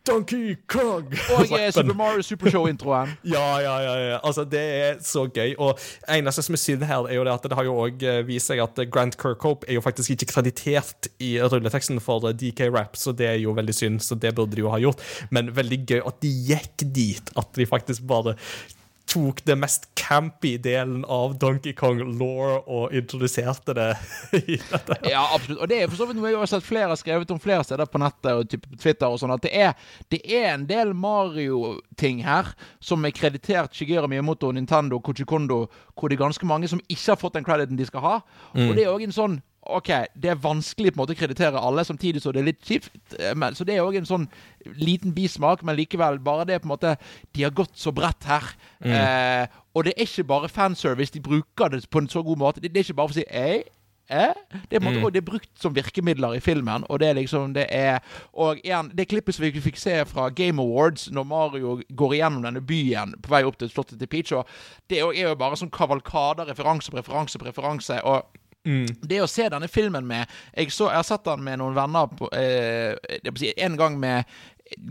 [0.07, 1.07] Donkey Kong!
[1.37, 3.13] Og eh, Super Mario Supershow-introen.
[3.33, 4.17] Ja, ja, ja, ja.
[4.23, 5.55] Altså, det er så gøy.
[5.57, 5.79] Og
[6.11, 8.59] eneste som er synd her, er jo det at det har jo òg vist seg
[8.63, 13.29] at Grant Kirkhope er jo faktisk ikke kreditert i rulleteksten for DK Rap, så det
[13.31, 14.03] er jo veldig synd.
[14.03, 15.01] Så det burde de jo ha gjort.
[15.31, 17.35] Men veldig gøy at de gikk dit.
[17.39, 18.35] At de faktisk bare
[19.09, 23.89] tok det mest campy delen av Donkey Kong law og introduserte det
[24.39, 24.97] i dette.
[25.11, 25.61] Ja, absolutt.
[25.61, 27.89] Og det er for så vidt noe jeg har sett flere skrevet om flere steder
[27.89, 29.73] på nettet og på Twitter og sånn, at det er,
[30.13, 32.53] det er en del Mario-ting her
[32.83, 37.13] som er kreditert Shigeru Miyamoto, Nintendo, Kochikondo, Kondo, hvor det er ganske mange som ikke
[37.13, 38.15] har fått den crediten de skal ha.
[38.53, 41.61] Og det er òg en sånn OK, det er vanskelig på en måte å kreditere
[41.61, 42.95] alle, samtidig så det er litt kjipt.
[43.19, 44.27] eh, Men, så det er òg en sånn
[44.75, 46.97] liten bismak, men likevel bare det på en måte
[47.33, 48.43] De har gått så bredt her.
[48.83, 51.13] Eh, og det er ikke bare fanservice.
[51.13, 52.61] De bruker det på en så god måte.
[52.61, 53.63] Det, det er ikke bare for å si ei,
[54.09, 54.33] Eh?
[54.69, 56.83] Det, er måte, og det er brukt som virkemidler i filmen.
[56.89, 57.99] Og det er liksom det er
[58.33, 62.43] Og igjen, det klippet som vi fikk se fra Game Awards, når Mario går igjennom
[62.43, 64.47] denne byen på vei opp til slottet til Peach, og
[64.89, 68.01] det er jo bare sånn kavalkade, referanse på referanse på referanse.
[68.03, 68.27] og
[68.63, 70.25] det å se denne filmen med
[70.55, 72.95] Jeg, så, jeg har sett den med noen venner på, eh,
[73.35, 74.23] si, en gang med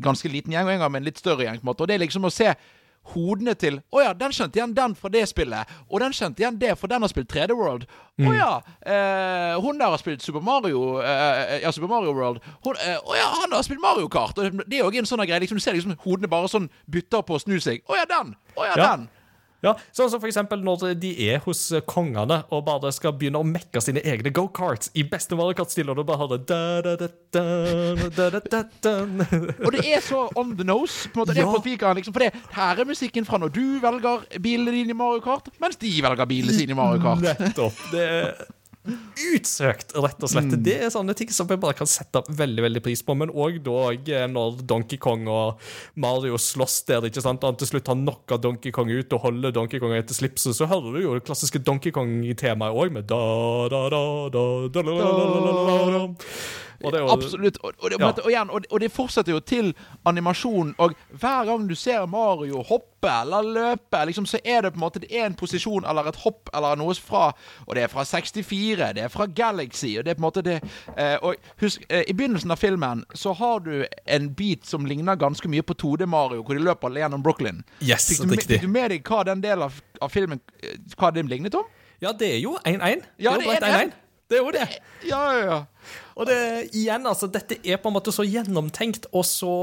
[0.03, 1.59] ganske liten gjeng, og en gang med en litt større gjeng.
[1.59, 2.53] på en måte Og det er liksom å se
[3.15, 5.67] hodene til Å ja, den kjente igjen den fra det spillet.
[5.91, 7.87] Og den kjente igjen det, for den har spilt 3D World.
[8.23, 8.51] Å ja,
[8.87, 12.39] eh, hun der har spilt Super Mario eh, Ja, Super Mario World.
[12.63, 14.39] Eh, å ja, han har spilt Mario Kart.
[14.39, 15.41] Og det er jo en sånn greie.
[15.43, 17.83] Liksom, du ser liksom hodene bare sånn bytter på å snu seg.
[17.91, 18.37] Å ja, den!
[18.55, 18.93] Å ja, Ja.
[18.93, 19.09] den!
[19.63, 23.39] Ja, sånn som for eksempel når de er hos eh, kongene og bare skal begynne
[23.39, 26.43] å mekke sine egne go-karts i beste Mario Kart-stil, og du bare hører.
[29.63, 31.09] Og det er så on the nose.
[31.13, 31.53] på en måte, det er Ja.
[31.53, 34.93] på speakeren, liksom, For det, her er musikken fra når du velger bilen din i
[34.97, 37.23] Mario Kart, mens de velger bilen sine i Mario Kart.
[37.23, 37.73] Nettopp.
[37.93, 38.35] Det er
[38.83, 40.51] utsøkt, rett og slett.
[40.51, 40.63] Mm.
[40.67, 43.15] Det er sånne ting som jeg bare kan sette veldig veldig pris på.
[43.19, 45.63] Men òg eh, når Donkey Kong og
[46.03, 47.45] Mario slåss der, ikke sant?
[47.45, 50.57] og han til slutt har knocka Donkey Kong ut og holder Donkey Kong etter slipset,
[50.59, 53.23] så hører du jo det klassiske Donkey Kong-temaet òg, med da,
[53.71, 54.03] da, da,
[54.35, 56.05] da, da, da, da, da, da, da.
[56.85, 57.59] Og det jo Absolutt.
[57.63, 58.09] Og, og, det, Ja.
[58.13, 59.75] og, igjen, og, og det fortsetter jo til
[60.07, 60.75] animasjon.
[60.79, 64.85] Og hver gang du ser Mario hoppe eller løpe, liksom, så er det på en
[64.85, 67.33] måte en posisjon eller et hopp eller noe fra
[67.67, 70.43] Og det er fra 64, det er fra Galaxy, og det er på en måte
[70.47, 70.61] det
[70.97, 75.19] eh, Og husk, eh, i begynnelsen av filmen så har du en bit som ligner
[75.19, 77.65] ganske mye på 2D-Mario, hvor de løper gjennom Brooklyn.
[77.83, 81.11] Yes, Fikk du, fikk du med deg hva den delen av, av filmen eh, Hva
[81.11, 81.67] den lignet om?
[82.03, 83.05] Ja, det er jo 1-1.
[83.19, 83.93] Ja, det er jo det er 1-1.
[84.31, 84.69] Det er jo det.
[85.09, 85.59] Ja, ja, ja.
[86.17, 86.39] Og det,
[86.77, 89.55] igjen, altså, dette er på en måte så gjennomtenkt og så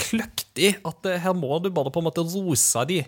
[0.00, 3.02] kløktig at her må du bare på en måte rose de.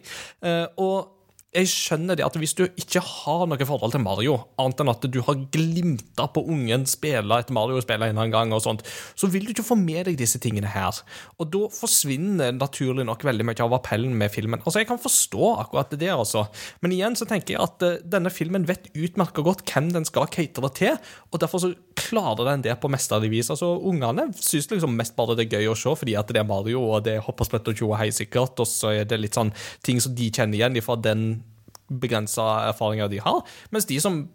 [0.44, 1.21] Eh, og
[1.52, 5.02] jeg skjønner det at hvis du ikke har noe forhold til Mario, annet enn at
[5.12, 8.84] du har glimta på ungen spille et Mario-spill en gang, og sånt,
[9.14, 11.02] så vil du ikke få med deg disse tingene her.
[11.36, 14.62] Og da forsvinner naturlig nok veldig mye av appellen med filmen.
[14.64, 16.46] Altså, Jeg kan forstå akkurat det, altså.
[16.80, 20.30] Men igjen så tenker jeg at eh, denne filmen vet utmerka godt hvem den skal
[20.32, 20.96] catere til,
[21.30, 23.52] og derfor så klarer den det på mesterlig vis.
[23.52, 26.48] Altså, Ungene syns liksom mest bare det er gøy å se, fordi at det er
[26.48, 29.36] Mario, og det er hoppersplett og tjo og hei sikkert, og så er det litt
[29.36, 29.52] sånn
[29.84, 31.41] ting som de kjenner igjen fra den
[31.88, 33.42] begrensa erfaringer de har.
[33.70, 34.28] Mens de som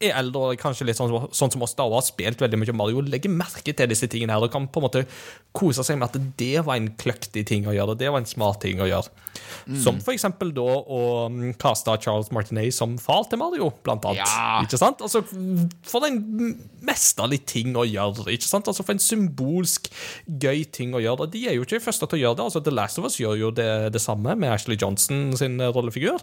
[0.00, 2.76] er eldre og kanskje litt sånn, sånn som oss da, og har spilt veldig mye
[2.76, 5.04] Mario, legger merke til disse tingene her og kan på en måte
[5.56, 8.60] kose seg med at det var en kløktig ting å gjøre, det var en smart
[8.64, 9.12] ting å gjøre.
[9.82, 11.00] Som for eksempel da å
[11.32, 14.22] mm, kaste Charles Martinet som far til Mario, blant annet.
[14.22, 14.60] Ja.
[14.64, 15.02] Ikke sant?
[15.04, 15.22] Altså,
[15.86, 16.20] for en
[16.86, 18.68] mesterlig ting å gjøre, ikke sant?
[18.70, 19.90] Altså, for en symbolsk
[20.26, 21.26] gøy ting å gjøre.
[21.26, 22.46] Og de er jo ikke de første til å gjøre det.
[22.48, 26.22] Altså, The Last of Us gjør jo det, det samme med Ashley Johnson sin rollefigur.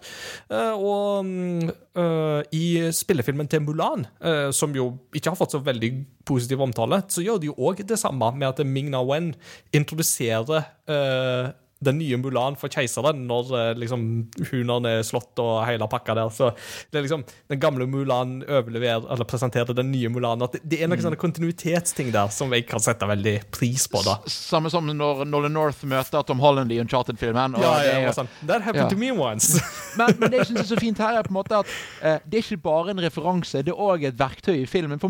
[0.50, 5.62] Eh, og mm, eh, i spillefilmen til Mulan, eh, som jo ikke har fått så
[5.64, 5.92] veldig
[6.28, 9.34] positiv omtale, så gjør de jo òg det samme med at Ming Na Wen
[9.76, 11.52] introduserer eh,
[11.86, 14.06] den nye Mulan for keiseren når eh, liksom
[14.52, 16.32] hunene er slått og hele pakka der.
[16.34, 16.52] Så
[16.92, 20.42] det er liksom den gamle Mulan overlever, eller presenterer den nye Mulan.
[20.46, 24.02] At det, det er noen sånne kontinuitetsting der som jeg kan sette veldig pris på.
[24.06, 24.18] da.
[24.32, 27.60] Samme som når Nolan North møter Tom Holland i Uncharted-filmen.
[27.62, 28.30] Ja, Ja, det sånn.
[28.48, 28.90] That happened Ja.
[28.90, 29.60] to me once.
[30.00, 31.70] men, men det jeg synes er så fint her, er på en måte at
[32.02, 35.00] eh, det er ikke bare en referanse, det er òg et verktøy i filmen.
[35.02, 35.10] For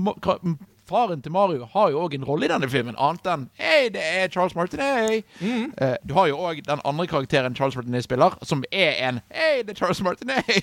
[0.93, 4.03] faren til Mario har jo òg en rolle i denne filmen, annet enn Hei, det
[4.03, 5.25] er Charles Martinet!
[5.41, 9.63] Eh, du har jo òg den andre karakteren Charles Martinet spiller, som er en Hei,
[9.65, 10.51] det er Charles Martinet!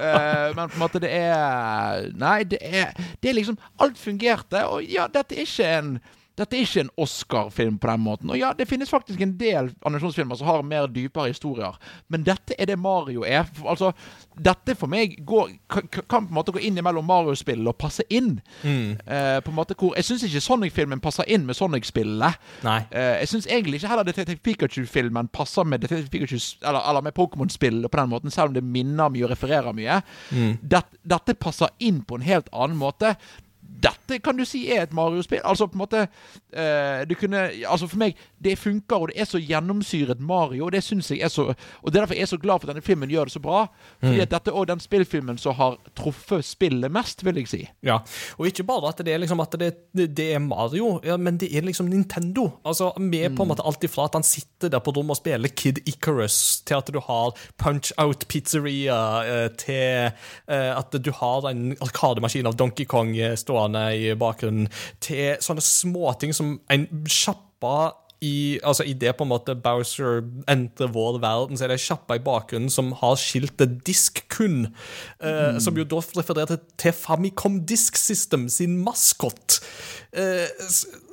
[0.00, 4.62] Eh, men på en måte, det er Nei, det er, det er liksom Alt fungerte,
[4.66, 5.92] og ja, dette er ikke en
[6.40, 8.30] dette er ikke en Oscar-film på den måten.
[8.32, 11.76] Og ja, det finnes faktisk en del animasjonsfilmer som har mer dypere historier,
[12.08, 13.48] men dette er det Mario er.
[13.68, 13.92] Altså,
[14.40, 18.06] dette for meg går, kan, kan på en måte gå inn mellom Mario-spillene og passe
[18.08, 18.38] inn.
[18.64, 22.32] Eh, på en måte hvor Jeg syns ikke Sonic-filmen passer inn med Sonic-spillene.
[22.64, 22.78] Nei.
[22.90, 27.14] Eh, jeg syns egentlig ikke heller Detective Pikachu-filmen passer med Detective Pikachu Eller, eller med
[27.16, 30.00] Pokémon-spillet på den måten, selv om det minner mye og refererer mye.
[30.62, 33.14] Det, dette passer inn på en helt annen måte.
[33.82, 35.42] Dette kan du si er et Mario-spill.
[35.44, 39.28] Altså på en måte uh, Du kunne Altså For meg, det funker, og det er
[39.28, 40.66] så gjennomsyret Mario.
[40.66, 42.68] Og det synes jeg er så Og det er derfor jeg er så glad for
[42.68, 43.66] at denne filmen gjør det så bra.
[44.00, 47.60] Fordi at dette er den spillfilmen som har truffet spillet mest, vil jeg si.
[47.86, 48.00] Ja,
[48.38, 49.70] og ikke bare at det er liksom at det,
[50.16, 52.50] det, er Mario, ja, men det er liksom Nintendo.
[52.64, 55.48] Altså, Med på en måte alt ifra at han sitter der på rommet og spiller
[55.48, 61.48] Kid Icarus, til at du har Punch Out Pizzeria, eh, til eh, at du har
[61.50, 63.36] en arkademaskin av Donkey Kong eh,
[63.70, 64.68] stående i bakgrunnen,
[65.00, 70.90] til sånne småting som en sjappa i, altså i det på en måte Bowser entrer
[70.92, 74.74] vår verden, så er det ei sjappa i bakgrunnen som har skiltet Disk kun,
[75.24, 79.62] eh, som jo da refererer til, Famicom Disk System sin maskot.
[80.12, 80.52] Eh,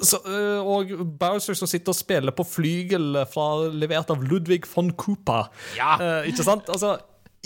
[0.04, 4.92] så, eh, og Bowser som sitter og spiller på flygel fra, levert av Ludvig von
[4.92, 5.48] Cooper.
[5.80, 5.96] Ja.
[5.96, 6.68] Eh, ikke sant?
[6.68, 6.98] Altså,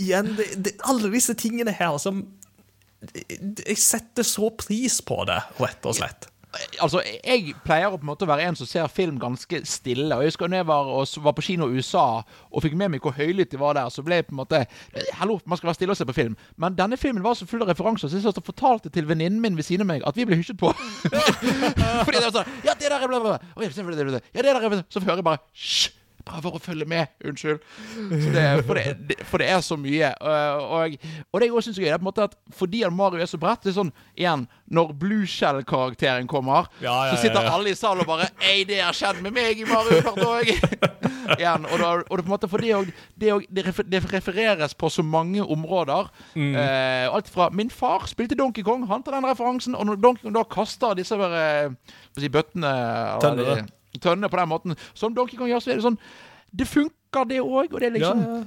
[0.01, 2.25] igjen, det, det, alle disse tingene her som
[3.01, 6.27] Jeg setter så pris på det, rett og slett.
[6.83, 10.09] Altså, Jeg pleier å på en måte være en som ser film ganske stille.
[10.11, 10.89] Og jeg husker når jeg var,
[11.23, 12.03] var på kino i USA
[12.51, 14.59] og fikk med meg hvor høylytt de var der, så ble jeg på en måte
[15.21, 16.35] Hallo, man skal være stille og se på film.
[16.59, 19.67] Men denne filmen var så full av referanser, så jeg fortalte til venninnen min ved
[19.67, 20.73] siden av meg at vi ble hysjet på.
[22.05, 23.55] Fordi det var sånn Ja, det der er bla, bla, bla.
[24.35, 26.00] Ja, det der er Så hører jeg bare Hysj!
[26.25, 27.11] Prøver å følge med.
[27.25, 27.61] Unnskyld.
[28.11, 30.13] Det, for, det, det, for det er så mye.
[30.21, 30.97] øh, Og,
[31.31, 33.21] og det jeg også syns er gøy, det er på en måte at fordi Mario
[33.21, 37.41] er så bredt Det er sånn igjen Når Blue Shell-karakteren kommer, Ja, ja, så sitter
[37.41, 37.55] ja, ja.
[37.57, 40.51] alle i salen og bare Ei, det har skjedd med meg i Mario Kart òg!
[41.37, 41.65] igjen.
[41.67, 45.03] Og, da, og det på en måte for det, og, det, det, refereres på så
[45.05, 46.09] mange områder.
[46.35, 46.55] Mm.
[46.55, 49.75] Eh, alt fra Min far spilte Donkey Kong, han tar den referansen.
[49.75, 51.75] Og når Donkey Kong da kaster disse bare,
[52.11, 52.73] hva si, bøttene
[53.31, 53.65] eller
[53.99, 55.99] Tønnene på den måten, som Donkey Kong gjør, så er det sånn
[56.51, 57.73] Det funker, det òg.
[57.73, 58.41] Og det er liksom ja.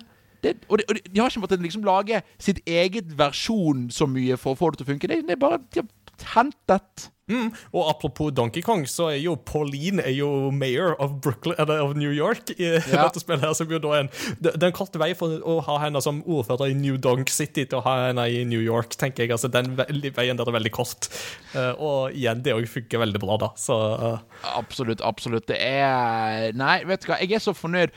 [0.44, 4.36] Det, og, det, og de har ikke måttet liksom lage sitt eget versjon så mye
[4.36, 5.08] for å få det til å funke.
[5.08, 5.88] Det, det er bare de har
[6.34, 7.46] hentet Mm.
[7.72, 11.94] Og apropos Donkey Kong, så er jo Pauline er jo mayor of Brooklyn, eller of
[11.96, 12.78] New York i Ja.
[13.06, 13.40] dette spillet.
[13.40, 14.10] her, som jo da er en,
[14.44, 17.64] det, er en kort vei for å ha henne som ordfører i New Donk City
[17.64, 19.32] til å ha henne i New York, tenker jeg.
[19.32, 21.08] altså Den veien der er veldig kort.
[21.56, 23.48] Eh, og igjen, det òg funker veldig bra, da.
[23.56, 24.18] Så uh.
[24.58, 25.48] Absolutt, absolutt.
[25.48, 27.88] Det er Nei, vet du hva, jeg er så fornøyd.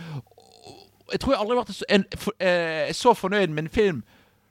[1.12, 4.04] Jeg tror jeg aldri har vært så- en, for, eh, så fornøyd med en film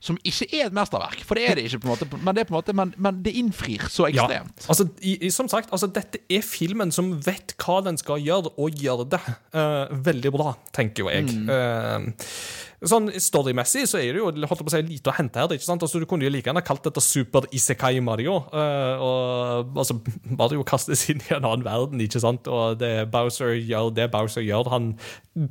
[0.02, 1.22] som ikke er et mesterverk.
[1.26, 2.08] For det er det ikke, på en måte.
[2.20, 4.26] Men det, på en måte, men, men det innfrir så ja.
[4.26, 4.66] ekstremt.
[4.68, 8.76] Altså, i, som sagt, altså, dette er filmen som vet hva den skal gjøre, og
[8.82, 9.22] gjør det
[9.56, 11.32] uh, veldig bra, tenker jo jeg.
[11.50, 12.26] Eh,
[12.84, 15.52] sånn Storymessig så er det jo holdt på å si, lite å hente her.
[15.54, 15.82] ikke sant?
[15.82, 18.36] Altså, Du kunne jo like gjerne kalt dette Super Isekai Mario.
[18.52, 19.98] Uh, og altså,
[20.40, 22.48] Mario kastes inn i en annen verden, ikke sant?
[22.48, 24.70] og det Bowser gjør det Bowser gjør.
[24.74, 24.92] Han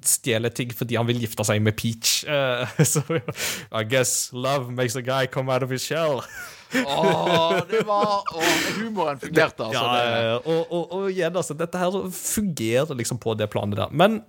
[0.06, 2.22] stjeler ting fordi han vil gifte seg med Peach.
[2.30, 6.22] Uh, så I guess love makes a guy come out of his shell.
[6.84, 8.50] Åh, det var åh,
[8.80, 9.84] Humoren fungerte, altså.
[9.84, 13.80] Ja, det, ja, og, og, og igjen, altså, dette her fungerer liksom på det planet
[13.80, 13.94] der.
[13.96, 14.20] Men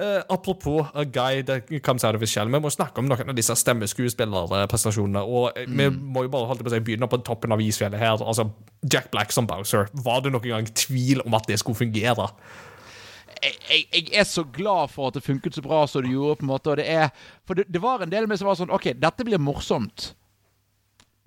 [0.00, 3.32] eh, apropos a guy that comes out of his shell, vi må snakke om noen
[3.32, 5.24] av disse stemmeskuespillerprestasjonene.
[5.26, 8.00] Og eh, vi må jo bare holdt på å si, begynne på toppen av isfjellet
[8.00, 8.16] her.
[8.20, 8.50] Altså,
[8.86, 9.90] Jack Black som Bowser.
[9.92, 12.30] Var det noen gang tvil om at det skulle fungere?
[13.40, 16.40] jeg, jeg, jeg er så glad for at det funket så bra som det gjorde.
[16.40, 17.08] på en måte Og det er
[17.48, 20.12] For det, det var en del med som var sånn OK, dette blir morsomt.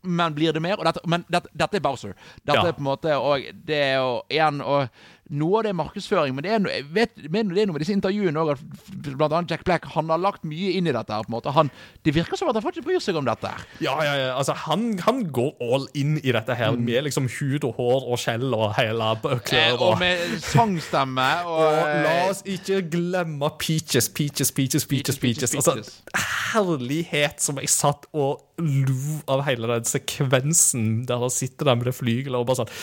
[0.03, 0.77] Men blir det mer?
[0.79, 2.13] Og dette, men dette, dette er Bowser.
[2.43, 2.67] Dette Ja.
[2.67, 4.89] er på en måte Og det er jo igjen og
[5.33, 7.83] noe av det er markedsføring, men det er, noe, vet, men det er noe med
[7.83, 11.09] disse intervjuene òg, at annet Jack Black han har lagt mye inn i dette.
[11.13, 11.53] her på en måte.
[11.55, 11.71] Han,
[12.05, 13.49] Det virker som at han faktisk bryr seg om dette.
[13.49, 13.65] her.
[13.81, 14.29] Ja, ja, ja.
[14.37, 18.21] Altså, han, han går all in i dette her, med liksom hud og hår og
[18.21, 23.49] skjell og hele b- Eh, og med sangstemme og, og la eh, oss ikke glemme
[23.59, 25.17] Peaches, Peaches, Peaches, Peaches.
[25.19, 25.67] Peaches, peaches.
[25.67, 26.23] Altså,
[26.53, 31.89] herlighet som jeg satt og lo av hele den sekvensen der han sitter der med
[31.89, 32.73] det flygelet og bare sånn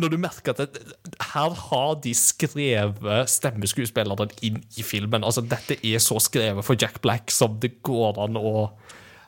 [0.00, 0.94] Når du merker at det,
[1.32, 5.26] her har de skrevet stemmeskuespilleren inn i filmen.
[5.26, 8.54] Altså, dette er så skrevet for Jack Black som det går an å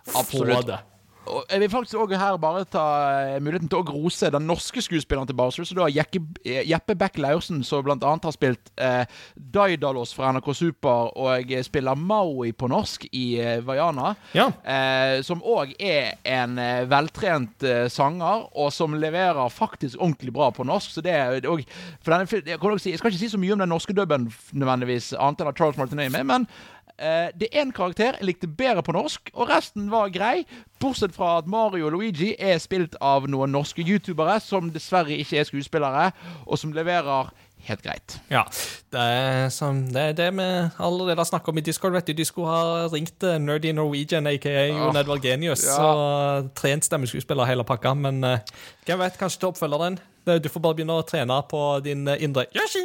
[0.08, 0.66] få Absolutt.
[0.70, 0.80] det.
[1.22, 2.84] Jeg vil faktisk også her bare ta
[3.22, 5.66] eh, muligheten til å rose den norske skuespilleren til Bowser.
[5.68, 9.04] Så da eh, Jeppe Beck Laursen, som blant annet har spilt eh,
[9.36, 14.14] Daidalos fra NRK Super, og spiller Maui på norsk i eh, Vaiana.
[14.34, 14.48] Ja.
[14.66, 16.58] Eh, som òg er en
[16.90, 20.96] veltrent eh, sanger, og som leverer faktisk ordentlig bra på norsk.
[20.96, 23.94] Så det er denne, jeg, si, jeg skal ikke si så mye om den norske
[23.96, 26.50] dubben nødvendigvis, annet enn at Charles Martinet er med, men
[26.98, 30.44] det er en karakter jeg likte bedre på norsk, og resten var grei.
[30.82, 35.40] Bortsett fra at Mario og Luigi er spilt av noen norske youtubere som dessverre ikke
[35.40, 36.10] er skuespillere,
[36.46, 37.30] og som leverer
[37.62, 38.16] helt greit.
[38.30, 38.42] Ja.
[38.90, 40.46] Det er, som, det, er det vi
[40.82, 41.92] allerede har snakket om i Discord.
[41.94, 42.12] vet du.
[42.18, 45.76] De skulle ha ringt eh, Nerdy Norwegian, aka Jon Edvard Genius, ja.
[45.78, 47.94] og trent stemmeskuespiller hele pakka.
[47.94, 48.42] Men eh,
[48.86, 50.00] hvem vet, kanskje til oppfølgeren.
[50.26, 52.82] Det- Du får bare begynne å trene på din eh, indre Yoshi!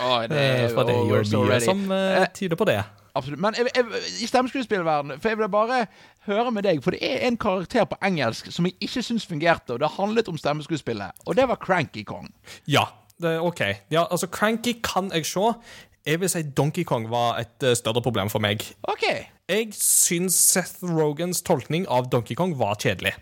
[0.00, 2.56] Åh, det Eh, er For det er over jo so mye som eh, Eh, tyder
[2.60, 2.82] på det.
[3.14, 3.40] Absolutt.
[3.40, 5.84] Men jeg, jeg, i stemmeskuespillverdenen For jeg vil bare
[6.26, 9.76] høre med deg, for det er en karakter på engelsk som jeg ikke syns fungerte,
[9.76, 12.30] og det handlet om stemmeskuespillet, og det var Cranky Kong.
[12.66, 12.88] Ja,
[13.22, 13.60] det, OK.
[13.92, 15.52] Ja, altså, Cranky kan jeg se.
[16.04, 18.60] Jeg vil si Donkey Kong var et eh, større problem for meg.
[18.92, 19.06] OK.
[19.48, 23.14] Jeg syns Seth Rogans tolkning av Donkey Kong var kjedelig.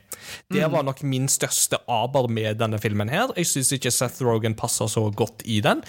[0.51, 3.31] Det var nok min største aber med denne filmen her.
[3.39, 5.82] Jeg syns ikke Seth Rogan passer så godt i den.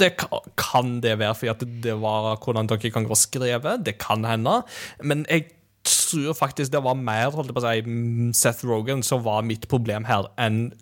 [0.00, 3.84] Det kan, kan det være fordi at det var hvordan Donkey Kong var skrevet.
[3.86, 4.62] Det kan hende.
[5.02, 5.50] Men jeg
[5.84, 9.68] tror faktisk det var mer holdt på å si, mm, Seth Rogan som var mitt
[9.70, 10.72] problem her, enn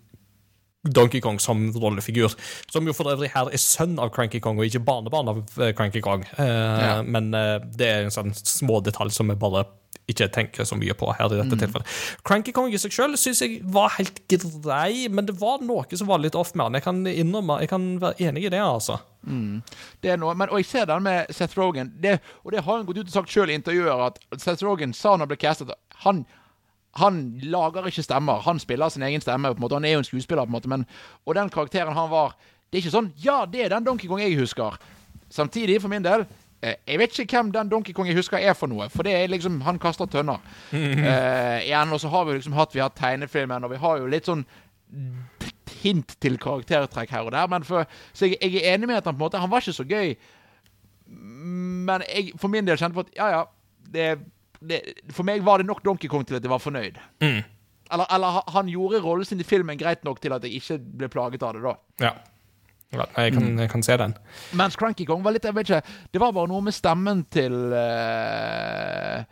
[0.83, 2.35] Donkey Kong som rollefigur.
[2.73, 5.71] Som jo for øvrig her er sønn av Cranky Kong, og ikke barnebarn av eh,
[5.79, 6.25] Cranky Kong.
[6.39, 9.67] Eh, Men uh, det er en sånn små detalj som er bare
[10.11, 11.93] ikke tenker så mye på her i dette tilfellet.
[12.27, 16.11] Cranky Kong i seg sjøl syns jeg var helt grei, men det var noe som
[16.11, 16.79] var litt off med han.
[16.81, 18.99] Jeg kan innrømme, jeg kan være enig i det, altså.
[20.03, 22.81] Det er noe, men, og jeg ser den med Seth Rogan, det, og det har
[22.81, 25.43] han gått ut og sagt sjøl i intervjuer, at Seth Rogan sa når han ble
[25.45, 26.25] castet at han
[27.01, 28.43] han lager ikke stemmer.
[28.45, 29.49] Han spiller sin egen stemme.
[29.49, 29.79] på en måte.
[29.79, 30.87] Han er jo en skuespiller, på en måte, men
[31.25, 32.35] Og den karakteren han var
[32.69, 34.77] Det er ikke sånn Ja, det er den Donkey Kong jeg husker.
[35.31, 36.27] Samtidig, for min del
[36.63, 38.87] Jeg vet ikke hvem den Donkey Kong jeg husker er for noe.
[38.93, 40.39] For det er liksom Han kaster tønner.
[40.71, 44.11] uh, igjen, og så har vi liksom hatt Vi har tegnefilmen, og vi har jo
[44.11, 44.45] litt sånn
[45.83, 47.49] hint til karaktertrekk her og der.
[47.51, 49.65] Men for, så jeg, jeg er enig med at han på en måte Han var
[49.65, 50.15] ikke så gøy.
[51.89, 53.43] Men jeg for min del kjente på at ja, ja
[53.93, 54.07] det,
[54.61, 54.81] det,
[55.13, 57.01] For meg var det nok Donkey Kong til at jeg var fornøyd.
[57.93, 61.11] Eller, eller han gjorde rollen sin i filmen greit nok til at jeg ikke ble
[61.13, 61.75] plaget av det da.
[62.01, 62.13] Ja.
[62.93, 64.15] Ja jeg, kan, jeg kan se den.
[64.59, 65.81] Mens Cranky Kong var litt Jeg vet ikke
[66.13, 69.23] Det var bare noe med stemmen til uh,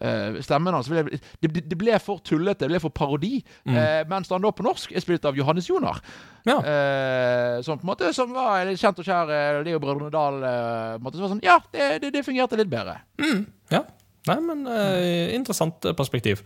[0.00, 3.38] uh, Stemmen hans altså, det, det ble for tullete, det ble for parodi.
[3.64, 6.00] Eh, mens han da på norsk er spilt av Johannes Jonar.
[6.44, 6.58] Ja.
[7.64, 10.42] Som på en måte Som var kjent og kjær Leo Brødrene Dal.
[10.42, 12.98] Uh, måte, som var sånn, ja, det, det, det fungerte litt bedre.
[13.72, 13.84] Ja.
[14.24, 16.04] Nei, men eh, interessant perspektiv.
[16.04, 16.42] perspektiv.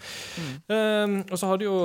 [0.68, 1.76] Eh, og så har du jo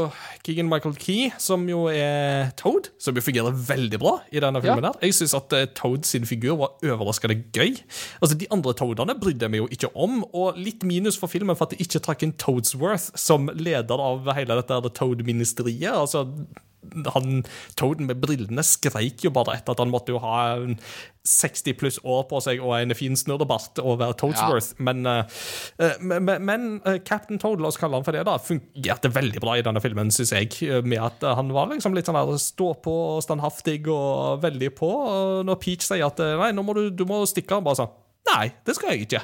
[0.46, 4.84] Keegan Michael Key, som jo er Toad, som jo fungerer veldig bra i denne filmen.
[4.84, 4.92] Ja.
[4.92, 5.08] der.
[5.08, 7.78] Jeg syns at uh, Toad sin figur var overraskende gøy.
[8.22, 11.58] Altså, De andre Toadene brydde jeg meg jo ikke om, og litt minus for filmen
[11.58, 15.94] for at de ikke trakk inn Toadsworth som leder av hele dette Toad-ministeriet.
[15.94, 16.28] altså
[17.16, 17.44] han,
[17.80, 20.38] Toden med brillene skreik jo bare etter at han måtte jo ha
[21.24, 24.74] 60 pluss år på seg og en fin snurrebart og være Toadsworth.
[24.84, 25.24] Men, eh,
[25.80, 29.12] eh, men, men- men eh, Captain Toad, la oss kalle han for det, da, fungerte
[29.16, 30.84] veldig bra i denne filmen, syns jeg.
[30.84, 34.90] Med at han var liksom litt sånn her stå på, standhaftig og veldig på.
[34.92, 37.94] Og når Peach sier at nei, nå må du, du må stikke, han bare sånn
[38.24, 39.20] Nei, det skal jeg ikke.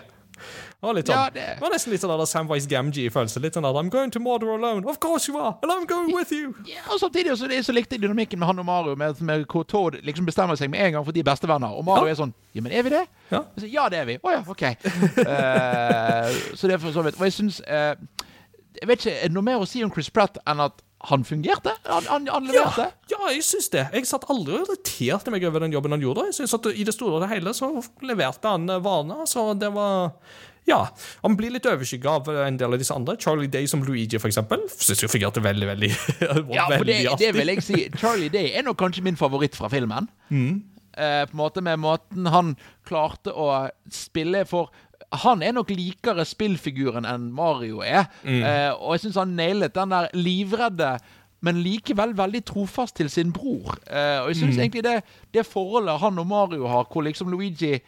[0.80, 1.42] Det var, litt sånn, Ja, det...
[1.44, 3.42] det- var nesten litt sånn Samwise Gamgee-følelse.
[3.44, 4.86] Litt sånn der I'm going to Mordor alone.
[4.88, 5.58] Of course you are.
[5.62, 6.54] And I'm going with you.
[6.66, 9.68] Ja, og samtidig så, så likte jeg dynamikken med han og Mario, med, med hvor
[9.68, 11.76] Tord liksom bestemmer seg med en gang for de er bestevenner.
[11.76, 12.16] Og Mario Ja.
[12.16, 13.04] er sånn Ja, men er vi det?
[13.30, 13.44] Ja.
[13.60, 14.18] så, ja, det er vi.
[14.24, 14.64] Å ja, OK.
[15.40, 17.20] uh, så det er for så vidt.
[17.20, 17.96] Og jeg syns uh,
[18.80, 20.80] Jeg vet ikke, er det noe mer å si om Chris Pratt enn at
[21.10, 21.72] han fungerte?
[21.88, 22.90] Han, han, han leverte?
[23.12, 23.86] ja, jeg syns det.
[23.96, 26.26] Jeg satt aldri og irriterte meg over den jobben han gjorde.
[26.28, 27.70] Jeg synes at I det store og det hele så
[28.04, 29.24] leverte han eh, varene.
[29.30, 30.12] Så det var
[30.70, 30.82] Ja.
[31.26, 33.18] Han blir litt overskygga av en del av disse andre.
[33.22, 34.66] Charlie Day som Luigi, for eksempel.
[34.72, 35.92] Syns jeg fungerte veldig, veldig
[36.58, 37.86] Ja, for det, det vil jeg si.
[38.02, 40.10] Charlie Day er nok kanskje min favoritt fra filmen.
[40.30, 42.54] eh, på en måte med måten han
[42.88, 44.70] klarte å spille for
[45.24, 48.10] han er nok likere spillfiguren enn Mario er.
[48.26, 50.92] Eh, og jeg syns han nailet den der livredde,
[51.42, 53.78] men likevel veldig trofast til sin bror.
[53.88, 54.98] Eh, og jeg syns egentlig det,
[55.34, 57.80] det forholdet han og Mario har, hvor liksom Luigi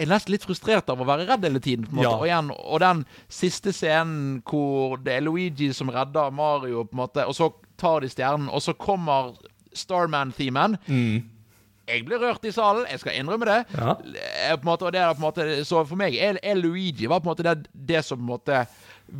[0.00, 1.86] er nesten litt frustrert av å være redd hele tiden.
[1.86, 2.08] på en måte.
[2.08, 2.16] Ja.
[2.16, 7.02] Og, igjen, og den siste scenen hvor det er Luigi som redder Mario, på en
[7.04, 9.34] måte, og så tar de stjernen, og så kommer
[9.72, 10.76] Starman-themen.
[11.88, 13.58] Jeg ble rørt i salen, jeg skal innrømme det.
[13.74, 13.96] Ja.
[14.46, 17.56] Eh, måte, det måte, så for meg er, er Luigi var på en måte det,
[17.72, 18.60] det som på en måte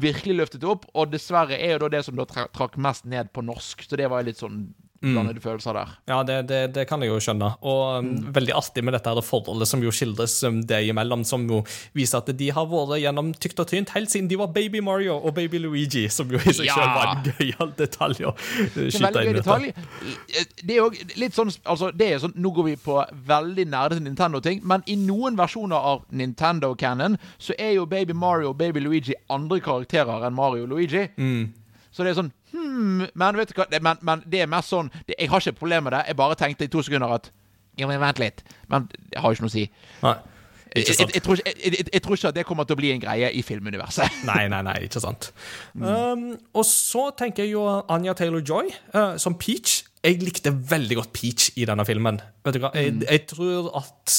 [0.02, 3.44] virkelig løftet opp, og dessverre er jo da det som da trakk mest ned på
[3.44, 3.82] norsk.
[3.84, 4.70] Så det var litt sånn
[5.02, 5.94] blandede følelser der.
[6.08, 7.52] Ja, det, det, det kan jeg jo skjønne.
[7.66, 8.32] Og mm.
[8.34, 11.62] veldig artig med dette her det forholdet som jo skildres det deg imellom, som jo
[11.96, 15.18] viser at de har vært gjennom tykt og tynt helt siden de var Baby Mario
[15.18, 16.76] og Baby Luigi, som jo i seg Ja.
[16.78, 18.34] selv var en gøyal detalj å
[18.74, 19.72] Det skyte inn detalj.
[20.62, 22.98] Det er jo litt sånn altså det er sånn, Nå går vi på
[23.28, 28.52] veldig nerdete Nintendo-ting, men i noen versjoner av Nintendo Canon så er jo Baby Mario
[28.52, 31.08] og Baby Luigi andre karakterer enn Mario og Luigi.
[31.92, 34.72] Så det er sånn hmm, Men vet du hva, det, men, men det er mest
[34.72, 36.02] sånn det, Jeg har ikke problemer med det.
[36.10, 37.32] Jeg bare tenkte i to sekunder at
[37.80, 38.44] Ja, men vent litt.
[38.68, 39.64] Men det har jo ikke noe å si.
[40.02, 40.16] Nei,
[40.74, 42.80] Jeg, jeg, jeg, tror ikke, jeg, jeg, jeg tror ikke at det kommer til å
[42.80, 44.20] bli en greie i filmuniverset.
[44.30, 45.30] Nei, nei, nei, ikke sant.
[45.76, 49.82] Um, og så tenker jeg jo Anja Taylor-Joy uh, som Peach.
[50.02, 52.20] Jeg likte veldig godt Peach i denne filmen.
[52.46, 54.16] Vet du hva, jeg, jeg tror at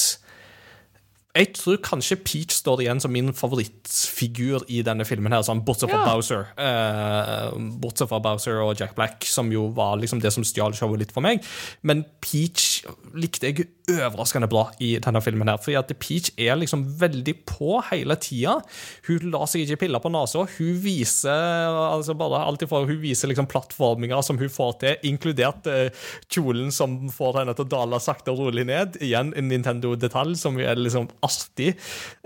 [1.34, 5.32] jeg tror kanskje Peach står igjen som min favorittfigur i denne filmen.
[5.34, 6.14] her, sånn, Bortsett fra Ja.
[6.14, 6.44] Bowser.
[6.54, 11.00] Uh, bortsett fra Bowser og Jack Black, som jo var liksom det som stjal showet
[11.00, 11.42] litt for meg.
[11.82, 12.84] Men Peach
[13.14, 15.48] likte jeg overraskende bra i denne filmen.
[15.48, 18.62] her, fordi at Peach er liksom veldig på hele tida.
[19.08, 20.46] Hun lar seg ikke pille på nesa.
[20.56, 25.66] Hun viser altså bare alt ifra hun viser liksom plattforminger som hun får til, inkludert
[25.66, 25.90] uh,
[26.30, 28.96] kjolen som får henne til å dale sakte og rolig ned.
[29.02, 31.72] Igjen en Nintendo-detalj som er liksom artig.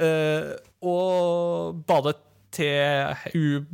[0.03, 0.53] Eh,
[0.85, 2.13] og bare
[2.55, 3.67] til hun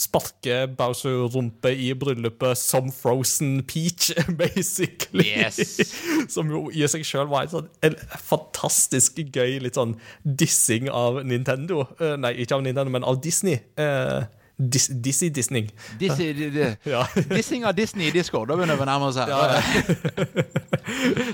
[0.00, 5.26] sparker Bowser-rumpe i bryllupet som Frozen Peach, basically.
[5.26, 5.58] Yes.
[6.34, 11.18] Som jo i seg sjøl var en, sånn, en fantastisk gøy litt sånn dissing av
[11.26, 11.82] Nintendo.
[11.98, 13.58] Eh, nei, ikke av Nintendo, men av Disney.
[13.76, 14.22] Uh,
[14.60, 15.66] dis Disney Disney.
[16.00, 17.02] Disney, di- di- Ja.
[17.34, 18.48] Dissing av Disney i Discord.
[18.52, 19.28] Da begynner vi å nærme oss her.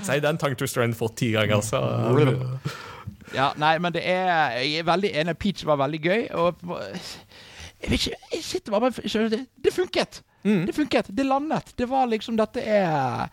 [0.07, 1.83] Si den tongue twister en for ti ganger, så
[3.35, 5.37] Ja, nei, men det er Jeg er veldig enig.
[5.41, 6.21] Peach var veldig gøy.
[6.39, 10.21] Og jeg vet ikke Jeg sitter bare med skjønner Det funket!
[10.47, 11.09] Det funket.
[11.11, 11.73] Det landet.
[11.77, 13.27] Det var liksom Dette er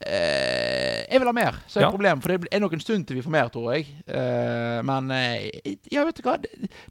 [0.00, 1.90] eh, Jeg vil ha mer, så er det Ja.
[1.90, 2.20] problem.
[2.22, 3.86] For det er nok en stund til vi får mer, tror jeg.
[4.06, 6.38] Eh, men eh, ja, vet du hva?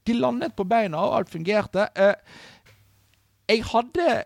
[0.05, 1.87] De landet på beina, og alt fungerte.
[1.95, 2.13] Eh,
[3.49, 4.23] jeg hadde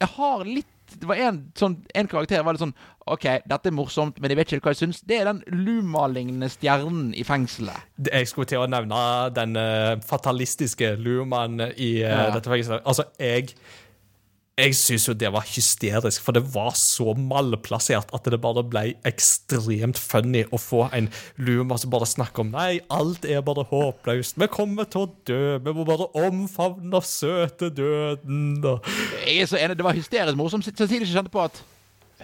[0.00, 0.66] Jeg har litt
[0.98, 2.74] Det var en, sånn, en karakter var litt sånn
[3.10, 5.00] OK, dette er morsomt, men jeg vet ikke hva jeg syns.
[5.06, 7.88] Det er den Luma-lignende stjernen i fengselet.
[8.06, 9.02] Jeg skulle til å nevne
[9.34, 12.30] den eh, fatalistiske lumaen i eh, Ja.
[12.36, 12.82] dette fengselet.
[12.86, 13.54] Altså, jeg
[14.60, 18.82] jeg syns jo det var hysterisk, for det var så malplassert at det bare ble
[19.08, 21.06] ekstremt funny å få en
[21.40, 24.36] luma som bare snakker om Nei, alt er bare håpløst.
[24.36, 25.40] Vi kommer til å dø.
[25.64, 28.60] Vi må bare omfavne søte døden.
[29.24, 30.68] Jeg er så enig, Det var hysterisk morsomt.
[30.68, 31.62] Samtidig jeg kjente på at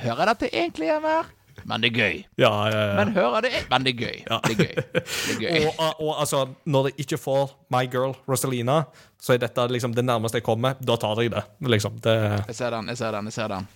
[0.02, 1.32] Hører dette egentlig hjemme her?
[1.66, 2.16] Men det er gøy.
[2.38, 2.94] ja, ja, ja.
[2.98, 4.18] Men hører det Men det er gøy.
[4.28, 4.74] Det er gøy.
[4.92, 5.64] Det er gøy.
[5.66, 8.82] Og, og altså, når det ikke får My Girl Rosalina,
[9.18, 10.76] så er dette liksom det nærmeste jeg kommer.
[10.78, 11.42] Da tar jeg det.
[11.66, 11.96] Liksom.
[12.04, 12.14] det
[12.52, 13.30] Jeg ser den, jeg ser den.
[13.32, 13.66] jeg ser den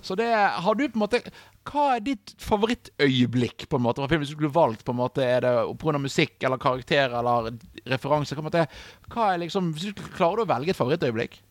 [0.00, 1.20] Så det har du på en måte
[1.68, 4.24] Hva er ditt favorittøyeblikk på en måte fra filmen?
[4.24, 5.98] Hvis du skulle valgt, på en måte Er det pga.
[5.98, 7.50] musikk eller karakter eller
[7.90, 8.38] referanse?
[8.38, 11.42] Hva er liksom Hvis du klarer du å velge et favorittøyeblikk?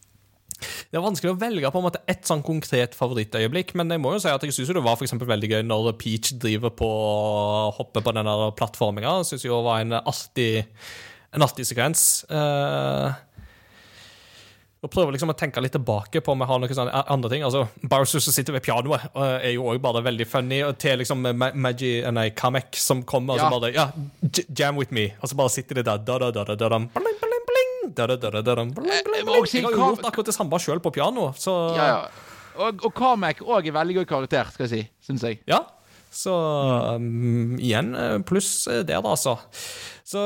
[0.92, 4.14] Det er vanskelig å velge på en måte ett sånn konkret favorittøyeblikk, men jeg må
[4.16, 7.72] jo si at jeg syns det var for veldig gøy når Peach driver på å
[7.80, 9.20] hoppe på den plattforminga.
[9.28, 10.66] Syns jo det var en artig,
[11.34, 12.08] en artig sekvens.
[12.32, 13.14] Uh,
[14.84, 17.44] og prøver liksom å tenke litt tilbake på om jeg har noen sånne andre ting.
[17.48, 20.58] Altså, Bowser som sitter ved pianoet, eh, er jo òg bare veldig funny.
[20.68, 23.86] Og til liksom Ma- Magi, eh, nei, Kamek som kommer, og så bare Ja,
[24.60, 25.14] jam with me.
[25.22, 27.33] Og så bare sitter de der da, da, da, da, da, da da bling, da,
[29.60, 32.02] jeg har jo gjort akkurat det samme sjøl på piano, så Ja, ja.
[32.54, 34.82] Og, og Kamek òg er veldig god karakter, skal jeg si.
[35.08, 35.40] Syns jeg.
[35.50, 35.64] Ja.
[36.14, 36.30] Så
[36.94, 37.96] um, igjen
[38.30, 39.40] pluss der, da, altså.
[40.06, 40.22] Så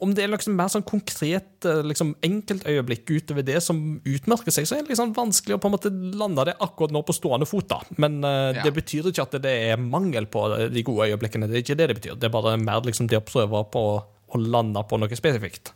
[0.00, 4.78] om det er liksom mer sånn konkret liksom enkeltøyeblikk utover det som utmerker seg, så
[4.78, 7.68] er det liksom vanskelig å på en måte lande det akkurat nå på stående fot.
[7.70, 7.82] da.
[8.02, 8.64] Men uh, Ja.
[8.64, 10.42] det betyr ikke at det er mangel på
[10.72, 11.46] de gode øyeblikkene.
[11.46, 12.18] Det er ikke det det betyr.
[12.18, 15.70] Det er bare mer liksom det å prøve på å lande på noe spesifikt.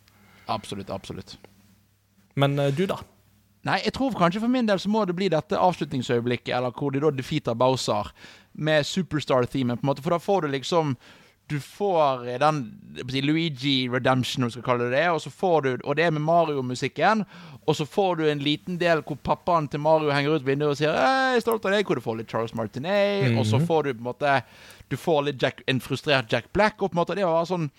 [0.47, 1.39] Absolutt, absolutt.
[2.35, 2.99] Men uh, du, da?
[3.69, 6.91] Nei, jeg tror kanskje for min del så må det bli dette avslutningsøyeblikket, eller hvor
[6.91, 8.11] de da defeater Bowser,
[8.53, 10.97] med Superstar-themen, på en måte, for da får du liksom
[11.51, 12.59] du får den
[13.11, 16.07] si, Luigi Redemption, om du skal kalle det det, og så får du, og det
[16.07, 17.25] er med Mario-musikken.
[17.67, 20.79] Og så får du en liten del hvor pappaen til Mario henger ut vinduet og
[20.79, 23.37] sier 'Jeg er stolt av deg', hvor du får litt Charles Martinet.
[23.39, 24.43] Og så får du på en måte
[24.89, 26.83] Du får litt Jack, en frustrert Jack Black.
[26.83, 27.71] Og på en måte det var sånn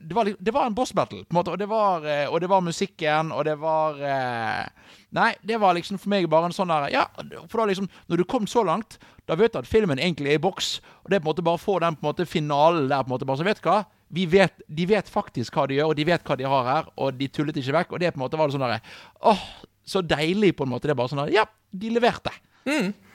[0.00, 2.40] det var, det var en boss battle, på en måte, og det var, eh, og
[2.42, 6.54] det var musikken, og det var eh, Nei, det var liksom for meg bare en
[6.54, 7.04] sånn der Ja,
[7.50, 10.38] for da liksom Når du kom så langt, da vet du at filmen egentlig er
[10.38, 12.28] i boks, og det er på en måte bare å få den på en måte
[12.28, 15.54] finalen der, på en måte bare så vet du hva vi vet, De vet faktisk
[15.54, 17.92] hva de gjør, og de vet hva de har her, og de tullet ikke vekk.
[17.94, 18.80] Og det på en måte var det sånn derre
[19.30, 19.44] Åh,
[19.86, 20.88] så deilig, på en måte.
[20.88, 22.32] Det er bare sånn der Ja, de leverte.
[22.66, 23.09] Så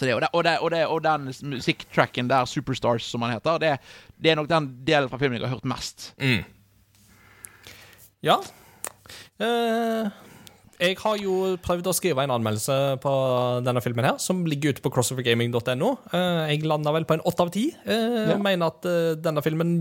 [0.00, 3.58] det, og, det, og, det, og, det, og den musikktracken der, Superstars, som han heter,
[3.58, 3.72] det,
[4.18, 6.14] det er nok den delen fra filmen jeg har hørt mest.
[8.24, 8.38] Ja.
[9.40, 10.10] Eh,
[10.80, 13.12] jeg har jo prøvd å skrive en anmeldelse på
[13.66, 15.90] denne filmen her, som ligger ute på crossovergaming.no.
[16.10, 17.68] Eh, jeg landa vel på en åtte av ti.
[17.84, 18.36] Eh, Ja.
[18.40, 19.74] Mener at eh, denne filmen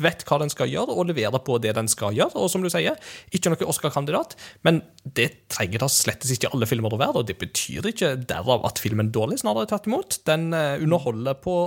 [0.00, 2.34] vet hva den skal gjøre, og leverer på det den skal gjøre.
[2.40, 2.98] Og som du sier,
[3.30, 4.36] ikke noen Oscar-kandidat,
[4.66, 7.22] men det trenger da slettes ikke alle filmer å være.
[7.22, 10.20] Og det betyr ikke derav at filmen er dårlig, snarere tvert imot.
[10.28, 11.58] Den underholder på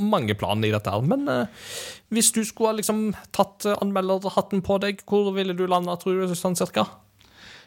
[0.00, 1.04] mange planer i dette her.
[1.04, 1.68] Men uh,
[2.14, 6.34] hvis du skulle ha liksom tatt anmelderhatten på deg, hvor ville du landa, tror du,
[6.38, 6.86] sånn cirka?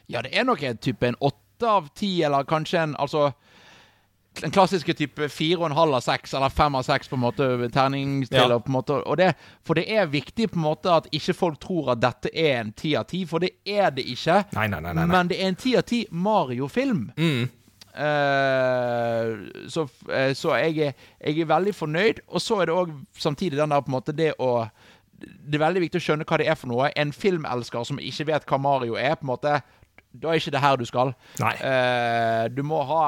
[0.07, 3.31] Ja, det er nok en type en åtte av ti, eller kanskje en altså
[4.41, 7.21] den klassiske type fire og en halv av seks, eller fem av seks, på en
[7.23, 8.59] måte, terningstiller, Ja.
[8.59, 9.29] på en måte, og det,
[9.63, 12.73] For det er viktig på en måte at ikke folk tror at dette er en
[12.73, 14.41] ti av ti, for det er det ikke.
[14.57, 15.05] Nei, nei, nei, nei.
[15.05, 17.11] Men det er en ti av ti Mario-film.
[17.95, 19.37] Eh,
[19.71, 22.19] så uh, så jeg, er, jeg er veldig fornøyd.
[22.27, 24.67] Og så er det òg samtidig den der på en måte det å
[25.15, 26.89] Det er veldig viktig å skjønne hva det er for noe.
[26.99, 29.61] En filmelsker som ikke vet hva Mario er, på en måte
[30.21, 31.13] da er ikke det her du skal.
[31.41, 31.55] Nei.
[31.59, 33.05] Uh, du må ha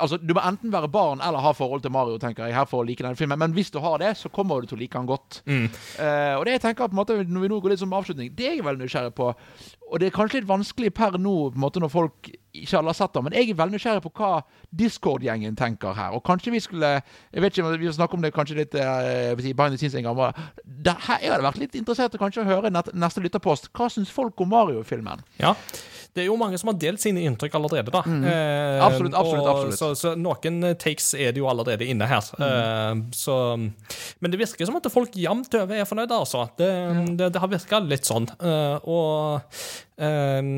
[0.00, 2.82] Altså, Du må enten være barn eller ha forhold til Mario, tenker jeg, her for
[2.82, 3.38] å like denne filmen.
[3.38, 5.40] Men hvis du har det, så kommer du til å like den godt.
[5.48, 8.30] Eh, og det jeg tenker på en måte, Når vi nå går litt som avslutning,
[8.34, 9.32] det er jeg veldig nysgjerrig på.
[9.88, 12.92] Og det er kanskje litt vanskelig per nå, på en måte når folk ikke alle
[12.92, 14.30] har sett den, men jeg er veldig nysgjerrig på hva
[14.80, 16.14] Discord-gjengen tenker her.
[16.16, 16.90] Og kanskje vi skulle
[17.32, 19.94] Jeg vet ikke om vi skal snakke om det kanskje litt uh, behind the scenes
[19.94, 20.34] en gang.
[20.64, 23.70] det, her, Jeg hadde vært litt interessert i kanskje å høre neste lytterpost.
[23.72, 25.22] Hva syns folk om Mario-filmen?
[25.38, 25.54] Ja.
[26.18, 28.02] Det er jo mange som har delt sine inntrykk allerede, da.
[28.02, 28.84] Eh, Mm.
[28.84, 29.78] Absolutt, absolutt, og absolutt.
[29.78, 32.24] Så, så noen eh, takes er det jo allerede inne her.
[32.38, 32.44] Mm.
[32.46, 33.36] Eh, så,
[34.20, 36.46] men det virker som at folk jevnt over er fornøyde, altså.
[36.58, 36.68] Det,
[37.18, 38.28] det, det har virka litt sånn.
[38.38, 39.40] Eh, og
[39.98, 40.50] eh,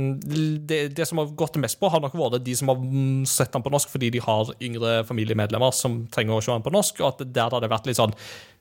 [0.69, 3.53] det, det som har gått mest på, har nok vært de som har mm, sett
[3.55, 7.01] den på norsk fordi de har yngre familiemedlemmer som trenger å se den på norsk,
[7.03, 8.15] og at der har det vært litt sånn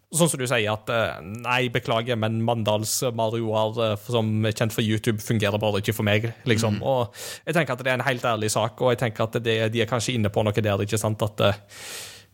[0.10, 4.73] Sånn som du sier at eh, Nei, beklager, men Mandals Marioer eh, som er kjent
[4.73, 6.31] for YouTube, fungerer bare ikke for meg.
[6.49, 6.80] liksom.
[6.81, 7.14] Og
[7.45, 9.84] jeg tenker at det er en helt ærlig sak, og jeg tenker at det, de
[9.84, 10.81] er kanskje inne på noe der.
[10.81, 11.61] ikke sant, at eh,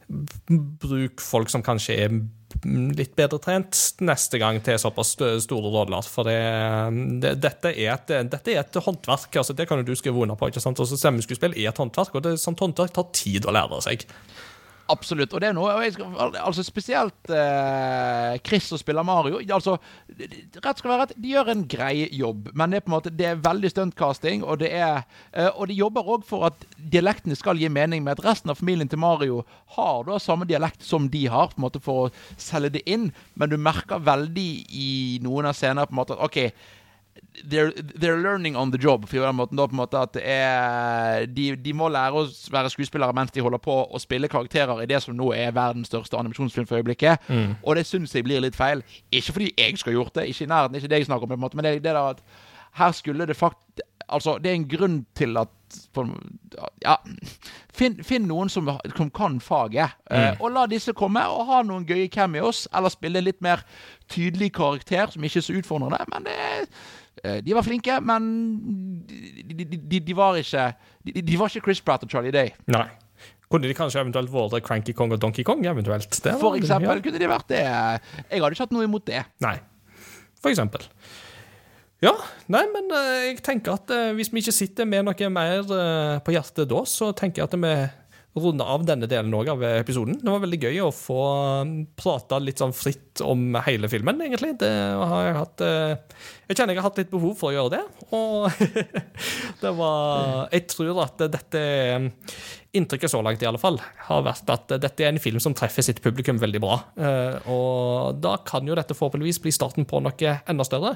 [0.06, 6.06] Bruk folk som kanskje er mm, litt bedre trent neste gang til såpass store roller.
[6.08, 6.40] For det,
[7.24, 9.36] det, dette, er et, dette er et håndverk.
[9.42, 10.48] altså Det kan jo du skrive under på.
[10.54, 10.80] ikke sant?
[10.80, 14.06] Altså Stemmeskuespill er et håndverk, og det, sånt håndverk tar tid å lære seg.
[14.92, 15.34] Absolutt.
[15.34, 19.40] Og det er noe skal, Altså Spesielt eh, Chris som spiller Mario.
[19.42, 19.78] Altså,
[20.12, 23.14] rett skal være rett, de gjør en grei jobb, men det er på en måte
[23.14, 25.02] Det er veldig stuntcasting, og det er
[25.34, 28.62] eh, Og de jobber òg for at dialektene skal gi mening, med at resten av
[28.62, 29.42] familien til Mario
[29.76, 33.10] har da samme dialekt som de har, på en måte for å selge det inn,
[33.34, 34.90] men du merker veldig i
[35.26, 36.40] noen av scenene på en måte at OK
[37.44, 39.08] They're, they're learning on the job.
[39.10, 42.26] For den måten da på en måte at det er, de, de må lære å
[42.52, 45.92] være skuespillere mens de holder på å spille karakterer i det som nå er verdens
[45.92, 47.28] største animasjonsfilm for øyeblikket.
[47.64, 48.84] Og det syns jeg blir litt feil.
[49.12, 51.40] Ikke fordi jeg skulle gjort det, ikke i nærheten, ikke det jeg snakker om, på
[51.40, 52.24] en måte, men det, det der at
[52.80, 53.84] her skulle det fakt...
[54.10, 55.50] Altså, det er en grunn til at
[56.86, 56.94] Ja.
[57.74, 61.88] Finn, finn noen som, som kan faget, eh, og la disse komme og ha noen
[61.90, 63.64] gøye cameos, eller spille litt mer
[64.08, 66.06] tydelig karakter som ikke er så utfordrende.
[66.14, 66.86] Men det, eh,
[67.24, 68.26] de var flinke, men
[69.08, 70.66] de, de, de, de var ikke
[71.08, 72.52] de, de var ikke Chris Pratt og Charlie Day.
[72.72, 72.88] Nei.
[73.52, 75.62] Kunne de kanskje eventuelt vært Cranky Kong og Donkey Kong?
[75.66, 76.10] eventuelt?
[76.10, 77.62] Det For eksempel kunne de vært det.
[77.62, 79.22] Jeg hadde ikke hatt noe imot det.
[79.46, 79.56] Nei.
[80.42, 80.84] For eksempel.
[82.04, 82.12] Ja,
[82.52, 86.18] nei, men eh, jeg tenker at eh, hvis vi ikke sitter med noe mer eh,
[86.26, 87.72] på hjertet da, så tenker jeg at vi
[88.36, 90.18] runder av denne delen av episoden.
[90.20, 91.20] Det var veldig gøy å få
[91.64, 94.58] um, prata litt sånn fritt om hele filmen, egentlig.
[94.60, 96.18] Det har jeg hatt eh,
[96.50, 97.84] Jeg kjenner jeg har hatt litt behov for å gjøre det,
[98.16, 98.50] og
[99.64, 101.64] det var Jeg tror at dette
[102.76, 105.86] inntrykket så langt i alle fall har vært at dette er en film som treffer
[105.86, 106.78] sitt publikum veldig bra.
[107.00, 110.96] Eh, og da kan jo dette forhåpentligvis bli starten på noe enda større.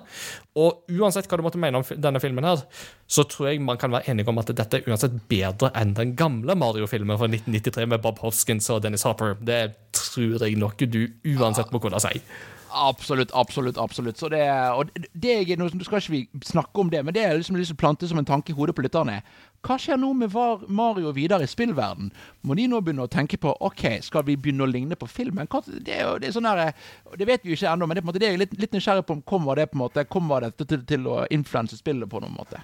[0.60, 2.66] Og uansett hva du måtte mene om denne filmen her,
[3.10, 6.16] så tror jeg man kan være enige om at dette er uansett bedre enn den
[6.20, 9.38] gamle Mario-filmen fra 1993 med Bob Hoskins og Dennis Hopper.
[9.40, 9.64] Det
[9.96, 11.04] tror jeg nok du
[11.36, 12.22] uansett må kunne si.
[12.72, 13.78] Absolutt, absolutt.
[13.78, 14.18] absolutt.
[14.18, 14.42] Så det,
[14.72, 17.56] og det er noe, som- du skal ikke snakke om det, men det er liksom
[17.56, 19.22] lyst til å plante som en tanke i hodet på lytterne.
[19.62, 22.12] Hva skjer nå med var Mario videre i spillverden?
[22.44, 25.48] Må de nå begynne å tenke på ok, skal vi begynne å ligne på filmen?
[25.48, 26.74] Hva, det, er jo, det, er sånn der,
[27.18, 28.54] det vet vi jo ikke ennå, men det, er på en måte, det er litt,
[28.60, 31.76] litt nysgjerrig på om kommer det på en måte, kommer dette til, til å influense
[31.78, 32.62] spillet på noen måte.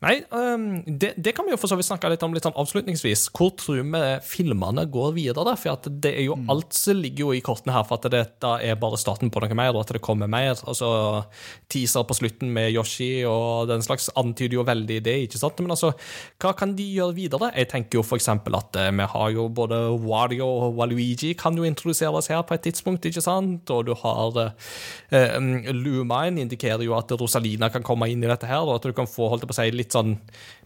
[0.00, 2.56] Nei, um, det, det kan vi jo for så vidt snakke litt om litt sånn
[2.56, 3.26] avslutningsvis.
[3.36, 5.52] Hvor tror vi filmene går videre?
[5.60, 8.78] For det er jo alt som ligger jo i kortene her for at dette er
[8.80, 10.54] bare starten på noe mer, og at det kommer mer.
[10.56, 10.88] Altså,
[11.68, 15.60] Teaser på slutten med Yoshi og den slags antyder jo veldig det, ikke sant?
[15.60, 15.92] Men altså,
[16.40, 17.52] hva kan de gjøre videre?
[17.60, 21.60] Jeg tenker jo for eksempel at eh, vi har jo både Wario og Waluigi kan
[21.60, 23.68] jo introduseres her på et tidspunkt, ikke sant?
[23.68, 28.48] Og du har eh, um, Lumine indikerer jo at Rosalina kan komme inn i dette
[28.48, 30.18] her, og at du kan få holdt det på å si, litt sånn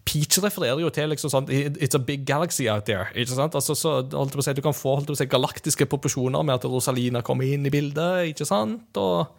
[0.04, 3.08] Peach refererer jo til liksom sånn It's a big galaxy out there.
[3.16, 3.54] ikke sant?
[3.56, 6.44] Altså, så holdt på å si, Du kan få holdt på å si, galaktiske proporsjoner
[6.44, 8.34] med at Rosalina kommer inn i bildet.
[8.34, 9.00] ikke sant?
[9.00, 9.32] Og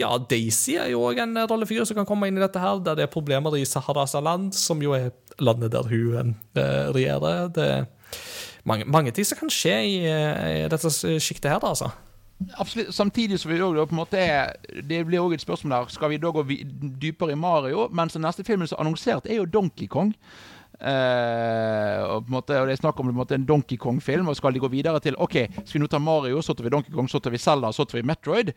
[0.00, 2.96] ja, Daisy er jo òg en rollefigur som kan komme inn i dette her, der
[2.96, 5.10] det er problemer i Saharasaland, som jo er
[5.42, 7.50] landet der hun eh, regjerer.
[7.52, 7.84] Det er
[8.64, 11.90] mange, mange ting som kan skje i, eh, i dette sjiktet her, da, altså.
[12.56, 12.94] Absolutt.
[12.94, 14.20] Samtidig som vi også, på en måte,
[14.88, 16.44] det blir også et spørsmål der Skal vi da gå
[17.02, 17.88] dypere i Mario?
[17.92, 20.14] Mens den neste filmen som er annonsert, er jo Donkey Kong.
[20.80, 24.28] Uh, og, på en måte, og Det er snakk om en, måte, en Donkey Kong-film.
[24.28, 26.72] Og skal de gå videre til OK, skal vi nå ta Mario, så tar vi
[26.72, 28.54] Donkey Kong, så tar vi Zelda, så tar vi Metroid?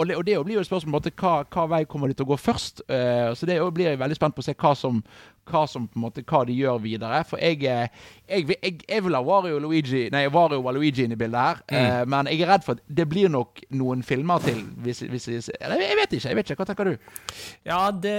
[0.00, 2.24] Og det, og det blir jo et spørsmål måte, hva, hva vei kommer de til
[2.24, 2.80] å gå først.
[2.88, 5.02] Uh, så det blir jeg veldig spent på å se hva som,
[5.50, 7.20] hva som måte, hva de gjør videre.
[7.28, 7.90] For jeg, eh,
[8.28, 11.62] jeg, jeg, jeg vil ha Wario Luigi Nei, Wario og Luigi inn i bildet her.
[11.68, 14.62] Eh, men jeg er redd for at det blir nok noen filmer til.
[14.84, 16.28] Hvis, hvis, hvis, eller jeg vet ikke.
[16.28, 17.14] jeg vet ikke, Hva tenker du?
[17.68, 18.16] Ja, det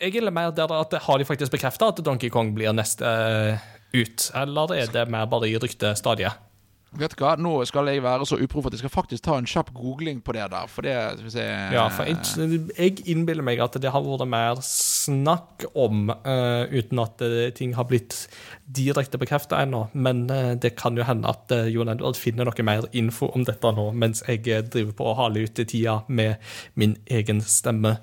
[0.00, 3.66] Jeg er mer der at Har de faktisk bekrefta at Donkey Kong blir neste uh,
[3.92, 6.49] ut, eller er det mer bare i ryktestadiet?
[6.98, 9.46] Vet du hva, Nå skal jeg være så uproff at jeg skal faktisk ta en
[9.46, 10.70] kjapp googling på det der.
[10.70, 14.58] For det skal vi Ja, for jeg, jeg innbiller meg at det har vært mer
[14.66, 18.24] snakk om, uh, uten at uh, ting har blitt
[18.66, 19.84] direkte bekrefta ennå.
[19.94, 23.46] Men uh, det kan jo hende at uh, Jon Edvard finner noe mer info om
[23.46, 24.42] dette nå, mens jeg
[24.72, 26.42] driver på å haler ut tida med
[26.74, 28.00] min egen stemme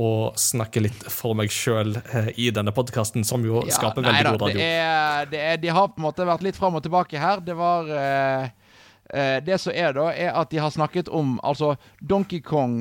[0.00, 1.92] og snakke litt for meg sjøl
[2.40, 4.62] i denne podkasten, som jo Ja, skaper nei veldig da, god radio.
[4.62, 7.42] Det er, det er, de har på en måte vært litt fram og tilbake her.
[7.44, 8.48] Det var eh,
[9.12, 12.80] eh, Det som er, da, er at de har snakket om Altså, Donkey Kong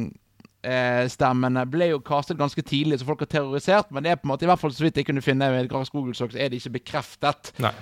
[0.64, 3.92] eh, Stemmene ble jo kastet ganske tidlig, så folk har terrorisert.
[3.92, 5.68] Men det er på en måte, i hvert fall så vidt jeg kunne finne med
[5.68, 7.54] et Google-søk, så er det ikke bekreftet.
[7.64, 7.74] Nei.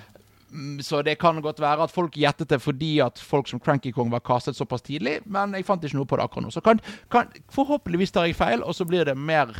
[0.50, 3.92] Mm, Så det kan godt være at folk gjettet det fordi at folk som Cranky
[3.92, 6.54] Kong var kastet såpass tidlig, men jeg fant ikke noe på det akkurat nå.
[6.54, 6.80] Så kan,
[7.12, 9.52] kan, forhåpentligvis tar jeg feil, og så blir det mer,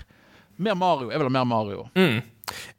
[0.57, 1.13] mer Mario.
[1.13, 1.87] Jeg vil ha mer Mario.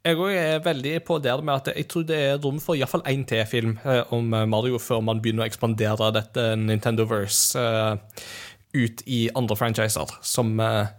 [0.01, 3.05] Jeg òg er veldig på det med at jeg tror det er rom for iallfall
[3.05, 8.23] én til film eh, om Mario før man begynner å ekspandere dette Nintendoverse eh,
[8.73, 10.89] ut i andre franchiser, som eh,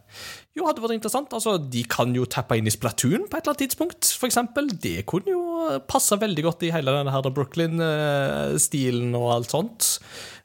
[0.59, 1.33] jo hadde vært interessant.
[1.37, 4.71] Altså, De kan jo tappe inn i Splatoon på et eller annet tidspunkt, for eksempel.
[4.83, 9.91] Det kunne jo passe veldig godt i hele denne her Brooklyn-stilen og alt sånt.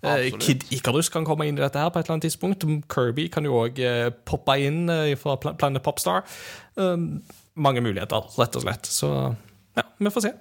[0.03, 0.43] Eh, Absolutt.
[0.45, 2.67] Kid Icarus kan komme inn i dette her på et eller annet tidspunkt.
[2.91, 3.81] Kirby kan jo òg
[4.29, 6.25] poppe inn eh, fra Planet Popstar.
[7.55, 8.91] Mange muligheter, rett og slett.
[8.91, 9.09] Så
[9.75, 10.33] ja, vi får se.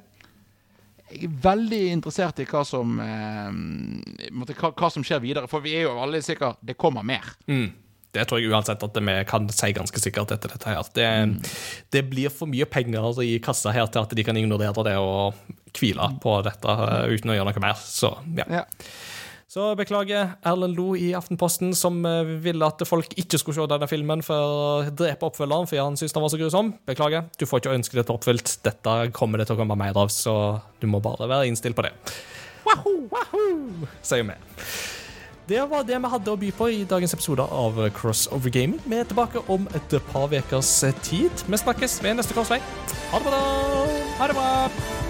[1.14, 5.76] Jeg er veldig interessert i hva som, eh, hva, hva som skjer videre, for vi
[5.78, 7.36] er jo alle sikre Det kommer mer.
[7.46, 7.68] Mm.
[8.14, 10.86] Det tror jeg uansett at vi kan si ganske sikkert etter dette her.
[10.94, 11.08] Det,
[11.94, 15.34] det blir for mye penger i kassa her til at de kan ignorere det og
[15.74, 17.82] hvile på dette eh, uten å gjøre noe mer.
[17.82, 18.46] Så ja.
[18.60, 18.64] Ja.
[19.54, 23.86] Så beklager Erlend Lo i Aftenposten, som eh, ville at folk ikke skulle se denne
[23.90, 26.72] filmen for å drepe oppfølgeren fordi han syntes den var så grusom.
[26.90, 28.56] Beklager, du får ikke ønsket ditt oppfylt.
[28.66, 30.34] Dette kommer det til å komme mer av, så
[30.82, 31.94] du må bare være innstilt på det.
[32.64, 34.38] Wahoo, wahoo, sier vi.
[35.48, 38.80] Det var det vi hadde å by på i dagens episode av Crossover Gaming.
[38.88, 40.72] Vi er tilbake om et par ukers
[41.04, 41.44] tid.
[41.44, 42.62] Vi snakkes ved neste korsvei.
[43.12, 43.42] Ha det bra!
[44.22, 45.03] Ha det bra!